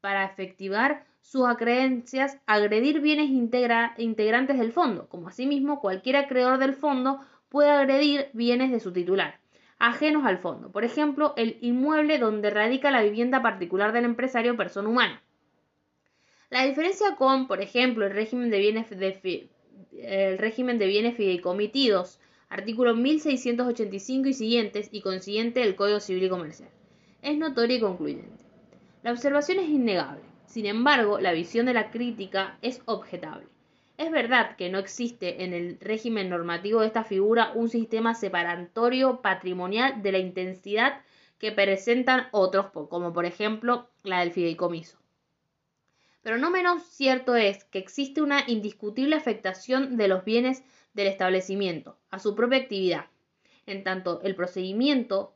para 0.00 0.24
efectivar 0.24 1.04
sus 1.20 1.46
acreencias, 1.46 2.38
agredir 2.46 3.00
bienes 3.00 3.28
integrantes 3.28 4.58
del 4.58 4.72
fondo, 4.72 5.08
como 5.08 5.28
asimismo 5.28 5.80
cualquier 5.80 6.16
acreedor 6.16 6.58
del 6.58 6.74
fondo 6.74 7.20
puede 7.48 7.70
agredir 7.70 8.30
bienes 8.32 8.70
de 8.70 8.80
su 8.80 8.92
titular, 8.92 9.38
ajenos 9.78 10.24
al 10.24 10.38
fondo, 10.38 10.72
por 10.72 10.84
ejemplo, 10.84 11.34
el 11.36 11.58
inmueble 11.60 12.18
donde 12.18 12.50
radica 12.50 12.90
la 12.90 13.02
vivienda 13.02 13.42
particular 13.42 13.92
del 13.92 14.06
empresario 14.06 14.56
persona 14.56 14.88
humana. 14.88 15.22
La 16.50 16.64
diferencia 16.64 17.14
con, 17.16 17.46
por 17.46 17.60
ejemplo, 17.60 18.04
el 18.04 18.12
régimen 18.12 18.50
de 18.50 18.58
bienes, 18.58 18.86
el 18.92 20.38
régimen 20.38 20.78
de 20.78 20.86
bienes 20.86 21.16
fideicomitidos, 21.16 22.18
artículo 22.52 22.94
1685 22.94 24.28
y 24.28 24.34
siguientes, 24.34 24.88
y 24.92 25.00
consiguiente 25.00 25.60
del 25.60 25.74
Código 25.74 26.00
Civil 26.00 26.24
y 26.24 26.28
Comercial, 26.28 26.68
es 27.22 27.38
notoria 27.38 27.78
y 27.78 27.80
concluyente. 27.80 28.44
La 29.02 29.12
observación 29.12 29.58
es 29.58 29.70
innegable. 29.70 30.20
Sin 30.46 30.66
embargo, 30.66 31.18
la 31.18 31.32
visión 31.32 31.64
de 31.64 31.72
la 31.72 31.90
crítica 31.90 32.58
es 32.60 32.82
objetable. 32.84 33.46
Es 33.96 34.10
verdad 34.10 34.56
que 34.56 34.68
no 34.68 34.78
existe 34.78 35.44
en 35.44 35.54
el 35.54 35.78
régimen 35.80 36.28
normativo 36.28 36.80
de 36.80 36.88
esta 36.88 37.04
figura 37.04 37.52
un 37.54 37.70
sistema 37.70 38.14
separatorio 38.14 39.22
patrimonial 39.22 40.02
de 40.02 40.12
la 40.12 40.18
intensidad 40.18 41.00
que 41.38 41.52
presentan 41.52 42.26
otros, 42.32 42.66
como 42.90 43.14
por 43.14 43.24
ejemplo 43.24 43.88
la 44.02 44.20
del 44.20 44.32
fideicomiso. 44.32 44.98
Pero 46.22 46.36
no 46.36 46.50
menos 46.50 46.82
cierto 46.82 47.34
es 47.34 47.64
que 47.64 47.78
existe 47.78 48.20
una 48.20 48.44
indiscutible 48.46 49.16
afectación 49.16 49.96
de 49.96 50.08
los 50.08 50.24
bienes 50.24 50.62
del 50.94 51.06
establecimiento 51.06 51.98
a 52.10 52.18
su 52.18 52.34
propia 52.34 52.58
actividad, 52.58 53.06
en 53.66 53.84
tanto 53.84 54.20
el 54.22 54.34
procedimiento 54.34 55.34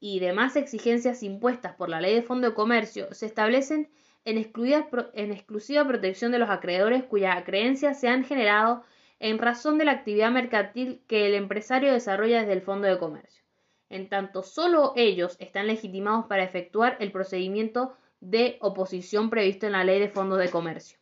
y 0.00 0.18
demás 0.18 0.56
exigencias 0.56 1.22
impuestas 1.22 1.74
por 1.74 1.88
la 1.88 2.00
ley 2.00 2.14
de 2.14 2.22
fondo 2.22 2.48
de 2.48 2.54
comercio 2.54 3.12
se 3.14 3.26
establecen 3.26 3.88
en, 4.24 4.36
en 4.36 5.32
exclusiva 5.32 5.86
protección 5.86 6.32
de 6.32 6.38
los 6.38 6.50
acreedores 6.50 7.04
cuyas 7.04 7.42
creencias 7.44 8.00
se 8.00 8.08
han 8.08 8.24
generado 8.24 8.82
en 9.20 9.38
razón 9.38 9.78
de 9.78 9.84
la 9.84 9.92
actividad 9.92 10.32
mercantil 10.32 11.02
que 11.06 11.26
el 11.26 11.34
empresario 11.34 11.92
desarrolla 11.92 12.40
desde 12.40 12.54
el 12.54 12.62
fondo 12.62 12.88
de 12.88 12.98
comercio. 12.98 13.44
En 13.88 14.08
tanto, 14.08 14.42
solo 14.42 14.92
ellos 14.96 15.36
están 15.38 15.66
legitimados 15.66 16.26
para 16.26 16.42
efectuar 16.42 16.96
el 16.98 17.12
procedimiento 17.12 17.96
de 18.20 18.56
oposición 18.60 19.30
previsto 19.30 19.66
en 19.66 19.72
la 19.72 19.84
Ley 19.84 20.00
de 20.00 20.08
Fondos 20.08 20.38
de 20.38 20.50
Comercio. 20.50 20.98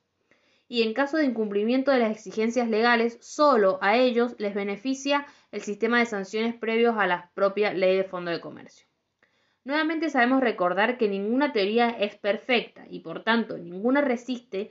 Y 0.73 0.83
en 0.83 0.95
caso 0.95 1.17
de 1.17 1.25
incumplimiento 1.25 1.91
de 1.91 1.99
las 1.99 2.13
exigencias 2.13 2.69
legales, 2.69 3.19
solo 3.21 3.81
a 3.83 3.97
ellos 3.97 4.37
les 4.39 4.55
beneficia 4.55 5.27
el 5.51 5.63
sistema 5.63 5.99
de 5.99 6.07
sanciones 6.07 6.55
previos 6.55 6.95
a 6.97 7.09
la 7.09 7.33
propia 7.35 7.73
Ley 7.75 7.97
de 7.97 8.05
Fondo 8.05 8.31
de 8.31 8.41
Comercio. 8.41 8.87
Nuevamente 9.65 10.11
sabemos 10.11 10.41
recordar 10.41 10.97
que 10.97 11.09
ninguna 11.09 11.53
teoría 11.53 11.91
es 11.91 12.15
perfecta 12.15 12.85
y 12.89 13.01
por 13.01 13.25
tanto 13.25 13.59
ninguna 13.59 14.01
resiste 14.01 14.71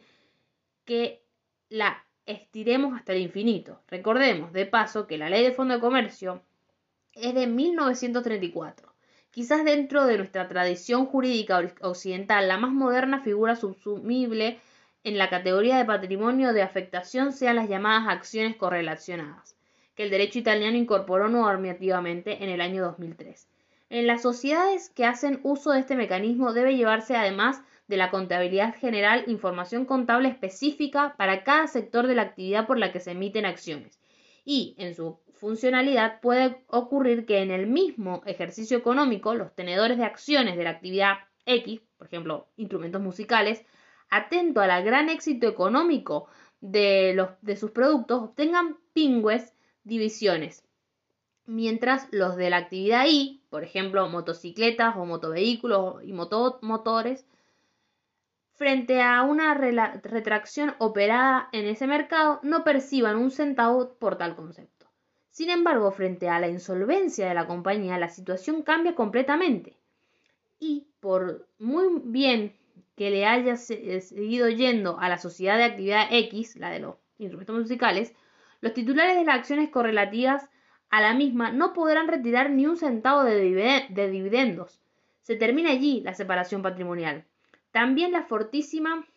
que 0.86 1.22
la 1.68 2.06
estiremos 2.26 2.97
hasta 2.97 3.12
el 3.12 3.20
infinito. 3.20 3.82
Recordemos, 3.89 4.54
de 4.54 4.68
paso, 4.68 5.06
que 5.06 5.18
la 5.18 5.30
Ley 5.30 5.43
de 5.43 5.52
Fondo 5.52 5.74
de 5.74 5.82
Comercio 5.82 6.41
es 7.12 7.34
de 7.34 7.45
1934 7.45 8.89
Quizás 9.32 9.64
dentro 9.64 10.06
de 10.06 10.18
nuestra 10.18 10.47
tradición 10.47 11.06
jurídica 11.06 11.62
occidental, 11.82 12.47
la 12.47 12.58
más 12.58 12.72
moderna 12.72 13.22
figura 13.22 13.56
subsumible 13.56 14.60
en 15.10 15.18
la 15.18 15.30
categoría 15.30 15.78
de 15.78 15.86
patrimonio 15.86 16.53
de 16.53 16.62
afectación 16.62 17.34
sean 17.34 17.57
las 17.57 17.68
llamadas 17.68 18.07
acciones 18.07 18.55
correlacionadas, 18.55 19.57
que 19.95 20.03
el 20.03 20.10
derecho 20.10 20.39
italiano 20.39 20.78
incorporó 20.78 21.28
normativamente 21.28 22.43
en 22.43 22.49
el 22.49 22.62
año 22.62 22.84
2003. 22.84 23.47
En 23.89 24.07
las 24.07 24.22
sociedades 24.22 24.89
que 24.89 25.05
hacen 25.05 25.39
uso 25.43 25.72
de 25.72 25.80
este 25.80 25.95
mecanismo 25.95 26.53
debe 26.53 26.78
llevarse 26.78 27.16
además 27.16 27.62
de 27.88 27.97
la 27.97 28.12
contabilidad 28.12 28.76
general 28.76 29.24
información 29.26 29.86
contable 29.86 30.30
específica 30.30 31.16
para 31.18 31.43
cada 31.43 31.66
sector 31.68 32.05
de 32.05 32.16
la 32.16 32.22
actividad 32.22 32.68
por 32.68 32.78
la 32.78 32.91
que 32.91 32.99
se 32.99 33.12
emiten 33.12 33.45
acciones 33.45 33.99
y, 34.45 34.76
en 34.78 34.95
su 34.95 35.20
funcionalidad 35.36 36.22
puede 36.22 36.64
ocurrir 36.68 37.26
que 37.26 37.39
en 37.39 37.51
el 37.51 37.68
mismo 37.68 38.22
ejercicio 38.26 38.78
económico 38.78 39.34
los 39.34 39.55
tenedores 39.55 39.97
de 39.97 40.05
acciones 40.05 40.57
de 40.57 40.64
la 40.64 40.72
actividad 40.72 41.18
X, 41.45 41.82
por 41.97 42.07
ejemplo, 42.07 42.47
instrumentos 42.57 43.01
musicales, 43.01 43.66
atento 44.10 44.62
al 44.62 44.84
gran 44.84 45.10
éxito 45.10 45.47
económico 45.47 46.28
de, 46.62 47.14
los, 47.16 47.30
de 47.41 47.55
sus 47.55 47.72
productos, 47.72 48.24
obtengan 48.24 48.78
pingües 48.93 49.53
divisiones, 49.84 50.64
mientras 51.45 52.07
los 52.12 52.36
de 52.36 52.49
la 52.49 52.57
actividad 52.57 53.05
Y, 53.07 53.41
por 53.49 53.64
ejemplo, 53.64 54.07
motocicletas 54.10 54.95
o 54.97 55.05
motovehículos 55.05 56.03
y 56.03 56.14
motores, 56.14 57.26
frente 58.53 59.01
a 59.01 59.24
una 59.24 59.53
retracción 59.53 60.76
operada 60.80 61.47
en 61.53 61.66
ese 61.66 61.88
mercado, 61.88 62.39
no 62.43 62.64
perciban 62.64 63.16
un 63.16 63.32
centavo 63.32 63.93
por 63.93 64.18
tal 64.18 64.36
concepto. 64.36 64.88
Sin 65.30 65.49
embargo, 65.49 65.91
frente 65.91 66.28
a 66.28 66.39
la 66.39 66.49
insolvencia 66.49 67.28
de 67.28 67.34
la 67.34 67.47
compañía, 67.47 67.97
la 67.97 68.10
situación 68.10 68.62
cambia 68.62 68.95
completamente. 68.95 69.78
Y 70.60 70.88
por 70.99 71.47
muy 71.57 72.01
bien 72.03 72.57
que 73.00 73.12
le 73.12 73.26
haya 73.26 73.54
eh, 73.54 74.02
seguido 74.02 74.50
yendo 74.50 75.00
a 75.00 75.08
la 75.08 75.18
sociedad 75.18 75.56
de 75.56 75.64
actividad 75.64 76.08
X, 76.12 76.58
la 76.58 76.70
de 76.70 76.82
los 76.82 76.97
instrumentos 77.18 77.58
musicales, 77.58 78.14
los 78.60 78.74
titulares 78.74 79.16
de 79.16 79.24
las 79.24 79.38
acciones 79.38 79.70
correlativas 79.70 80.50
a 80.89 81.00
la 81.00 81.14
misma 81.14 81.50
no 81.50 81.72
podrán 81.72 82.10
retirar 82.10 82.50
ni 82.50 82.66
un 82.66 82.76
centavo 82.76 83.24
de, 83.24 83.39
dividendos. 83.39 84.82
Se 85.22 85.38
termina 85.38 85.72
allí 85.72 86.02
la 86.02 86.14
separación 86.14 86.62
patrimonial. 86.62 87.24
También 87.72 88.12
la 88.12 88.24
fortísima 88.24 89.08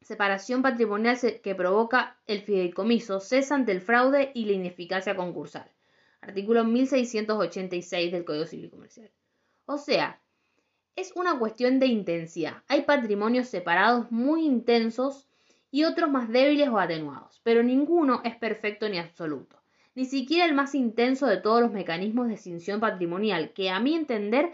separación 0.00 0.62
patrimonial 0.62 1.18
que 1.42 1.54
provoca 1.56 2.16
el 2.28 2.40
fideicomiso 2.40 3.18
cesa 3.18 3.56
ante 3.56 3.72
el 3.72 3.80
fraude 3.80 4.30
y 4.32 4.44
la 4.44 4.52
ineficacia 4.52 5.16
concursal. 5.16 5.68
Artículo 6.20 6.62
1686 6.62 8.12
del 8.12 8.24
Código 8.24 8.46
Civil 8.46 8.70
Comercial. 8.70 9.10
O 9.66 9.76
sea, 9.76 10.20
es 10.96 11.12
una 11.14 11.38
cuestión 11.38 11.78
de 11.78 11.86
intensidad. 11.86 12.62
Hay 12.68 12.82
patrimonios 12.82 13.48
separados 13.48 14.10
muy 14.10 14.44
intensos 14.44 15.28
y 15.70 15.84
otros 15.84 16.10
más 16.10 16.28
débiles 16.28 16.68
o 16.68 16.78
atenuados, 16.78 17.40
pero 17.42 17.62
ninguno 17.62 18.20
es 18.24 18.36
perfecto 18.36 18.88
ni 18.88 18.98
absoluto. 18.98 19.60
Ni 19.94 20.04
siquiera 20.04 20.44
el 20.44 20.54
más 20.54 20.74
intenso 20.74 21.26
de 21.26 21.36
todos 21.36 21.60
los 21.60 21.72
mecanismos 21.72 22.28
de 22.28 22.34
extinción 22.34 22.80
patrimonial, 22.80 23.52
que 23.52 23.70
a 23.70 23.80
mi 23.80 23.94
entender 23.94 24.52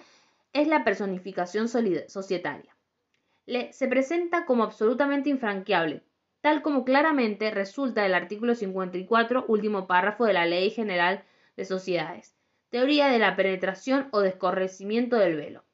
es 0.52 0.68
la 0.68 0.84
personificación 0.84 1.68
societaria 1.68 2.76
se 3.72 3.88
presenta 3.88 4.44
como 4.44 4.62
absolutamente 4.62 5.28
infranqueable, 5.28 6.04
tal 6.40 6.62
como 6.62 6.84
claramente 6.84 7.50
resulta 7.50 8.02
del 8.02 8.14
artículo 8.14 8.54
54, 8.54 9.44
último 9.48 9.86
párrafo 9.86 10.24
de 10.24 10.34
la 10.34 10.46
Ley 10.46 10.70
General 10.70 11.24
de 11.56 11.64
Sociedades. 11.64 12.36
Teoría 12.68 13.08
de 13.08 13.18
la 13.18 13.34
penetración 13.34 14.08
o 14.12 14.20
descorrecimiento 14.20 15.16
del 15.16 15.36
velo. 15.36 15.64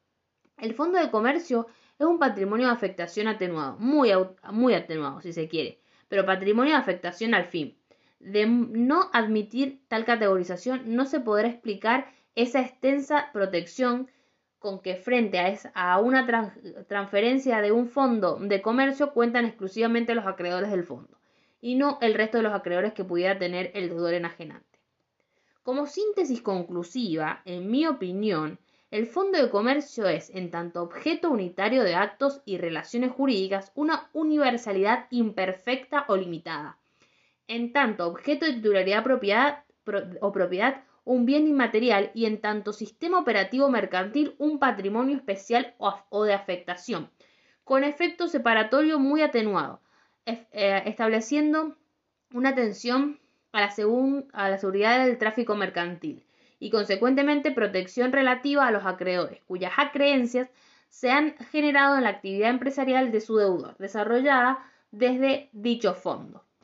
El 0.58 0.74
fondo 0.74 0.98
de 0.98 1.10
comercio 1.10 1.66
es 1.98 2.06
un 2.06 2.18
patrimonio 2.18 2.66
de 2.66 2.72
afectación 2.72 3.28
atenuado, 3.28 3.76
muy, 3.78 4.74
atenuado 4.74 5.20
si 5.20 5.32
se 5.32 5.48
quiere, 5.48 5.80
pero 6.08 6.24
patrimonio 6.24 6.72
de 6.72 6.78
afectación 6.78 7.34
al 7.34 7.44
fin. 7.44 7.76
De 8.20 8.46
no 8.46 9.10
admitir 9.12 9.82
tal 9.88 10.04
categorización 10.04 10.96
no 10.96 11.04
se 11.04 11.20
podrá 11.20 11.48
explicar 11.48 12.10
esa 12.34 12.60
extensa 12.60 13.30
protección 13.32 14.10
con 14.58 14.80
que 14.80 14.96
frente 14.96 15.38
a, 15.74 16.00
una 16.00 16.26
transferencia 16.88 17.60
de 17.60 17.72
un 17.72 17.88
fondo 17.88 18.38
de 18.40 18.62
comercio 18.62 19.12
cuentan 19.12 19.44
exclusivamente 19.44 20.14
los 20.14 20.26
acreedores 20.26 20.70
del 20.70 20.84
fondo 20.84 21.18
y 21.60 21.74
no 21.74 21.98
el 22.00 22.14
resto 22.14 22.38
de 22.38 22.44
los 22.44 22.54
acreedores 22.54 22.94
que 22.94 23.04
pudiera 23.04 23.38
tener 23.38 23.70
el 23.74 23.90
deudor 23.90 24.14
enajenante. 24.14 24.78
Como 25.62 25.86
síntesis 25.86 26.40
conclusiva, 26.40 27.42
en 27.44 27.70
mi 27.70 27.86
opinión, 27.86 28.58
El 28.92 29.06
fondo 29.06 29.42
de 29.42 29.50
comercio 29.50 30.06
es, 30.06 30.30
en 30.30 30.52
tanto 30.52 30.80
objeto 30.80 31.28
unitario 31.30 31.82
de 31.82 31.96
actos 31.96 32.40
y 32.44 32.56
relaciones 32.56 33.10
jurídicas, 33.10 33.72
una 33.74 34.10
universalidad 34.12 35.06
imperfecta 35.10 36.04
o 36.06 36.16
limitada. 36.16 36.78
En 37.48 37.72
tanto 37.72 38.06
objeto 38.06 38.46
de 38.46 38.52
titularidad 38.52 39.02
propiedad, 39.02 39.64
o 40.20 40.30
propiedad, 40.30 40.84
un 41.04 41.26
bien 41.26 41.48
inmaterial 41.48 42.12
y 42.14 42.26
en 42.26 42.40
tanto 42.40 42.72
sistema 42.72 43.18
operativo 43.18 43.68
mercantil, 43.68 44.36
un 44.38 44.60
patrimonio 44.60 45.16
especial 45.16 45.74
o, 45.78 46.24
de 46.24 46.34
afectación, 46.34 47.10
con 47.64 47.82
efecto 47.82 48.28
separatorio 48.28 49.00
muy 49.00 49.20
atenuado, 49.20 49.80
eh, 50.26 50.82
estableciendo 50.86 51.76
una 52.32 52.50
atención 52.50 53.18
a 53.50 53.60
la, 53.60 53.74
a 54.32 54.48
la 54.48 54.58
seguridad 54.58 55.04
del 55.04 55.18
tráfico 55.18 55.56
mercantil 55.56 56.26
y 56.58 56.70
consecuentemente 56.70 57.50
protección 57.52 58.12
relativa 58.12 58.66
a 58.66 58.70
los 58.70 58.86
acreedores, 58.86 59.42
cuyas 59.46 59.72
acreencias 59.76 60.50
se 60.88 61.10
han 61.10 61.36
generado 61.50 61.96
en 61.96 62.04
la 62.04 62.10
actividad 62.10 62.50
empresarial 62.50 63.12
de 63.12 63.20
su 63.20 63.36
deudor, 63.36 63.76
desarrollada 63.78 64.58
desde 64.90 65.50
dicho 65.52 65.94
fondo. 65.94 66.45